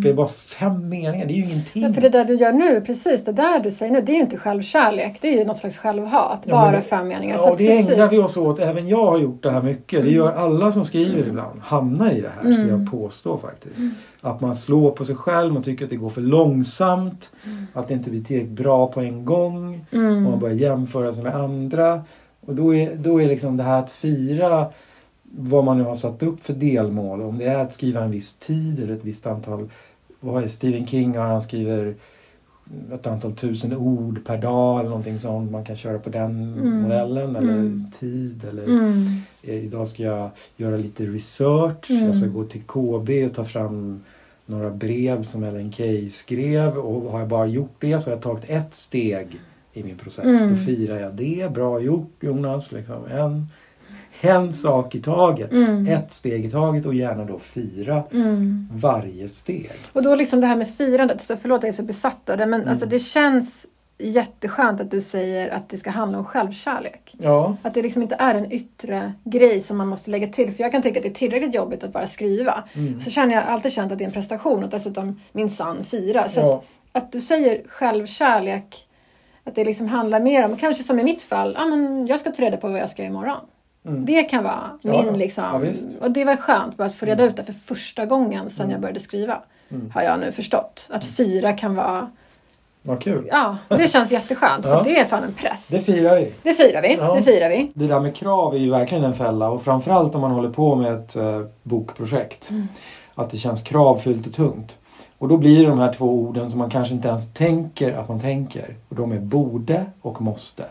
Ska 0.00 0.08
det 0.08 0.14
bara 0.14 0.28
fem 0.28 0.88
meningar? 0.88 1.26
Det 1.26 1.32
är 1.32 1.36
ju 1.36 1.44
ingenting. 1.44 1.82
Ja, 1.82 1.92
för 1.92 2.00
det 2.00 2.08
där 2.08 2.24
du 2.24 2.34
gör 2.36 2.52
nu, 2.52 2.80
precis 2.80 3.24
det 3.24 3.32
där 3.32 3.60
du 3.60 3.70
säger 3.70 3.92
nu, 3.92 4.00
det 4.00 4.12
är 4.12 4.14
ju 4.14 4.20
inte 4.20 4.36
självkärlek. 4.38 5.18
Det 5.20 5.28
är 5.28 5.38
ju 5.38 5.44
något 5.44 5.58
slags 5.58 5.78
självhat. 5.78 6.40
Ja, 6.44 6.50
bara 6.50 6.70
det- 6.72 6.80
fem 6.80 7.08
meningar. 7.08 7.36
Ja, 7.36 7.50
och 7.50 7.56
det 7.56 7.66
precis. 7.68 7.86
Mm. 7.88 8.00
ägnar 8.00 8.10
vi 8.10 8.18
oss 8.18 8.36
åt. 8.36 8.58
Även 8.58 8.88
jag 8.88 9.06
har 9.06 9.18
gjort 9.18 9.42
det 9.42 9.50
här 9.50 9.62
mycket. 9.62 10.02
Det 10.02 10.10
gör 10.10 10.32
alla 10.32 10.72
som 10.72 10.84
skriver 10.84 11.26
ibland. 11.28 11.60
Hamnar 11.60 12.12
i 12.12 12.20
det 12.20 12.32
här 12.34 12.52
skulle 12.52 12.68
jag 12.68 12.90
påstå 12.90 13.38
faktiskt. 13.38 13.78
Mm. 13.78 13.94
Att 14.20 14.40
man 14.40 14.56
slår 14.56 14.90
på 14.90 15.04
sig 15.04 15.16
själv. 15.16 15.52
Man 15.52 15.62
tycker 15.62 15.84
att 15.84 15.90
det 15.90 15.96
går 15.96 16.10
för 16.10 16.20
långsamt. 16.20 17.32
Mm. 17.46 17.66
Att 17.72 17.88
det 17.88 17.94
inte 17.94 18.10
blir 18.10 18.24
tillräckligt 18.24 18.52
bra 18.52 18.86
på 18.86 19.00
en 19.00 19.24
gång. 19.24 19.86
Och 19.90 19.98
man 19.98 20.38
börjar 20.38 20.54
jämföra 20.54 21.12
sig 21.14 21.24
med 21.24 21.34
andra. 21.34 22.02
Och 22.46 22.54
då 22.54 22.74
är, 22.74 22.94
då 22.94 23.22
är 23.22 23.28
liksom 23.28 23.56
det 23.56 23.62
här 23.62 23.78
att 23.78 23.90
fira 23.90 24.66
vad 25.36 25.64
man 25.64 25.78
nu 25.78 25.84
har 25.84 25.96
satt 25.96 26.22
upp 26.22 26.44
för 26.44 26.52
delmål. 26.54 27.22
Om 27.22 27.38
det 27.38 27.44
är 27.44 27.58
att 27.64 27.74
skriva 27.74 28.04
en 28.04 28.10
viss 28.10 28.34
tid 28.34 28.82
eller 28.82 28.94
ett 28.94 29.04
visst 29.04 29.26
antal. 29.26 29.70
Vad 30.20 30.44
är 30.44 30.48
Stephen 30.48 30.86
King 30.86 31.16
han 31.16 31.42
skriver 31.42 31.94
ett 32.92 33.06
antal 33.06 33.32
tusen 33.32 33.76
ord 33.76 34.24
per 34.26 34.38
dag 34.38 34.78
eller 34.80 34.88
någonting 34.90 35.18
sånt. 35.20 35.50
Man 35.50 35.64
kan 35.64 35.76
köra 35.76 35.98
på 35.98 36.10
den 36.10 36.50
modellen 36.82 37.36
eller 37.36 37.84
tid. 38.00 38.44
Eller 38.48 38.64
Mm. 38.64 39.06
eh, 39.42 39.64
idag 39.64 39.88
ska 39.88 40.02
jag 40.02 40.30
göra 40.56 40.76
lite 40.76 41.06
research. 41.06 41.90
Jag 41.90 42.16
ska 42.16 42.26
gå 42.26 42.44
till 42.44 42.62
KB 42.62 43.24
och 43.26 43.34
ta 43.34 43.44
fram 43.44 44.02
några 44.46 44.70
brev 44.70 45.24
som 45.24 45.44
Ellen 45.44 45.72
Key 45.72 46.10
skrev. 46.10 46.76
Och 46.78 47.12
har 47.12 47.18
jag 47.20 47.28
bara 47.28 47.46
gjort 47.46 47.74
det 47.78 48.00
så 48.00 48.10
har 48.10 48.16
jag 48.16 48.22
tagit 48.22 48.44
ett 48.50 48.74
steg 48.74 49.40
i 49.72 49.84
min 49.84 49.96
process. 49.98 50.24
Mm. 50.24 50.50
Då 50.50 50.56
firar 50.56 51.00
jag 51.00 51.14
det. 51.14 51.52
Bra 51.54 51.80
gjort 51.80 52.12
Jonas. 52.20 52.72
Liksom. 52.72 53.04
En, 53.10 53.46
en 54.26 54.52
sak 54.52 54.94
i 54.94 55.00
taget. 55.02 55.52
Mm. 55.52 55.86
Ett 55.86 56.12
steg 56.14 56.44
i 56.44 56.50
taget 56.50 56.86
och 56.86 56.94
gärna 56.94 57.24
då 57.24 57.38
fira 57.38 58.02
Mm. 58.12 58.68
varje 58.74 59.28
steg. 59.28 59.70
Och 59.92 60.02
då 60.02 60.14
liksom 60.14 60.40
det 60.40 60.46
här 60.46 60.56
med 60.56 60.68
firandet, 60.76 61.22
så 61.22 61.36
förlåt 61.36 61.62
jag 61.62 61.68
är 61.68 61.72
så 61.72 61.82
besatt 61.82 62.30
av 62.30 62.38
det, 62.38 62.46
men 62.46 62.60
Mm. 62.60 62.72
alltså 62.72 62.86
det 62.86 62.98
känns 62.98 63.66
jätteskönt 63.98 64.80
att 64.80 64.90
du 64.90 65.00
säger 65.00 65.48
att 65.48 65.68
det 65.68 65.76
ska 65.76 65.90
handla 65.90 66.18
om 66.18 66.24
självkärlek. 66.24 67.14
Ja, 67.18 67.56
Att 67.62 67.74
det 67.74 67.82
liksom 67.82 68.02
inte 68.02 68.14
är 68.18 68.34
en 68.34 68.52
yttre 68.52 69.12
grej 69.24 69.60
som 69.60 69.76
man 69.76 69.88
måste 69.88 70.10
lägga 70.10 70.26
till. 70.28 70.50
För 70.52 70.62
jag 70.62 70.72
kan 70.72 70.82
tycka 70.82 70.98
att 70.98 71.02
det 71.02 71.08
är 71.08 71.14
tillräckligt 71.14 71.54
jobbigt 71.54 71.84
att 71.84 71.92
bara 71.92 72.06
skriva. 72.06 72.64
Mm. 72.74 73.00
Så 73.00 73.10
känner 73.10 73.34
jag 73.34 73.44
alltid 73.44 73.72
känt 73.72 73.92
att 73.92 73.98
det 73.98 74.04
är 74.04 74.06
en 74.06 74.12
prestation 74.12 74.64
och 74.64 74.70
dessutom 74.70 75.20
minsann 75.32 75.84
fira. 75.84 76.28
Så 76.28 76.40
ja. 76.40 76.62
att, 76.92 77.02
att 77.04 77.12
du 77.12 77.20
säger 77.20 77.62
självkärlek, 77.68 78.86
att 79.44 79.54
det 79.54 79.64
liksom 79.64 79.88
handlar 79.88 80.20
mer 80.20 80.44
om, 80.44 80.56
kanske 80.56 80.82
som 80.82 80.98
i 80.98 81.04
mitt 81.04 81.22
fall, 81.22 81.56
ah, 81.60 81.66
men 81.66 82.06
jag 82.06 82.20
ska 82.20 82.30
ta 82.30 82.42
reda 82.42 82.56
på 82.56 82.68
vad 82.68 82.80
jag 82.80 82.90
ska 82.90 83.02
göra 83.02 83.10
imorgon. 83.10 83.36
Mm. 83.86 84.04
Det 84.06 84.22
kan 84.22 84.44
vara 84.44 84.70
Ja, 84.82 85.02
min 85.02 85.18
liksom. 85.18 85.44
ja, 85.44 86.04
och 86.06 86.10
det 86.10 86.24
var 86.24 86.36
skönt 86.36 86.80
att 86.80 86.94
få 86.94 87.06
reda 87.06 87.22
Mm. 87.22 87.30
ut 87.30 87.36
det 87.36 87.44
för 87.44 87.52
första 87.52 88.06
gången 88.06 88.50
sedan 88.50 88.64
Mm. 88.64 88.72
jag 88.72 88.80
började 88.80 89.00
skriva. 89.00 89.38
Mm. 89.70 89.90
Har 89.94 90.02
jag 90.02 90.20
nu 90.20 90.32
förstått. 90.32 90.88
Att 90.92 91.04
fira 91.06 91.52
kan 91.52 91.74
vara, 91.74 92.10
Vad 92.82 93.02
kul. 93.02 93.28
ja 93.30 93.56
det 93.68 93.88
känns 93.90 94.12
jätteskönt. 94.12 94.64
Ja. 94.64 94.76
För 94.78 94.84
det 94.84 94.98
är 95.00 95.04
fan 95.04 95.24
en 95.24 95.32
press. 95.34 95.68
Det 95.68 95.78
firar 95.78 96.16
vi. 96.16 96.32
Det 96.42 96.54
firar 96.54 96.82
vi. 96.82 96.94
Ja. 96.94 97.14
Det 97.14 97.22
firar 97.22 97.48
vi. 97.48 97.72
Det 97.74 97.86
där 97.86 98.00
med 98.00 98.14
krav 98.16 98.54
är 98.54 98.58
ju 98.58 98.70
verkligen 98.70 99.04
en 99.04 99.14
fälla 99.14 99.50
och 99.50 99.62
framförallt 99.62 100.14
om 100.14 100.20
man 100.20 100.30
håller 100.30 100.50
på 100.50 100.74
med 100.74 100.92
ett 100.94 101.16
eh, 101.16 101.40
bokprojekt. 101.62 102.50
Mm. 102.50 102.68
Att 103.14 103.30
det 103.30 103.36
känns 103.36 103.62
kravfyllt 103.62 104.26
och 104.26 104.32
tungt. 104.34 104.78
Och 105.18 105.28
då 105.28 105.36
blir 105.36 105.62
det 105.62 105.68
de 105.68 105.78
här 105.78 105.92
två 105.92 106.06
orden 106.14 106.50
som 106.50 106.58
man 106.58 106.70
kanske 106.70 106.94
inte 106.94 107.08
ens 107.08 107.32
tänker 107.32 107.92
att 107.92 108.08
man 108.08 108.20
tänker. 108.20 108.76
Och 108.88 108.96
de 108.96 109.12
är 109.12 109.18
borde 109.18 109.84
och 110.02 110.22
måste. 110.22 110.64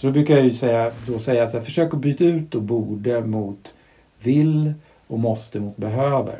Så 0.00 0.06
då 0.06 0.12
brukar 0.12 0.34
jag 0.34 0.44
ju 0.44 0.50
säga, 0.50 0.90
då 1.06 1.18
säga 1.18 1.48
så 1.48 1.56
här, 1.56 1.64
försök 1.64 1.94
att 1.94 2.00
byta 2.00 2.24
ut 2.24 2.50
då 2.50 2.60
borde 2.60 3.20
mot 3.20 3.74
vill 4.22 4.72
och 5.06 5.18
måste 5.18 5.60
mot 5.60 5.76
behöver. 5.76 6.36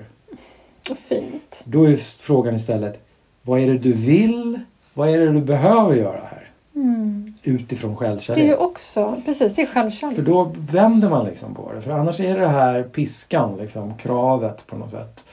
Fint. 1.08 1.62
Då 1.64 1.84
är 1.84 1.96
frågan 1.96 2.54
istället, 2.56 3.00
vad 3.42 3.60
är 3.60 3.66
det 3.66 3.78
du 3.78 3.92
vill? 3.92 4.60
Vad 4.94 5.08
är 5.08 5.18
det 5.18 5.32
du 5.32 5.40
behöver 5.40 5.94
göra 5.94 6.20
här? 6.30 6.50
Mm. 6.74 7.34
Utifrån 7.42 7.90
Det 7.90 7.96
självkärlek. 7.96 8.42
är 8.44 8.48
ju 8.48 8.56
också, 8.56 9.22
precis, 9.24 9.54
det 9.54 9.62
är 9.62 9.66
För 9.66 9.74
självkärlek. 9.74 10.18
då 10.18 10.52
vänder 10.72 11.10
man 11.10 11.26
liksom 11.26 11.54
på 11.54 11.72
det. 11.72 11.80
För 11.80 11.90
annars 11.90 12.20
är 12.20 12.38
det 12.38 12.48
här 12.48 12.82
piskan, 12.82 13.56
liksom, 13.56 13.96
kravet 13.98 14.66
på 14.66 14.76
något 14.76 14.90
sätt. 14.90 15.24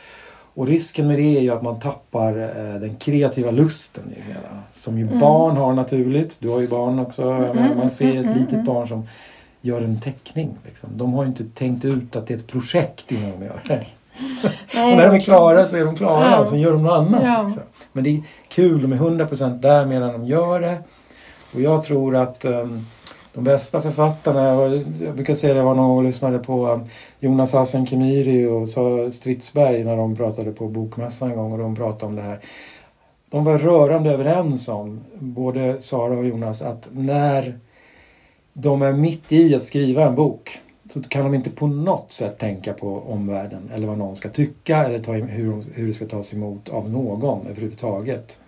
Och 0.57 0.67
risken 0.67 1.07
med 1.07 1.17
det 1.17 1.37
är 1.37 1.41
ju 1.41 1.49
att 1.49 1.61
man 1.61 1.79
tappar 1.79 2.37
eh, 2.37 2.79
den 2.79 2.95
kreativa 2.95 3.51
lusten 3.51 4.03
i 4.11 4.15
det 4.15 4.33
hela. 4.33 4.63
Som 4.73 4.97
ju 4.97 5.07
Mm. 5.07 5.19
barn 5.19 5.57
har 5.57 5.73
naturligt. 5.73 6.35
Du 6.39 6.49
har 6.49 6.59
ju 6.59 6.67
barn 6.67 6.99
också. 6.99 7.23
Mm, 7.23 7.77
man 7.77 7.89
ser 7.89 8.09
ett 8.09 8.25
mm, 8.25 8.37
litet 8.37 8.53
mm. 8.53 8.65
barn 8.65 8.87
som 8.87 9.07
gör 9.61 9.81
en 9.81 10.01
teckning. 10.01 10.57
Liksom. 10.65 10.89
De 10.93 11.13
har 11.13 11.23
ju 11.23 11.29
inte 11.29 11.43
tänkt 11.43 11.85
ut 11.85 12.15
att 12.15 12.27
det 12.27 12.33
är 12.33 12.37
ett 12.37 12.47
projekt 12.47 13.11
innan 13.11 13.31
de 13.39 13.45
gör 13.45 13.61
det. 13.67 13.85
Och 14.83 14.97
när 14.97 15.09
de 15.09 15.15
är 15.15 15.19
klara 15.19 15.67
så 15.67 15.77
är 15.77 15.85
de 15.85 15.95
klara 15.95 16.31
Ja. 16.31 16.39
och 16.39 16.47
så 16.47 16.57
gör 16.57 16.71
de 16.71 16.83
något 16.83 16.93
annat. 16.93 17.23
Ja. 17.23 17.43
Liksom. 17.43 17.63
Men 17.91 18.03
det 18.03 18.09
är 18.09 18.21
kul, 18.47 18.81
de 18.81 18.93
är 18.93 18.97
100% 18.97 19.61
där 19.61 19.85
medan 19.85 20.13
de 20.13 20.25
gör 20.25 20.61
det. 20.61 20.77
Och 21.53 21.61
jag 21.61 21.83
tror 21.83 22.15
att 22.15 22.45
um, 22.45 22.85
de 23.37 23.43
bästa 23.43 23.81
författarna, 23.81 24.43
jag 25.01 25.15
brukar 25.15 25.35
säga 25.35 25.53
det, 25.53 25.59
jag 25.59 25.65
var 25.65 25.75
någon 25.75 25.87
gång 25.87 25.97
och 25.97 26.03
lyssnade 26.03 26.39
på 26.39 26.67
um, 26.67 26.85
Jonas 27.19 27.53
Hassen 27.53 27.85
Khemiri 27.85 28.45
och 28.45 28.69
så 28.69 29.11
Stridsberg 29.11 29.83
när 29.83 29.97
de 29.97 30.15
pratade 30.15 30.51
på 30.51 30.67
Bokmässan 30.67 31.31
en 31.31 31.37
gång 31.37 31.51
och 31.51 31.57
de 31.57 31.75
pratade 31.75 32.05
om 32.05 32.15
det 32.15 32.21
här. 32.21 32.39
De 33.29 33.43
var 33.43 33.57
rörande 33.57 34.11
överens 34.11 34.67
om, 34.67 35.01
både 35.19 35.81
Sara 35.81 36.17
och 36.17 36.25
Jonas, 36.25 36.61
att 36.61 36.87
när 36.91 37.59
de 38.53 38.81
är 38.81 38.93
mitt 38.93 39.31
i 39.31 39.55
att 39.55 39.63
skriva 39.63 40.05
en 40.05 40.15
bok 40.15 40.59
så 40.93 41.01
kan 41.03 41.23
de 41.23 41.33
inte 41.33 41.49
på 41.49 41.67
något 41.67 42.11
sätt 42.11 42.37
tänka 42.37 42.73
på 42.73 43.03
omvärlden 43.07 43.71
eller 43.73 43.87
vad 43.87 43.97
någon 43.97 44.15
ska 44.15 44.29
tycka 44.29 44.83
eller 44.83 44.99
ta, 44.99 45.13
hur, 45.13 45.63
hur 45.73 45.87
det 45.87 45.93
ska 45.93 46.05
tas 46.05 46.33
emot 46.33 46.69
av 46.69 46.89
någon 46.89 47.47
överhuvudtaget. 47.47 48.39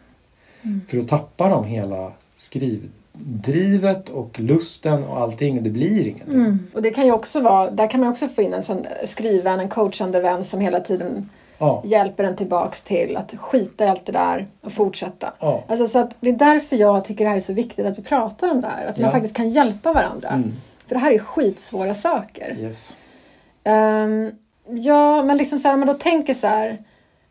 Mm. 0.62 0.82
För 0.88 0.98
då 0.98 1.04
tappar 1.04 1.50
de 1.50 1.66
hela 1.66 2.12
skrivdrivet 3.24 4.10
och 4.10 4.40
lusten 4.40 5.04
och 5.04 5.18
allting. 5.22 5.64
Det 5.64 5.70
blir 5.70 6.08
ingenting. 6.08 6.34
Mm. 6.34 6.60
Och 6.74 6.82
det 6.82 6.92
kan 6.92 7.06
ju 7.06 7.12
också 7.12 7.40
vara, 7.42 7.72
där 7.72 7.88
kan 7.88 8.00
man 8.00 8.10
också 8.10 8.28
få 8.28 8.42
in 8.42 8.54
en 8.54 8.64
sån 8.64 8.86
skrivvän, 9.06 9.60
en 9.60 9.70
coachande 9.70 10.22
vän 10.22 10.44
som 10.44 10.60
hela 10.60 10.80
tiden 10.80 11.30
Ja, 11.62 11.82
hjälper 11.86 12.24
en 12.24 12.36
tillbaks 12.36 12.84
till 12.84 13.18
att 13.18 13.36
skita 13.38 13.86
i 13.86 13.88
allt 13.88 14.06
det 14.06 14.12
där 14.12 14.48
och 14.62 14.72
fortsätta. 14.72 15.34
ja. 15.40 15.64
Alltså, 15.68 15.88
så 15.88 16.00
att 16.00 16.16
det 16.20 16.30
är 16.30 16.34
därför 16.34 16.76
jag 16.76 17.06
tycker 17.06 17.24
det 17.24 17.30
här 17.30 17.38
är 17.38 17.42
så 17.42 17.54
viktigt 17.54 17.86
att 17.86 17.98
vi 18.00 18.04
pratar 18.04 18.52
om 18.52 18.62
det 18.62 18.68
här. 18.68 18.86
Att 18.86 18.98
man 18.98 19.06
Ja. 19.06 19.12
faktiskt 19.12 19.36
kan 19.36 19.50
hjälpa 19.50 19.94
varandra. 19.94 20.30
Mm. 20.30 20.52
För 20.88 20.96
det 20.96 21.02
här 21.02 21.12
är 21.12 21.20
skitsvåra 21.20 21.94
saker. 21.94 22.56
Yes. 22.60 22.98
Ehm, 23.64 24.32
ja, 24.68 25.24
men 25.24 25.38
liksom 25.38 25.60
så 25.60 25.68
här, 25.68 25.74
om 25.76 25.80
man 25.80 25.88
då 25.88 25.94
tänker 25.94 26.34
så 26.34 26.48
här 26.48 26.78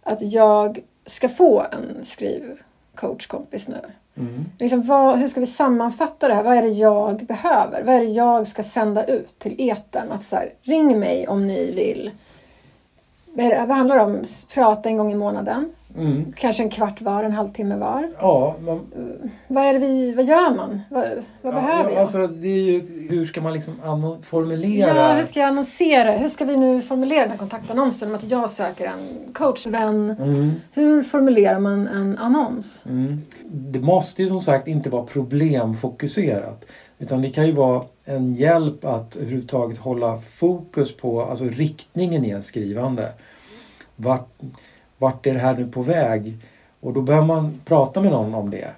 att 0.02 0.22
jag 0.22 0.78
ska 1.06 1.28
få 1.28 1.60
en 1.72 2.04
skrivcoachkompis 2.04 3.68
nu. 3.68 3.80
Mm. 4.18 4.44
Liksom, 4.58 4.82
vad, 4.82 5.18
hur 5.18 5.28
ska 5.28 5.40
vi 5.40 5.46
sammanfatta 5.46 6.28
det 6.28 6.34
här? 6.34 6.42
Vad 6.42 6.56
är 6.56 6.62
det 6.62 6.68
jag 6.68 7.26
behöver? 7.26 7.82
Vad 7.82 7.94
är 7.94 8.00
det 8.00 8.06
jag 8.06 8.46
ska 8.46 8.62
sända 8.62 9.04
ut 9.04 9.38
till 9.38 9.54
etern? 9.58 10.12
Att 10.12 10.24
så 10.24 10.36
här, 10.36 10.52
ring 10.62 10.98
mig 10.98 11.28
om 11.28 11.46
ni 11.46 11.72
vill. 11.72 12.10
Vad, 13.68 13.76
handlar 13.76 13.96
det 13.96 14.02
om? 14.02 14.24
Prata 14.54 14.88
en 14.88 14.96
gång 14.96 15.12
i 15.12 15.14
månaden. 15.14 15.72
Mm. 15.98 16.32
Kanske 16.36 16.62
en 16.62 16.70
kvart 16.70 17.00
var, 17.00 17.24
en 17.24 17.32
halvtimme 17.32 17.76
var. 17.76 18.10
Ja, 18.20 18.56
men, 18.60 18.80
Vad, 19.46 19.64
är 19.64 19.78
vi, 19.78 20.14
vad 20.14 20.24
gör 20.24 20.56
man? 20.56 20.80
Vad, 20.90 21.04
vad 21.42 21.54
ja, 21.54 21.60
behöver 21.60 21.84
ja, 21.84 21.90
jag? 21.90 22.00
Alltså, 22.00 22.26
det 22.26 22.48
är 22.48 22.62
ju, 22.62 23.06
hur 23.10 23.26
ska 23.26 23.40
man 23.40 23.52
liksom 23.52 23.74
formulera? 24.22 24.96
Ja, 24.96 25.12
hur 25.12 25.24
ska 25.24 25.40
jag 25.40 25.48
annonsera? 25.48 26.12
Hur 26.12 26.28
ska 26.28 26.44
vi 26.44 26.56
nu 26.56 26.82
formulera 26.82 27.20
den 27.20 27.30
här 27.30 27.38
kontaktannonsen 27.38 28.08
om 28.08 28.14
att 28.14 28.30
jag 28.30 28.50
söker 28.50 28.86
en 28.86 29.32
coachvän? 29.32 30.16
Mm. 30.18 30.52
Hur 30.72 31.02
formulerar 31.02 31.58
man 31.58 31.86
en 31.86 32.18
annons? 32.18 32.86
Mm. 32.88 33.22
Det 33.50 33.80
måste 33.80 34.22
ju 34.22 34.28
som 34.28 34.40
sagt 34.40 34.68
inte 34.68 34.90
vara 34.90 35.02
problemfokuserat. 35.04 36.64
Utan 36.98 37.22
det 37.22 37.30
kan 37.30 37.46
ju 37.46 37.52
vara 37.52 37.82
en 38.04 38.34
hjälp 38.34 38.84
att 38.84 39.16
överhuvudtaget 39.16 39.78
hålla 39.78 40.20
fokus 40.20 40.96
på 40.96 41.22
alltså 41.22 41.44
riktningen 41.44 42.24
i 42.24 42.30
en 42.30 42.42
skrivande. 42.42 43.12
Vart, 43.96 44.28
vart 44.98 45.26
är 45.26 45.34
det 45.34 45.40
här 45.40 45.54
nu 45.54 45.66
på 45.66 45.82
väg? 45.82 46.36
Och 46.80 46.92
då 46.92 47.00
behöver 47.00 47.26
man 47.26 47.60
prata 47.64 48.00
med 48.00 48.10
någon 48.10 48.34
om 48.34 48.50
det. 48.50 48.68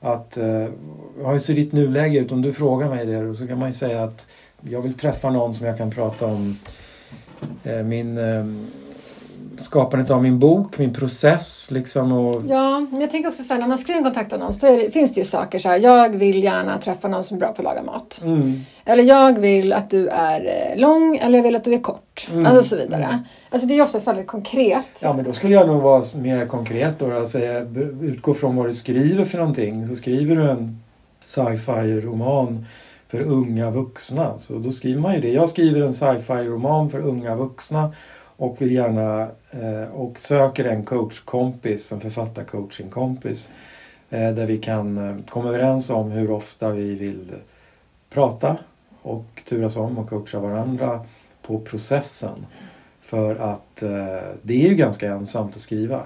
Att, 0.00 0.36
eh, 0.36 0.68
hur 1.16 1.38
ser 1.38 1.54
ditt 1.54 1.72
nuläge 1.72 2.18
ut? 2.18 2.32
Om 2.32 2.42
du 2.42 2.52
frågar 2.52 2.88
mig 2.88 3.06
det 3.06 3.26
och 3.26 3.36
så 3.36 3.46
kan 3.46 3.58
man 3.58 3.68
ju 3.68 3.72
säga 3.72 4.04
att 4.04 4.26
jag 4.60 4.82
vill 4.82 4.94
träffa 4.94 5.30
någon 5.30 5.54
som 5.54 5.66
jag 5.66 5.78
kan 5.78 5.90
prata 5.90 6.26
om 6.26 6.56
eh, 7.64 7.82
min 7.82 8.18
eh, 8.18 8.44
skapandet 9.62 10.10
av 10.10 10.22
min 10.22 10.38
bok, 10.38 10.78
min 10.78 10.94
process 10.94 11.66
liksom. 11.70 12.12
Och, 12.12 12.42
Ja, 12.48 12.80
men 12.90 13.00
jag 13.00 13.10
tänker 13.10 13.28
också 13.28 13.42
så 13.42 13.52
här, 13.54 13.60
när 13.60 13.68
man 13.68 13.78
skriver 13.78 13.98
en 13.98 14.04
kontaktannons 14.04 14.58
då 14.58 14.66
det, 14.66 14.90
finns 14.90 15.14
det 15.14 15.20
ju 15.20 15.24
saker 15.24 15.58
så 15.58 15.68
här. 15.68 15.78
Jag 15.78 16.16
vill 16.16 16.44
gärna 16.44 16.78
träffa 16.78 17.08
någon 17.08 17.24
som 17.24 17.36
är 17.36 17.38
bra 17.38 17.48
på 17.48 17.54
att 17.60 17.64
laga 17.64 17.82
mat. 17.82 18.20
Mm. 18.24 18.60
Eller 18.84 19.04
jag 19.04 19.38
vill 19.40 19.72
att 19.72 19.90
du 19.90 20.08
är 20.08 20.40
eh, 20.74 20.80
lång 20.80 21.16
eller 21.16 21.38
jag 21.38 21.42
vill 21.42 21.56
att 21.56 21.64
du 21.64 21.74
är 21.74 21.78
kort. 21.80 22.28
Mm. 22.32 22.46
Alltså 22.46 22.62
så 22.62 22.76
vidare. 22.76 23.04
Mm. 23.04 23.18
Alltså 23.50 23.68
det 23.68 23.74
är 23.74 23.76
ju 23.76 23.82
oftast 23.82 24.06
väldigt 24.08 24.26
konkret. 24.26 24.86
Ja 25.02 25.12
men 25.12 25.24
då 25.24 25.32
skulle 25.32 25.54
jag 25.54 25.66
nog 25.66 25.82
vara 25.82 26.04
mer 26.14 26.46
konkret 26.46 26.98
då. 26.98 27.06
b- 27.70 27.80
utgå 28.06 28.34
från 28.34 28.56
vad 28.56 28.66
du 28.66 28.74
skriver 28.74 29.24
för 29.24 29.38
någonting. 29.38 29.88
Så 29.88 29.96
skriver 29.96 30.36
du 30.36 30.50
en 30.50 30.80
sci-fi 31.24 32.00
roman 32.00 32.66
för 33.08 33.20
unga 33.20 33.70
vuxna. 33.70 34.38
Så 34.38 34.52
då 34.58 34.72
skriver 34.72 35.00
man 35.00 35.14
ju 35.14 35.20
det. 35.20 35.32
Jag 35.32 35.48
skriver 35.48 35.80
en 35.80 35.94
sci-fi 35.94 36.32
roman 36.32 36.90
för 36.90 36.98
unga 36.98 37.36
vuxna. 37.36 37.92
Och 38.40 38.62
vill 38.62 38.70
gärna 38.72 39.28
eh, 39.50 39.90
och 39.94 40.20
söker 40.20 40.64
en 40.64 40.84
coachkompis, 40.84 41.92
en 41.92 42.00
författarcoachingkompis. 42.00 43.48
Eh, 44.10 44.30
där 44.32 44.46
vi 44.46 44.58
kan 44.58 44.98
eh, 45.08 45.16
komma 45.28 45.48
överens 45.48 45.90
om 45.90 46.10
hur 46.10 46.30
ofta 46.30 46.70
vi 46.70 46.94
vill 46.94 47.32
prata 48.10 48.56
och 49.02 49.42
turas 49.48 49.76
om 49.76 49.98
och 49.98 50.08
coacha 50.08 50.38
varandra 50.40 51.00
på 51.42 51.58
processen. 51.60 52.46
För 53.00 53.36
att 53.36 53.82
eh, 53.82 54.28
det 54.42 54.64
är 54.64 54.68
ju 54.68 54.74
ganska 54.74 55.10
ensamt 55.10 55.56
att 55.56 55.62
skriva. 55.62 56.02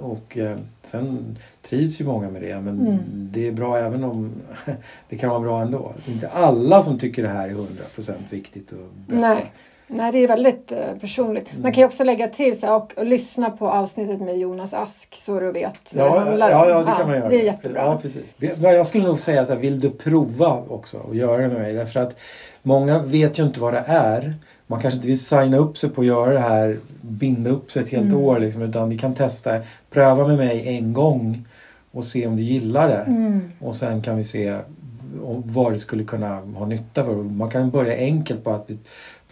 Och 0.00 0.38
eh, 0.38 0.58
sen 0.82 1.38
trivs 1.62 2.00
ju 2.00 2.04
många 2.04 2.30
med 2.30 2.42
det 2.42 2.60
men 2.60 2.80
Mm. 2.80 2.98
det 3.32 3.48
är 3.48 3.52
bra 3.52 3.78
även 3.78 4.04
om 4.04 4.32
det 5.08 5.16
kan 5.16 5.30
vara 5.30 5.40
bra 5.40 5.62
ändå. 5.62 5.92
Det 6.04 6.10
är 6.10 6.14
inte 6.14 6.28
alla 6.28 6.82
som 6.82 6.98
tycker 6.98 7.22
det 7.22 7.28
här 7.28 7.48
är 7.48 7.52
100% 7.54 8.12
viktigt 8.30 8.72
och 8.72 8.88
bäst. 9.06 9.20
Nej. 9.20 9.52
Nej, 9.86 10.12
det 10.12 10.18
är 10.18 10.28
väldigt 10.28 10.72
eh, 10.72 10.78
personligt. 11.00 11.46
Man 11.62 11.72
kan 11.72 11.80
ju 11.80 11.86
också 11.86 12.04
lägga 12.04 12.28
till 12.28 12.60
så 12.60 12.66
här, 12.66 12.76
och, 12.76 12.92
och 12.96 13.06
lyssna 13.06 13.50
på 13.50 13.68
avsnittet 13.68 14.20
med 14.20 14.38
Jonas 14.38 14.74
Ask 14.74 15.14
så 15.14 15.40
du 15.40 15.52
vet 15.52 15.94
vad 15.94 16.04
det 16.04 16.08
Ja, 16.16 16.18
handlar 16.18 16.50
ja, 16.50 16.68
ja, 16.68 16.78
det 16.78 16.92
kan 16.98 17.06
man 17.08 17.16
göra. 17.18 17.28
Det 17.28 17.40
är 17.40 17.44
jättebra. 17.44 17.82
Ja, 17.84 17.98
precis. 18.02 18.34
Ja, 18.38 18.72
Jag 18.72 18.86
skulle 18.86 19.04
nog 19.06 19.20
säga 19.20 19.46
så 19.46 19.52
här, 19.52 19.60
vill 19.60 19.80
du 19.80 19.90
prova 19.90 20.62
också 20.68 20.98
och 20.98 21.14
göra 21.14 21.42
det 21.42 21.48
med 21.48 21.58
mig? 21.58 21.72
Därför 21.74 22.00
att 22.00 22.16
många 22.62 22.98
vet 23.02 23.38
ju 23.38 23.42
inte 23.42 23.60
vad 23.60 23.72
det 23.74 23.84
är. 23.86 24.34
Man 24.66 24.80
kanske 24.80 24.96
inte 24.96 25.08
vill 25.08 25.20
signa 25.24 25.56
upp 25.56 25.78
sig 25.78 25.90
på 25.90 26.00
att 26.00 26.06
göra 26.06 26.32
det 26.32 26.38
här, 26.38 26.78
binda 27.00 27.50
upp 27.50 27.72
sig 27.72 27.82
ett 27.82 27.88
helt 27.88 28.04
Mm. 28.04 28.16
år 28.20 28.38
liksom, 28.38 28.62
utan 28.62 28.88
vi 28.88 28.98
kan 28.98 29.14
testa, 29.14 29.60
pröva 29.90 30.26
med 30.26 30.36
mig 30.36 30.68
en 30.78 30.92
gång 30.92 31.44
och 31.92 32.04
se 32.04 32.26
om 32.26 32.36
du 32.36 32.42
gillar 32.42 32.88
det. 32.88 33.04
Mm. 33.06 33.52
Och 33.60 33.74
sen 33.74 34.02
kan 34.02 34.16
vi 34.16 34.24
se 34.24 34.56
vad 35.44 35.72
det 35.72 35.78
skulle 35.78 36.04
kunna 36.04 36.40
ha 36.54 36.66
nytta 36.66 37.04
för. 37.04 37.14
Man 37.14 37.50
kan 37.50 37.70
börja 37.70 37.96
enkelt 37.96 38.44
på 38.44 38.50
att 38.50 38.70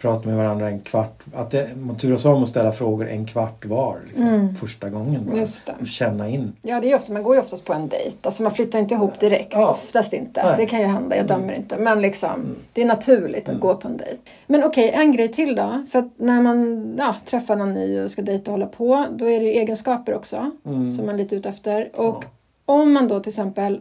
vi 0.03 0.07
pratar 0.07 0.27
med 0.27 0.37
varandra 0.37 0.69
en 0.69 0.79
kvart. 0.79 1.23
Att 1.33 1.51
det, 1.51 1.69
man 1.77 1.97
turas 1.97 2.25
om 2.25 2.43
att 2.43 2.49
ställa 2.49 2.71
frågor 2.71 3.07
en 3.07 3.25
kvart 3.25 3.65
var. 3.65 3.97
Liksom, 4.05 4.23
Mm. 4.23 4.55
Första 4.55 4.89
gången 4.89 5.25
bara. 5.25 5.41
Och 5.81 5.87
känna 5.87 6.29
in. 6.29 6.53
Ja, 6.61 6.81
det 6.81 6.91
är 6.91 6.95
ofta, 6.95 7.13
man 7.13 7.23
går 7.23 7.35
ju 7.35 7.41
oftast 7.41 7.65
på 7.65 7.73
en 7.73 7.87
dejt. 7.87 8.17
Alltså 8.21 8.43
man 8.43 8.51
flyttar 8.51 8.79
inte 8.79 8.93
ihop 8.95 9.19
direkt. 9.19 9.53
Ja. 9.53 9.71
Oftast 9.71 10.13
inte. 10.13 10.43
Nej. 10.45 10.57
Det 10.57 10.65
kan 10.65 10.79
ju 10.79 10.85
hända, 10.85 11.15
jag 11.17 11.27
dömer 11.27 11.53
inte. 11.53 11.77
Men 11.77 12.01
liksom, 12.01 12.55
det 12.73 12.81
är 12.81 12.85
naturligt 12.85 13.49
att 13.49 13.59
gå 13.59 13.75
på 13.75 13.87
en 13.87 13.97
dejt. 13.97 14.17
Men 14.47 14.63
okej, 14.63 14.89
en 14.89 15.11
grej 15.11 15.27
till 15.27 15.55
då. 15.55 15.85
För 15.91 15.99
att 15.99 16.09
när 16.17 16.41
man 16.41 16.93
ja, 16.97 17.15
träffar 17.25 17.55
någon 17.55 17.73
ny 17.73 17.99
och 17.99 18.11
ska 18.11 18.21
dejta 18.21 18.51
och 18.51 18.57
hålla 18.57 18.67
på, 18.67 19.05
då 19.11 19.29
är 19.29 19.39
det 19.39 19.45
ju 19.45 19.51
egenskaper 19.51 20.13
också. 20.13 20.51
Mm. 20.65 20.91
Som 20.91 21.05
man 21.05 21.15
är 21.15 21.19
lite 21.19 21.35
ute 21.35 21.49
efter. 21.49 21.99
Och 21.99 22.25
om 22.65 22.93
man 22.93 23.07
då 23.07 23.19
till 23.19 23.29
exempel, 23.29 23.79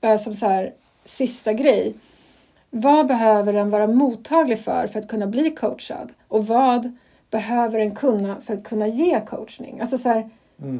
eh, 0.00 0.18
som 0.18 0.34
så 0.34 0.46
här, 0.46 0.72
sista 1.04 1.52
grej. 1.52 1.94
Vad 2.74 3.06
behöver 3.06 3.52
den 3.52 3.70
vara 3.70 3.86
mottaglig 3.86 4.58
för 4.58 4.86
för 4.86 4.98
att 5.00 5.08
kunna 5.08 5.26
bli 5.26 5.50
coachad? 5.50 6.12
Och 6.28 6.46
vad 6.46 6.92
behöver 7.30 7.78
den 7.78 7.94
kunna 7.94 8.36
för 8.40 8.54
att 8.54 8.64
kunna 8.64 8.86
ge 8.86 9.20
coachning? 9.20 9.80
Alltså 9.80 9.98
så 9.98 10.08
här, 10.08 10.30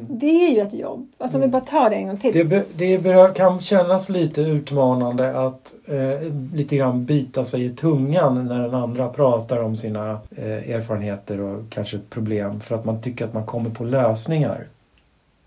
det 0.09 0.45
är 0.45 0.49
ju 0.49 0.59
ett 0.59 0.73
jobb. 0.73 1.07
Alltså 1.17 1.37
om 1.37 1.41
vi 1.41 1.47
bara 1.47 1.61
tar 1.61 1.89
det 1.89 1.95
en 1.95 2.07
gång 2.07 2.17
till. 2.17 2.33
Det, 2.33 2.45
be, 2.45 2.65
det 2.73 3.35
kan 3.35 3.59
kännas 3.59 4.09
lite 4.09 4.41
utmanande 4.41 5.39
att 5.39 5.73
eh, 5.87 6.33
lite 6.53 6.75
grann 6.77 7.05
bita 7.05 7.45
sig 7.45 7.65
i 7.65 7.69
tungan 7.69 8.47
när 8.47 8.59
den 8.61 8.75
andra 8.75 9.09
pratar 9.09 9.63
om 9.63 9.75
sina 9.75 10.19
eh, 10.35 10.75
erfarenheter 10.75 11.41
och 11.41 11.63
kanske 11.69 11.99
problem 12.09 12.59
för 12.59 12.75
att 12.75 12.85
man 12.85 13.01
tycker 13.01 13.25
att 13.25 13.33
man 13.33 13.45
kommer 13.45 13.69
på 13.69 13.83
lösningar. 13.83 14.67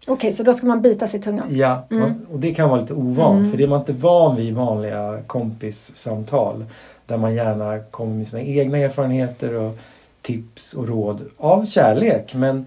Okej, 0.07 0.33
så 0.33 0.43
då 0.43 0.55
ska 0.55 0.67
man 0.67 0.83
bita 0.83 1.07
sig 1.07 1.21
i 1.21 1.23
tungan. 1.23 1.47
Ja, 1.51 1.87
man, 1.91 2.27
och 2.33 2.39
det 2.39 2.55
kan 2.55 2.71
vara 2.71 2.81
lite 2.81 2.95
ovant 2.95 3.51
för 3.51 3.59
det 3.59 3.65
är 3.65 3.69
man 3.69 3.81
inte 3.81 3.93
van 3.93 4.37
vid 4.37 4.49
i 4.49 4.51
vanliga 4.51 5.23
kompissamtal. 5.27 6.65
Där 7.07 7.17
man 7.17 7.35
gärna 7.35 7.79
kommer 7.79 8.15
med 8.15 8.29
sina 8.29 8.43
egna 8.43 8.79
erfarenheter 8.79 9.55
och 9.55 9.79
tips 10.23 10.75
och 10.75 10.89
råd 10.89 11.21
av 11.37 11.67
kärlek. 11.67 12.35
Men 12.35 12.67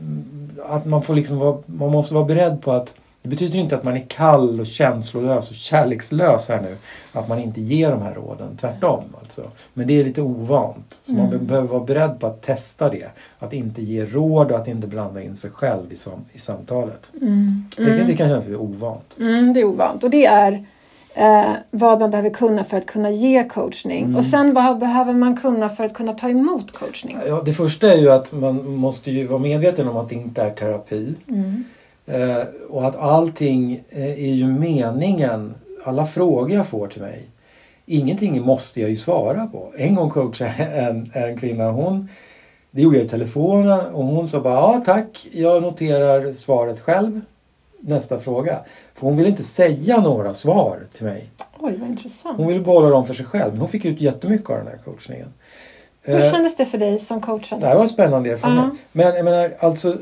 mm, 0.00 0.50
att 0.66 0.86
man 0.86 1.02
får 1.02 1.14
liksom 1.14 1.38
vara, 1.38 1.58
man 1.66 1.90
måste 1.90 2.14
vara 2.14 2.24
beredd 2.24 2.62
på 2.62 2.72
att 2.72 2.94
det 3.26 3.30
betyder 3.30 3.58
inte 3.58 3.76
att 3.76 3.84
man 3.84 3.96
är 3.96 4.04
kall 4.08 4.60
och 4.60 4.66
känslolös 4.66 5.50
och 5.50 5.56
kärlekslös 5.56 6.48
här 6.48 6.60
nu. 6.62 6.76
Att 7.12 7.28
man 7.28 7.38
inte 7.38 7.60
ger 7.60 7.90
de 7.90 8.02
här 8.02 8.14
råden. 8.14 8.56
Tvärtom 8.60 9.04
alltså. 9.22 9.42
Men 9.74 9.86
det 9.88 10.00
är 10.00 10.04
lite 10.04 10.22
ovant. 10.22 10.98
Så 11.02 11.12
man 11.12 11.30
be- 11.30 11.38
behöver 11.38 11.68
vara 11.68 11.84
beredd 11.84 12.20
på 12.20 12.26
att 12.26 12.42
testa 12.42 12.88
det. 12.90 13.10
Att 13.38 13.52
inte 13.52 13.82
ge 13.82 14.04
råd 14.06 14.50
och 14.50 14.56
att 14.58 14.68
inte 14.68 14.86
blanda 14.86 15.22
in 15.22 15.36
sig 15.36 15.50
själv 15.50 15.92
i, 15.92 15.96
sam- 15.96 16.24
i 16.32 16.38
samtalet. 16.38 17.10
Det, 17.76 17.98
kan- 17.98 18.06
det 18.06 18.16
kan 18.16 18.28
kännas 18.28 18.44
lite 18.46 18.56
ovant. 18.58 19.16
Mm, 19.20 19.52
det 19.52 19.60
är 19.60 19.64
ovant. 19.64 20.04
Och 20.04 20.10
det 20.10 20.26
är 20.26 20.64
eh, 21.14 21.52
vad 21.70 22.00
man 22.00 22.10
behöver 22.10 22.30
kunna 22.30 22.64
för 22.64 22.76
att 22.76 22.86
kunna 22.86 23.10
ge 23.10 23.44
coachning. 23.48 24.16
Och 24.16 24.24
sen 24.24 24.54
vad 24.54 24.78
behöver 24.78 25.12
man 25.12 25.36
kunna 25.36 25.68
för 25.68 25.84
att 25.84 25.94
kunna 25.94 26.12
ta 26.14 26.28
emot 26.28 26.72
coachning? 26.72 27.18
Ja, 27.26 27.42
det 27.44 27.52
första 27.52 27.92
är 27.92 27.96
ju 27.96 28.10
att 28.10 28.32
man 28.32 28.70
måste 28.70 29.10
ju 29.10 29.26
vara 29.26 29.38
medveten 29.38 29.88
om 29.88 29.96
att 29.96 30.08
det 30.08 30.14
inte 30.14 30.42
är 30.42 30.50
terapi. 30.50 31.14
Eh, 32.06 32.42
och 32.68 32.86
att 32.86 32.96
allting 32.96 33.84
eh, 33.88 34.10
är 34.10 34.34
ju 34.34 34.46
meningen. 34.46 35.54
Alla 35.84 36.06
frågor 36.06 36.50
jag 36.50 36.66
får 36.66 36.88
till 36.88 37.02
mig. 37.02 37.28
Ingenting 37.86 38.42
måste 38.42 38.80
jag 38.80 38.90
ju 38.90 38.96
svara 38.96 39.46
på. 39.46 39.72
En 39.76 39.94
gång 39.94 40.10
coachade 40.10 40.54
jag 40.58 40.88
en, 40.88 41.10
en 41.14 41.38
kvinna. 41.40 41.70
Hon, 41.70 42.08
det 42.70 42.82
gjorde 42.82 42.96
jag 42.96 43.06
i 43.06 43.08
telefonen 43.08 43.80
och 43.80 44.04
hon 44.04 44.28
sa 44.28 44.40
bara 44.40 44.54
ja 44.54 44.82
tack. 44.86 45.26
Jag 45.32 45.62
noterar 45.62 46.32
svaret 46.32 46.80
själv. 46.80 47.20
Nästa 47.80 48.18
fråga. 48.18 48.60
För 48.94 49.06
hon 49.06 49.16
ville 49.16 49.28
inte 49.28 49.44
säga 49.44 50.00
några 50.00 50.34
svar 50.34 50.80
till 50.96 51.06
mig. 51.06 51.30
Oj, 51.58 51.76
vad 51.80 51.88
intressant. 51.88 52.36
Hon 52.38 52.46
ville 52.46 52.60
behålla 52.60 52.88
dem 52.88 53.06
för 53.06 53.14
sig 53.14 53.26
själv. 53.26 53.52
Men 53.52 53.60
hon 53.60 53.68
fick 53.68 53.84
ut 53.84 54.00
jättemycket 54.00 54.50
av 54.50 54.56
den 54.56 54.66
här 54.66 54.78
coachningen. 54.84 55.28
Hur 56.06 56.14
Eh, 56.14 56.32
kändes 56.32 56.56
det 56.56 56.66
för 56.66 56.78
dig 56.78 56.98
som 56.98 57.20
coachad? 57.20 57.60
det 57.60 57.66
här 57.66 57.76
var 57.76 57.86
spännande 57.86 58.30
erfarenhet. 58.30 58.64
Ja. 58.72 58.78
Men 58.92 59.14
jag 59.16 59.24
menar, 59.24 59.54
alltså, 59.58 59.96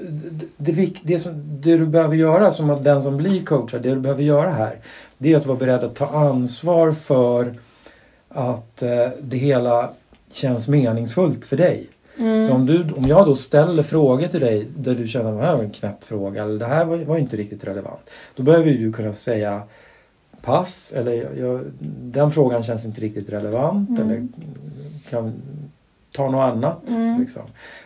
det, 0.57 0.73
det, 0.73 0.95
det, 1.03 1.19
som, 1.19 1.33
det 1.61 1.77
du 1.77 1.87
behöver 1.87 2.17
göra 2.17 2.53
som 2.53 2.83
den 2.83 3.03
som 3.03 3.17
blir 3.17 3.43
coachad, 3.43 3.83
det 3.83 3.91
du 3.95 4.01
behöver 4.01 4.23
göra 4.23 4.51
här, 4.51 4.77
det 5.19 5.33
är 5.33 5.37
att 5.37 5.47
vara 5.47 5.59
beredd 5.59 5.85
att 5.85 5.97
ta 5.97 6.07
ansvar 6.07 6.93
för 6.93 7.55
att 8.29 8.83
eh, 8.83 9.09
det 9.21 9.37
hela 9.37 9.91
känns 10.33 10.69
meningsfullt 10.69 11.45
för 11.45 11.57
dig. 11.57 11.89
Mm. 12.19 12.49
Så 12.49 12.55
om, 12.55 12.67
du, 12.67 12.85
om 12.97 13.05
jag 13.05 13.27
då 13.27 13.35
ställer 13.35 13.83
frågor 13.83 14.29
till 14.29 14.41
dig 14.41 14.67
där 14.77 14.95
du 14.95 15.09
känner 15.09 15.33
att 15.33 15.39
det 15.39 15.47
här 15.47 15.57
var 15.57 15.65
en 15.65 15.71
knäpp 15.71 16.05
fråga 16.05 16.43
eller 16.43 16.59
det 16.59 16.67
här 16.67 16.85
var, 16.85 16.97
var 16.97 17.19
inte 17.19 17.37
riktigt 17.37 17.65
relevant. 17.65 18.11
Då 18.37 18.43
behöver 18.43 18.71
du 18.71 18.93
kunna 18.93 19.13
säga 19.13 19.63
pass 20.43 20.93
eller 20.97 21.13
jag, 21.13 21.39
jag, 21.39 21.61
den 22.03 22.33
frågan 22.33 22.63
känns 22.63 22.85
inte 22.85 23.01
riktigt 23.01 23.29
relevant 23.29 24.01
eller 24.01 24.29
kan 25.11 25.33
ta 26.15 26.31
något 26.31 26.55
annat. 26.55 26.83
Liksom. 27.19 27.43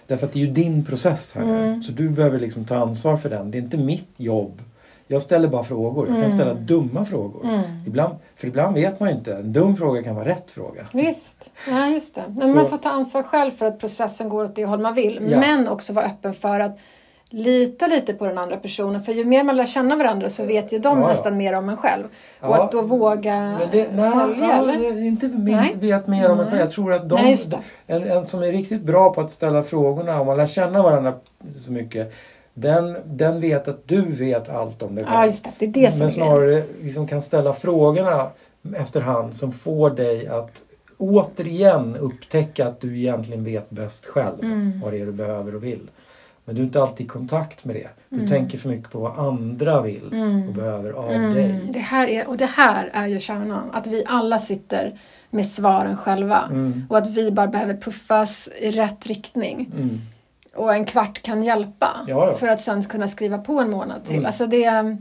Därför 0.06 0.26
att 0.26 0.32
det 0.32 0.38
är 0.38 0.46
ju 0.46 0.52
din 0.52 0.84
process 0.84 1.34
här 1.34 1.44
nu. 1.44 1.82
Så 1.82 1.92
du 1.92 2.08
behöver 2.08 2.38
liksom 2.38 2.64
ta 2.64 2.76
ansvar 2.76 3.16
för 3.16 3.30
den. 3.30 3.50
Det 3.50 3.58
är 3.58 3.62
inte 3.62 3.76
mitt 3.76 4.12
jobb. 4.16 4.62
Jag 5.06 5.22
ställer 5.22 5.48
bara 5.48 5.62
frågor. 5.62 6.08
Jag 6.08 6.22
kan 6.22 6.30
ställa 6.30 6.54
dumma 6.54 7.04
frågor. 7.04 7.62
Ibland, 7.86 8.14
för 8.36 8.48
ibland 8.48 8.74
vet 8.74 9.00
man 9.00 9.08
ju 9.08 9.14
inte. 9.14 9.34
En 9.34 9.52
dum 9.52 9.76
fråga 9.76 10.02
kan 10.02 10.14
vara 10.14 10.28
rätt 10.28 10.50
fråga. 10.50 10.86
Visst, 10.92 11.50
ja 11.68 11.86
just 11.88 12.14
det. 12.14 12.24
Men 12.28 12.54
man 12.54 12.68
får 12.68 12.78
ta 12.78 12.90
ansvar 12.90 13.22
själv 13.22 13.50
för 13.50 13.66
att 13.66 13.78
processen 13.78 14.28
går 14.28 14.44
åt 14.44 14.56
det 14.56 14.64
håll 14.64 14.80
man 14.80 14.94
vill. 14.94 15.28
Ja. 15.30 15.40
Men 15.40 15.68
också 15.68 15.92
vara 15.92 16.04
öppen 16.04 16.34
för 16.34 16.60
att 16.60 16.78
lita 17.30 17.86
lite 17.86 18.14
på 18.14 18.26
den 18.26 18.38
andra 18.38 18.56
personen. 18.56 19.00
För 19.00 19.12
ju 19.12 19.24
mer 19.24 19.42
man 19.44 19.56
lär 19.56 19.66
känna 19.66 19.96
varandra 19.96 20.28
så 20.28 20.44
vet 20.44 20.72
ju 20.72 20.78
de 20.78 20.98
Ja, 20.98 21.04
ja. 21.04 21.08
nästan 21.08 21.36
mer 21.36 21.52
om 21.54 21.68
en 21.68 21.76
själv. 21.76 22.04
Och 22.04 22.10
Ja. 22.40 22.64
att 22.64 22.72
då 22.72 22.82
våga 22.82 23.58
det, 23.72 23.88
nej, 23.96 24.12
följa, 24.12 24.46
är 24.56 25.02
inte 25.04 25.28
min, 25.28 25.56
Nej. 25.56 25.74
vet 25.80 26.06
mer 26.06 26.30
om 26.30 26.40
en 26.40 26.46
själv. 26.46 26.60
Jag 26.60 26.70
tror 26.70 26.92
att 26.92 27.08
de, 27.08 27.14
Nej, 27.22 27.36
en, 27.86 28.02
en 28.10 28.26
som 28.26 28.42
är 28.42 28.52
riktigt 28.52 28.82
bra 28.82 29.14
på 29.14 29.20
att 29.20 29.32
ställa 29.32 29.62
frågorna 29.62 30.20
och 30.20 30.26
man 30.26 30.36
lär 30.36 30.46
känna 30.46 30.82
varandra 30.82 31.14
så 31.64 31.72
mycket. 31.72 32.12
Den, 32.54 32.96
den 33.04 33.40
vet 33.40 33.68
att 33.68 33.88
du 33.88 34.00
vet 34.12 34.48
allt 34.48 34.82
om 34.82 34.94
dig 34.94 35.04
själv. 35.04 35.16
Ja, 35.16 35.26
just 35.26 35.44
det. 35.44 35.50
Det 35.58 35.64
är 35.64 35.68
det 35.86 35.90
som 35.90 35.98
Men 35.98 36.10
snarare 36.10 36.62
liksom 36.82 37.08
kan 37.08 37.22
ställa 37.22 37.52
frågorna 37.54 38.26
efterhand 38.76 39.36
som 39.36 39.52
får 39.52 39.90
dig 39.90 40.28
att 40.28 40.62
återigen 40.98 41.96
upptäcka 41.96 42.66
att 42.66 42.80
du 42.80 42.98
egentligen 42.98 43.44
vet 43.44 43.70
bäst 43.70 44.06
själv 44.06 44.42
Mm. 44.44 44.80
vad 44.84 44.92
det 44.92 45.00
är 45.00 45.06
du 45.06 45.12
behöver 45.12 45.54
och 45.54 45.64
vill. 45.64 45.90
Men 46.48 46.54
du 46.54 46.62
är 46.62 46.66
inte 46.66 46.82
alltid 46.82 47.06
i 47.06 47.08
kontakt 47.08 47.64
med 47.64 47.76
det. 47.76 47.88
Du 48.08 48.28
tänker 48.28 48.58
för 48.58 48.68
mycket 48.68 48.90
på 48.90 48.98
vad 48.98 49.18
andra 49.18 49.82
vill 49.82 50.04
och 50.48 50.54
behöver 50.54 50.90
av 50.90 51.08
dig. 51.34 51.44
Mm, 51.44 51.72
det 51.72 51.78
här 51.78 52.08
är, 52.08 52.28
och 52.28 52.36
det 52.36 52.46
här 52.46 52.90
är 52.92 53.06
ju 53.06 53.20
kärnan. 53.20 53.70
Att 53.72 53.86
vi 53.86 54.04
alla 54.06 54.38
sitter 54.38 54.98
med 55.30 55.46
svaren 55.46 55.96
själva. 55.96 56.48
Mm. 56.50 56.86
Och 56.90 56.98
att 56.98 57.06
vi 57.06 57.30
bara 57.30 57.46
behöver 57.46 57.74
puffas 57.76 58.48
i 58.60 58.70
rätt 58.70 59.06
riktning. 59.06 59.70
Mm. 59.76 60.00
Och 60.54 60.74
en 60.74 60.84
kvart 60.84 61.22
kan 61.22 61.42
hjälpa. 61.42 61.88
Ja, 62.06 62.26
ja. 62.26 62.32
För 62.32 62.48
att 62.48 62.60
sen 62.60 62.82
kunna 62.82 63.08
skriva 63.08 63.38
på 63.38 63.60
en 63.60 63.70
månad 63.70 64.04
till. 64.04 64.14
Mm. 64.14 64.26
Alltså 64.26 64.46
det, 64.46 64.96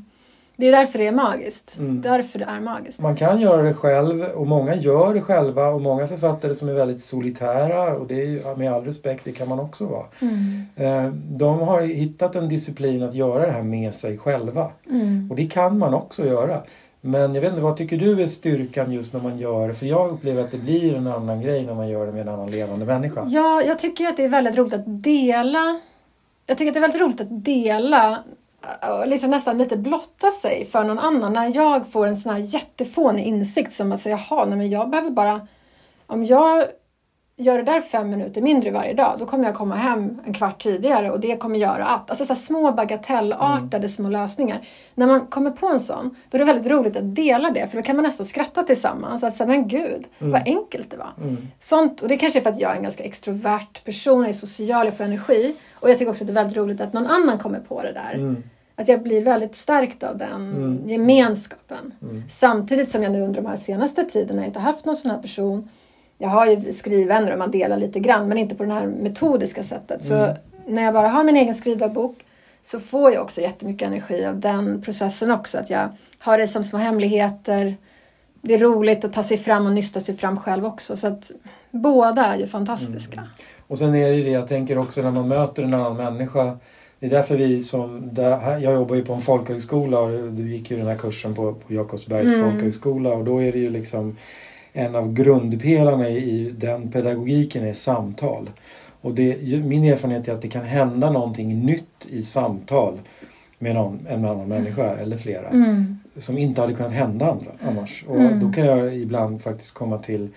det 0.59 0.67
är 0.67 0.71
därför 0.71 0.99
det 0.99 1.07
är 1.07 1.11
magiskt. 1.11 1.79
Mm. 1.79 2.01
Därför 2.01 2.39
det 2.39 2.45
är 2.45 2.59
magiskt. 2.59 2.99
Man 2.99 3.15
kan 3.15 3.39
göra 3.41 3.61
det 3.61 3.73
själv 3.73 4.21
och 4.23 4.47
många 4.47 4.75
gör 4.75 5.13
det 5.13 5.21
själva 5.21 5.67
och 5.67 5.81
många 5.81 6.07
författare 6.07 6.55
som 6.55 6.69
är 6.69 6.73
väldigt 6.73 7.03
solitära 7.03 7.95
och 7.97 8.07
det 8.07 8.21
är 8.21 8.55
med 8.55 8.73
all 8.73 8.85
respekt, 8.85 9.21
det 9.25 9.31
kan 9.31 9.49
man 9.49 9.59
också 9.59 9.85
vara. 9.85 10.05
Mm. 10.21 10.65
Eh, 10.75 11.11
De 11.13 11.59
har 11.59 11.81
hittat 11.81 12.35
en 12.35 12.49
disciplin 12.49 13.03
att 13.03 13.13
göra 13.15 13.45
det 13.45 13.51
här 13.51 13.63
med 13.63 13.93
sig 13.93 14.17
själva. 14.17 14.71
Mm. 14.89 15.27
Och 15.31 15.35
det 15.37 15.47
kan 15.47 15.77
man 15.77 15.93
också 15.93 16.25
göra. 16.25 16.61
Men 17.01 17.33
jag 17.35 17.41
vet 17.41 17.49
inte, 17.49 17.61
vad 17.61 17.77
tycker 17.77 17.97
du 17.97 18.21
är 18.21 18.27
styrkan 18.27 18.91
just 18.91 19.13
när 19.13 19.21
man 19.21 19.37
gör 19.37 19.67
det? 19.67 19.73
För 19.73 19.85
jag 19.85 20.11
upplever 20.11 20.43
att 20.43 20.51
det 20.51 20.57
blir 20.57 20.95
en 20.95 21.07
annan 21.07 21.41
grej 21.41 21.65
när 21.65 21.73
man 21.75 21.89
gör 21.89 22.05
det 22.05 22.11
med 22.11 22.21
en 22.21 22.29
annan 22.29 22.51
levande 22.51 22.85
människa. 22.85 23.23
Ja, 23.27 23.61
jag 23.61 23.79
tycker 23.79 24.07
att 24.07 24.17
det 24.17 24.23
är 24.23 24.29
väldigt 24.29 24.57
roligt 24.57 24.73
att 24.73 25.03
dela. 25.03 25.79
Jag 26.45 26.57
tycker 26.57 26.69
att 26.69 26.73
det 26.73 26.79
är 26.79 26.81
väldigt 26.81 27.01
roligt 27.01 27.21
att 27.21 27.45
dela 27.45 28.23
liksom 29.05 29.29
nästan 29.29 29.57
lite 29.57 29.77
blotta 29.77 30.31
sig 30.31 30.65
för 30.65 30.83
någon 30.83 30.99
annan. 30.99 31.33
När 31.33 31.55
jag 31.55 31.87
får 31.87 32.07
en 32.07 32.17
sån 32.17 32.31
här 32.31 32.39
jättefånig 32.39 33.25
insikt 33.25 33.73
som 33.73 33.91
att 33.91 34.01
säga, 34.01 34.19
jaha, 34.29 34.45
nej 34.45 34.57
men 34.57 34.69
jag 34.69 34.89
behöver 34.89 35.09
bara... 35.09 35.47
Om 36.07 36.25
jag 36.25 36.65
gör 37.39 37.57
det 37.57 37.63
där 37.63 37.81
fem 37.81 38.09
minuter 38.09 38.41
mindre 38.41 38.71
varje 38.71 38.93
dag, 38.93 39.15
då 39.19 39.25
kommer 39.25 39.45
jag 39.45 39.55
komma 39.55 39.75
hem 39.75 40.21
en 40.25 40.33
kvart 40.33 40.63
tidigare 40.63 41.11
och 41.11 41.19
det 41.19 41.37
kommer 41.37 41.59
göra 41.59 41.85
att... 41.85 42.09
Alltså 42.09 42.25
så 42.25 42.35
små 42.35 42.71
bagatellartade 42.71 43.89
små 43.89 44.09
lösningar. 44.09 44.67
När 44.95 45.07
man 45.07 45.27
kommer 45.27 45.51
på 45.51 45.67
en 45.67 45.79
sån, 45.79 46.15
då 46.29 46.37
är 46.37 46.39
det 46.39 46.45
väldigt 46.45 46.71
roligt 46.71 46.95
att 46.95 47.15
dela 47.15 47.51
det, 47.51 47.67
för 47.67 47.77
då 47.77 47.83
kan 47.83 47.95
man 47.95 48.05
nästan 48.05 48.25
skratta 48.25 48.63
tillsammans. 48.63 49.23
Att 49.23 49.37
säga, 49.37 49.47
men 49.47 49.67
gud, 49.67 50.05
vad 50.19 50.41
enkelt 50.45 50.91
det 50.91 50.97
var. 50.97 51.13
Sånt, 51.59 52.01
och 52.01 52.07
det 52.07 52.17
kanske 52.17 52.39
är 52.39 52.43
för 52.43 52.49
att 52.49 52.59
jag 52.59 52.71
är 52.71 52.75
en 52.75 52.83
ganska 52.83 53.03
extrovert 53.03 53.83
person, 53.85 54.21
jag 54.21 54.29
är 54.29 54.33
social, 54.33 54.85
jag 54.85 54.97
får 54.97 55.03
energi. 55.03 55.55
Och 55.87 55.91
jag 55.91 55.97
tycker 55.97 56.11
också 56.11 56.23
att 56.23 56.27
det 56.27 56.31
är 56.31 56.43
väldigt 56.43 56.57
roligt 56.57 56.81
att 56.81 56.93
någon 56.93 57.07
annan 57.07 57.37
kommer 57.37 57.59
på 57.59 57.81
det 57.81 57.91
där. 57.91 58.13
Mm. 58.13 58.43
Att 58.75 58.87
jag 58.87 59.03
blir 59.03 59.21
väldigt 59.21 59.55
stärkt 59.55 60.03
av 60.03 60.17
den 60.17 60.83
gemenskapen. 60.85 61.93
Samtidigt 62.29 62.91
som 62.91 63.03
jag 63.03 63.11
nu 63.11 63.21
under 63.21 63.41
de 63.41 63.47
här 63.47 63.55
senaste 63.55 64.03
tiderna 64.03 64.45
inte 64.45 64.59
haft 64.59 64.85
någon 64.85 64.95
sån 64.95 65.11
här 65.11 65.17
person. 65.17 65.69
Jag 66.17 66.29
har 66.29 66.45
ju 66.45 66.73
skrivvänner 66.73 67.31
och 67.31 67.39
man 67.39 67.51
delar 67.51 67.77
lite 67.77 67.99
grann 67.99 68.27
men 68.27 68.37
inte 68.37 68.55
på 68.55 68.63
det 68.63 68.73
här 68.73 68.87
metodiska 68.87 69.63
sättet. 69.63 70.03
Så 70.03 70.35
när 70.67 70.83
jag 70.83 70.93
bara 70.93 71.09
har 71.09 71.23
min 71.23 71.37
egen 71.37 71.55
skrivbok 71.55 72.25
så 72.63 72.79
får 72.79 73.11
jag 73.11 73.23
också 73.23 73.41
jättemycket 73.41 73.87
energi 73.87 74.25
av 74.25 74.39
den 74.39 74.81
processen 74.81 75.31
också. 75.31 75.57
Att 75.57 75.69
jag 75.69 75.89
har 76.19 76.37
det 76.37 76.47
som 76.47 76.63
små 76.63 76.79
hemligheter. 76.79 77.75
Det 78.41 78.53
är 78.53 78.59
roligt 78.59 79.05
att 79.05 79.13
ta 79.13 79.23
sig 79.23 79.37
fram 79.37 79.65
och 79.65 79.71
nysta 79.71 79.99
sig 79.99 80.17
fram 80.17 80.39
själv 80.39 80.65
också. 80.65 80.97
Så 80.97 81.07
att 81.07 81.31
båda 81.71 82.25
är 82.25 82.37
ju 82.37 82.47
fantastiska. 82.47 83.19
Mm. 83.19 83.29
Och 83.67 83.79
sen 83.79 83.95
är 83.95 84.11
det 84.11 84.23
det 84.23 84.29
jag 84.31 84.47
tänker 84.47 84.77
också 84.77 85.01
när 85.01 85.11
man 85.11 85.27
möter 85.27 85.63
en 85.63 85.73
annan 85.73 85.97
människa. 85.97 86.57
Det 86.99 87.05
är 87.05 87.09
därför 87.09 87.37
vi 87.37 87.63
som, 87.63 88.09
där, 88.13 88.57
jag 88.59 88.73
jobbar 88.73 88.95
ju 88.95 89.05
på 89.05 89.13
en 89.13 89.21
folkhögskola 89.21 89.99
och 89.99 90.33
du 90.33 90.49
gick 90.51 90.71
ju 90.71 90.77
den 90.77 90.87
här 90.87 90.95
kursen 90.95 91.35
på, 91.35 91.53
på 91.53 91.73
Jakobsbergs 91.73 92.33
Mm. 92.33 92.51
folkhögskola 92.51 93.13
och 93.13 93.25
då 93.25 93.43
är 93.43 93.51
det 93.51 93.59
ju 93.59 93.69
liksom 93.69 94.17
en 94.73 94.95
av 94.95 95.13
grundpelarna 95.13 96.09
i 96.09 96.53
den 96.57 96.91
pedagogiken 96.91 97.63
är 97.63 97.73
samtal. 97.73 98.49
Och 99.01 99.13
det, 99.13 99.37
min 99.63 99.83
erfarenhet 99.83 100.27
är 100.27 100.33
att 100.33 100.41
det 100.41 100.47
kan 100.47 100.63
hända 100.65 101.11
någonting 101.11 101.65
nytt 101.65 102.07
i 102.09 102.23
samtal 102.23 102.99
med 103.59 103.75
någon, 103.75 103.99
en 104.09 104.25
annan 104.25 104.47
människa 104.47 104.95
eller 104.95 105.17
flera 105.17 105.47
Mm. 105.49 105.97
som 106.17 106.37
inte 106.37 106.61
hade 106.61 106.73
kunnat 106.73 106.91
hända 106.91 107.31
andra 107.31 107.51
annars. 107.67 108.05
Och 108.07 108.15
Mm. 108.15 108.39
då 108.39 108.53
kan 108.53 108.65
jag 108.65 108.95
ibland 108.97 109.41
faktiskt 109.41 109.73
komma 109.73 109.97
till 109.97 110.29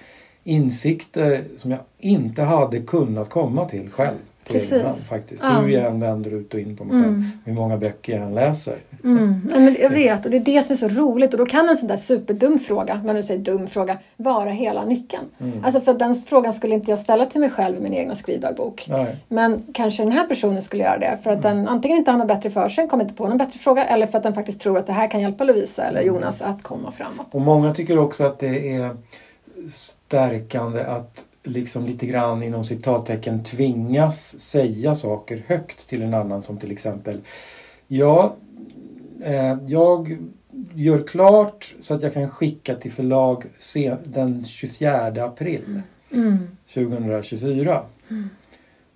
insikter 0.50 1.44
som 1.56 1.70
jag 1.70 1.80
inte 1.98 2.42
hade 2.42 2.80
kunnat 2.80 3.30
komma 3.30 3.64
till 3.64 3.90
själv. 3.90 4.16
På 4.44 4.52
Precis. 4.52 5.08
faktiskt. 5.08 5.42
Ja. 5.42 5.50
Hur 5.50 5.68
jag 5.68 5.86
än 5.86 6.00
vänder 6.00 6.30
ut 6.30 6.54
och 6.54 6.60
in 6.60 6.76
på 6.76 6.84
mig 6.84 7.02
själv. 7.02 7.14
Mm. 7.14 7.30
Hur 7.44 7.52
många 7.52 7.76
böcker 7.76 8.12
jag 8.12 8.22
än 8.22 8.34
läser. 8.34 8.78
Mm. 9.04 9.48
Nej, 9.50 9.60
men 9.60 9.76
jag 9.80 9.90
vet 9.90 10.24
och 10.24 10.30
det 10.30 10.36
är 10.36 10.40
det 10.40 10.62
som 10.62 10.72
är 10.72 10.76
så 10.76 10.88
roligt 10.88 11.32
och 11.32 11.38
då 11.38 11.46
kan 11.46 11.68
en 11.68 11.76
sån 11.76 11.88
där 11.88 11.96
superdum 11.96 12.58
fråga, 12.58 13.00
man 13.04 13.14
nu 13.14 13.22
säger 13.22 13.40
dum 13.40 13.66
fråga, 13.66 13.98
vara 14.16 14.50
hela 14.50 14.84
nyckeln. 14.84 15.24
Mm. 15.38 15.64
Alltså 15.64 15.80
för 15.80 15.94
den 15.94 16.14
frågan 16.14 16.52
skulle 16.52 16.74
inte 16.74 16.90
jag 16.90 16.98
ställa 16.98 17.26
till 17.26 17.40
mig 17.40 17.50
själv 17.50 17.76
i 17.76 17.80
min 17.80 17.94
egna 17.94 18.14
skrivdagbok. 18.14 18.86
Nej. 18.88 19.16
Men 19.28 19.62
kanske 19.72 20.02
den 20.02 20.12
här 20.12 20.26
personen 20.26 20.62
skulle 20.62 20.82
göra 20.82 20.98
det 20.98 21.18
för 21.22 21.30
att 21.30 21.42
den 21.42 21.68
antingen 21.68 21.98
inte 21.98 22.10
har 22.10 22.18
något 22.18 22.28
bättre 22.28 22.50
för 22.50 22.68
sig, 22.68 22.88
kommer 22.88 23.04
inte 23.04 23.14
på 23.14 23.28
någon 23.28 23.38
bättre 23.38 23.58
fråga 23.58 23.84
eller 23.84 24.06
för 24.06 24.18
att 24.18 24.24
den 24.24 24.34
faktiskt 24.34 24.60
tror 24.60 24.78
att 24.78 24.86
det 24.86 24.92
här 24.92 25.10
kan 25.10 25.20
hjälpa 25.20 25.44
Lovisa 25.44 25.84
eller 25.84 26.00
Jonas 26.00 26.42
att 26.42 26.62
komma 26.62 26.92
framåt. 26.92 27.26
Och 27.30 27.40
många 27.40 27.74
tycker 27.74 27.98
också 27.98 28.24
att 28.24 28.38
det 28.38 28.74
är 28.74 28.96
stärkande 29.68 30.80
att 30.80 31.24
liksom 31.42 31.86
lite 31.86 32.06
grann 32.06 32.42
inom 32.42 32.64
citattecken 32.64 33.44
tvingas 33.44 34.40
säga 34.40 34.94
saker 34.94 35.44
högt 35.46 35.88
till 35.88 36.02
en 36.02 36.14
annan 36.14 36.42
som 36.42 36.58
till 36.58 36.72
exempel 36.72 37.18
Ja, 37.86 38.36
eh, 39.22 39.58
jag 39.66 40.18
gör 40.74 41.02
klart 41.06 41.74
så 41.80 41.94
att 41.94 42.02
jag 42.02 42.14
kan 42.14 42.30
skicka 42.30 42.74
till 42.74 42.92
förlag 42.92 43.44
den 44.04 44.44
24 44.44 45.24
april 45.24 45.82
Mm. 46.12 46.38
2024. 46.74 47.82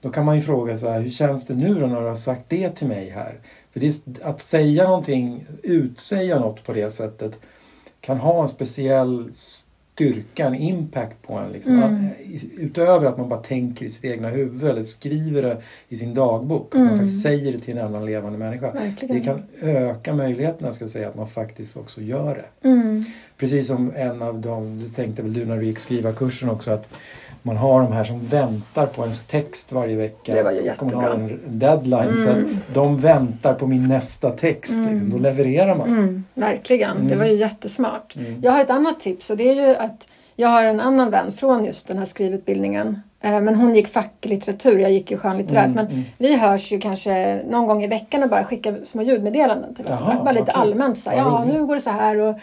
Då 0.01 0.11
kan 0.11 0.25
man 0.25 0.37
ju 0.37 0.43
fråga 0.43 0.79
så 0.79 0.91
här, 0.91 1.01
hur 1.01 1.11
känns 1.11 1.47
det 1.47 1.55
nu 1.55 1.75
då 1.75 1.87
när 1.87 2.01
du 2.01 2.07
har 2.07 2.15
sagt 2.15 2.45
det 2.49 2.71
till 2.71 2.89
mig 2.89 3.11
här? 3.11 3.35
För 3.73 3.85
är, 3.85 3.95
att 4.23 4.43
säga 4.43 4.85
någonting, 4.85 5.47
utsäga 5.63 6.41
något 6.41 6.65
på 6.65 6.73
det 6.73 6.91
sättet 6.91 7.39
kan 8.01 8.19
ha 8.19 8.43
en 8.43 8.49
speciell 8.49 9.31
styrka, 9.95 10.47
en 10.47 10.55
impact 10.55 11.23
på 11.23 11.35
en. 11.35 11.53
Liksom. 11.53 11.83
Mm. 11.83 12.09
Utöver 12.57 13.07
att 13.07 13.19
man 13.19 13.29
bara 13.29 13.41
tänker 13.41 13.87
i 13.87 13.89
sitt 13.91 14.05
egna 14.05 14.29
huvud 14.29 14.71
eller 14.71 14.85
skriver 14.85 15.43
det 15.43 15.57
i 15.89 15.97
sin 15.97 16.15
dagbok. 16.15 16.69
Att 16.69 16.75
Mm. 16.75 16.87
man 16.89 16.99
faktiskt 16.99 17.23
säger 17.23 17.53
det 17.53 17.59
till 17.59 17.79
en 17.79 17.85
annan 17.87 18.07
levande 18.07 18.39
människa. 18.39 18.71
Verkligen. 18.73 19.17
Det 19.17 19.21
kan 19.25 19.43
öka 19.61 20.15
möjligheterna 20.15 20.73
ska 20.73 20.85
jag 20.85 20.93
säga, 20.93 21.09
att 21.09 21.17
man 21.17 21.29
faktiskt 21.29 21.77
också 21.77 22.01
gör 22.01 22.35
det. 22.63 22.69
Mm. 22.69 23.05
Precis 23.37 23.67
som 23.67 23.93
en 23.97 24.23
av 24.23 24.41
dem, 24.41 24.79
du 24.79 24.89
tänkte 24.89 25.23
väl 25.23 25.33
du 25.33 25.45
när 25.45 25.59
du 25.59 25.65
gick 25.67 25.79
skrivarkursen 25.79 26.51
också 26.51 26.71
att 26.71 26.89
man 27.47 27.57
har 27.57 27.83
de 27.83 27.93
här 27.93 28.05
som 28.05 28.21
väntar 28.27 28.87
på 28.87 29.03
ens 29.03 29.23
text 29.25 29.73
varje 29.73 29.97
vecka. 29.97 30.35
Det 30.35 30.43
var 30.43 30.53
ju 30.53 30.65
jättebra. 30.65 31.13
en 31.15 31.41
deadline 31.47 32.17
så 32.25 32.31
att 32.31 32.37
Mm. 32.37 32.59
de 32.75 33.01
väntar 33.01 33.55
på 33.55 33.67
min 33.67 33.89
nästa 33.89 34.31
text. 34.31 34.73
Mm. 34.73 34.93
Liksom. 34.93 35.11
Då 35.11 35.19
levererar 35.19 35.75
man. 35.77 35.89
Mm. 35.89 36.25
Verkligen, 36.35 36.97
det 36.97 37.03
Mm. 37.07 37.19
var 37.19 37.27
ju 37.27 37.35
jättesmart. 37.37 38.17
Mm. 38.17 38.41
Jag 38.43 38.53
har 38.53 38.61
ett 38.61 38.71
annat 38.71 39.01
tips 39.01 39.31
och 39.31 39.37
det 39.37 39.49
är 39.51 39.69
ju 39.69 39.77
att 39.77 40.09
jag 40.37 40.49
har 40.49 40.65
en 40.65 40.81
annan 40.81 41.11
vän 41.11 41.33
från 41.33 41.65
just 41.65 41.89
den 41.89 41.99
här 41.99 42.07
skrivutbildningen. 42.07 43.01
Eh, 43.21 43.41
Men 43.41 43.55
hon 43.55 43.75
gick 43.75 43.89
facklitteratur, 43.89 44.79
jag 44.79 44.93
gick 44.93 45.11
ju 45.11 45.17
skönlitterärt. 45.17 45.65
Mm, 45.65 45.75
Men 45.75 45.87
mm. 45.87 46.03
vi 46.19 46.37
hörs 46.37 46.73
ju 46.73 46.81
kanske 46.81 47.41
någon 47.51 47.67
gång 47.67 47.85
i 47.85 47.87
veckan 47.87 48.23
och 48.23 48.29
bara 48.29 48.45
skickar 48.45 48.77
små 48.85 49.03
ljudmeddelanden 49.03 49.75
till 49.75 49.85
varandra. 49.85 50.15
Bara 50.25 50.33
lite 50.33 50.43
okej. 50.43 50.55
allmänt 50.57 50.99
så 50.99 51.11
här, 51.11 51.17
ja 51.17 51.45
nu 51.53 51.67
går 51.67 51.75
det 51.75 51.81
så 51.81 51.91
här. 51.91 52.17
Och, 52.17 52.35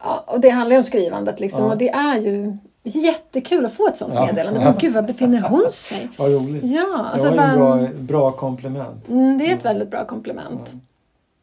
ja, 0.00 0.24
och 0.26 0.40
det 0.40 0.48
handlar 0.48 0.74
ju 0.74 0.78
om 0.78 0.84
skrivandet 0.84 1.40
liksom. 1.40 1.64
Ja. 1.64 1.70
Och 1.72 1.78
det 1.78 1.88
är 1.90 2.18
ju 2.18 2.56
jättekul 2.96 3.64
att 3.66 3.72
få 3.72 3.88
ett 3.88 3.96
sånt 3.96 4.14
Ja. 4.14 4.26
meddelande. 4.26 4.60
Men 4.60 4.74
gud, 4.78 4.92
var 4.94 5.02
befinner 5.02 5.40
hon 5.40 5.70
sig? 5.70 6.08
Vad 6.18 6.32
roligt. 6.32 6.64
Ja, 6.64 6.86
det 6.86 6.94
alltså 6.96 7.30
var 7.34 7.52
ju 7.52 7.58
bara, 7.58 7.78
en 7.78 7.84
bra, 8.06 8.20
bra 8.20 8.32
komplement. 8.32 9.08
mm, 9.08 9.38
det 9.38 9.50
är 9.50 9.54
ett 9.56 9.64
väldigt 9.64 9.90
bra 9.90 10.04
komplement. 10.04 10.72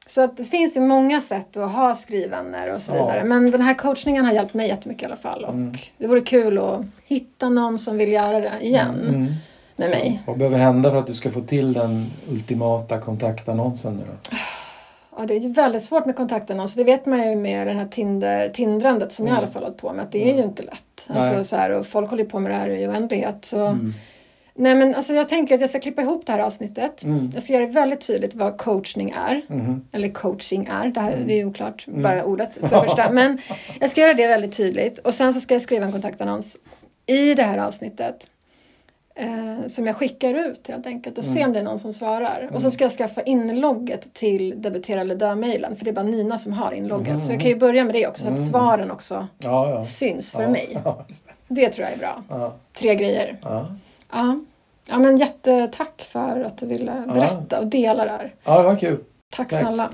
Så 0.07 0.21
att 0.21 0.37
det 0.37 0.43
finns 0.43 0.77
ju 0.77 0.81
många 0.81 1.21
sätt 1.21 1.57
att 1.57 1.71
ha 1.71 1.95
skrivvänner 1.95 2.73
och 2.73 2.81
så 2.81 2.91
Ja. 2.95 3.05
vidare. 3.05 3.23
Men 3.23 3.51
den 3.51 3.61
här 3.61 3.73
coachningen 3.73 4.25
har 4.25 4.33
hjälpt 4.33 4.53
mig 4.53 4.67
jättemycket 4.67 5.03
i 5.03 5.05
alla 5.05 5.15
fall. 5.15 5.43
Och 5.45 5.53
Mm. 5.53 5.73
det 5.97 6.07
vore 6.07 6.21
kul 6.21 6.57
att 6.57 6.81
hitta 7.05 7.49
någon 7.49 7.79
som 7.79 7.97
vill 7.97 8.11
göra 8.11 8.39
det 8.39 8.51
igen 8.61 8.99
Mm. 9.09 9.21
med 9.75 9.87
Så, 9.89 9.95
mig. 9.95 10.21
Vad 10.27 10.37
behöver 10.37 10.57
hända 10.57 10.89
för 10.91 10.97
att 10.97 11.07
du 11.07 11.13
ska 11.13 11.31
få 11.31 11.41
till 11.41 11.73
den 11.73 12.05
ultimata 12.29 12.97
kontaktannonsen 12.97 13.93
nu 13.93 14.03
då? 14.03 14.37
Ja, 15.17 15.25
det 15.25 15.35
är 15.35 15.39
ju 15.39 15.51
väldigt 15.51 15.83
svårt 15.83 16.05
med 16.05 16.15
kontakterna. 16.15 16.67
Så 16.67 16.77
det 16.77 16.83
vet 16.83 17.05
man 17.05 17.29
ju 17.29 17.35
med 17.35 17.67
det 17.67 17.73
här 17.73 17.85
Tinder, 17.87 18.49
tindrandet 18.49 19.13
som 19.13 19.25
jag 19.27 19.31
i 19.33 19.37
Mm. 19.37 19.43
alla 19.43 19.51
fall 19.53 19.61
har 19.63 19.69
hållit 19.69 19.81
på 19.81 19.93
med. 19.93 20.03
Att 20.05 20.11
det 20.11 20.31
är 20.31 20.35
ju 20.37 20.43
inte 20.43 20.63
lätt. 20.63 20.84
Alltså, 21.07 21.33
Nej. 21.33 21.45
så 21.45 21.55
här, 21.55 21.69
och 21.71 21.85
folk 21.87 22.09
håller 22.09 22.23
på 22.25 22.39
med 22.39 22.51
det 22.51 22.55
här 22.55 22.69
i 22.69 22.87
oändlighet. 22.87 23.45
Så. 23.45 23.65
Mm. 23.65 23.93
Nej, 24.57 24.75
men 24.75 24.95
alltså, 24.95 25.13
jag 25.13 25.29
tänker 25.29 25.55
att 25.55 25.61
jag 25.61 25.69
ska 25.69 25.79
klippa 25.79 26.01
ihop 26.01 26.25
det 26.25 26.31
här 26.31 26.39
avsnittet. 26.39 27.03
Mm. 27.03 27.31
Jag 27.33 27.43
ska 27.43 27.53
göra 27.53 27.65
det 27.65 27.71
väldigt 27.71 28.07
tydligt 28.07 28.35
vad 28.35 28.57
coachning 28.57 29.09
är. 29.27 29.41
Mhm. 29.47 29.85
Eller 29.91 30.09
coaching 30.09 30.67
är. 30.71 30.87
Det, 30.87 30.99
här, 30.99 31.11
Mm. 31.13 31.27
det 31.27 31.33
är 31.41 31.45
oklart, 31.45 31.85
bara 31.87 32.23
ordet 32.23 32.53
för 32.53 32.61
det 32.61 32.69
första. 32.87 33.11
Men 33.11 33.37
jag 33.79 33.89
ska 33.91 34.01
göra 34.01 34.13
det 34.13 34.27
väldigt 34.27 34.57
tydligt. 34.57 34.99
Och 34.99 35.13
sen 35.13 35.33
så 35.33 35.39
ska 35.41 35.53
jag 35.55 35.61
skriva 35.61 35.85
en 35.85 35.91
kontaktannons 35.91 36.57
i 37.05 37.33
det 37.33 37.43
här 37.43 37.57
avsnittet. 37.57 38.27
Eh, 39.17 39.67
som 39.67 39.87
jag 39.87 39.95
skickar 39.95 40.33
ut 40.33 40.67
helt 40.67 40.85
enkelt 40.87 41.17
och 41.17 41.23
Mm. 41.23 41.33
se 41.35 41.45
om 41.45 41.53
det 41.53 41.59
är 41.59 41.63
någon 41.63 41.79
som 41.79 41.93
svarar. 41.93 42.49
Och 42.53 42.61
sen 42.61 42.71
ska 42.71 42.83
jag 42.83 42.91
skaffa 42.91 43.21
inlogget 43.21 44.13
till 44.13 44.61
debutera 44.61 45.01
eller 45.01 45.15
dö-mailen. 45.15 45.75
För 45.75 45.85
det 45.85 45.91
är 45.91 45.95
bara 45.95 46.05
Nina 46.05 46.37
som 46.37 46.53
har 46.53 46.71
inlogget. 46.71 47.07
Mm. 47.07 47.21
Så 47.21 47.31
jag 47.33 47.41
kan 47.41 47.49
ju 47.49 47.55
börja 47.55 47.83
med 47.83 47.93
det 47.93 48.07
också 48.07 48.23
så 48.23 48.29
att 48.29 48.37
Mm. 48.37 48.49
svaren 48.49 48.91
också 48.91 49.27
Ja, 49.37 49.69
ja. 49.69 49.83
syns 49.83 50.31
för 50.31 50.41
ja. 50.43 50.49
mig. 50.49 50.77
Det. 51.47 51.69
Tror 51.69 51.87
jag 51.87 51.93
är 51.93 51.97
bra. 52.27 52.53
Tre 52.73 52.95
grejer. 52.95 53.37
Ja. 53.41 53.67
Ja. 54.11 54.97
Men 54.99 55.17
jättetack 55.17 56.01
för 56.01 56.43
att 56.43 56.57
du 56.57 56.65
ville 56.65 57.03
berätta 57.07 57.59
och 57.59 57.67
dela 57.67 58.05
det 58.05 58.11
här. 58.11 58.33
ja, 58.43 58.57
det 58.57 58.63
var 58.63 58.75
kul. 58.75 58.97
Tack, 59.35 59.49
Tack. 59.49 59.59
snälla. 59.61 59.89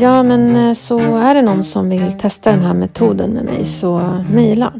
Ja, 0.00 0.22
men 0.22 0.56
eh, 0.56 0.72
så 0.72 0.98
är 1.16 1.34
det 1.34 1.42
någon 1.42 1.62
som 1.62 1.88
vill 1.88 2.12
testa 2.12 2.50
den 2.50 2.60
här 2.60 2.74
metoden 2.74 3.30
med 3.30 3.44
mig 3.44 3.64
så 3.64 4.22
mejla. 4.32 4.72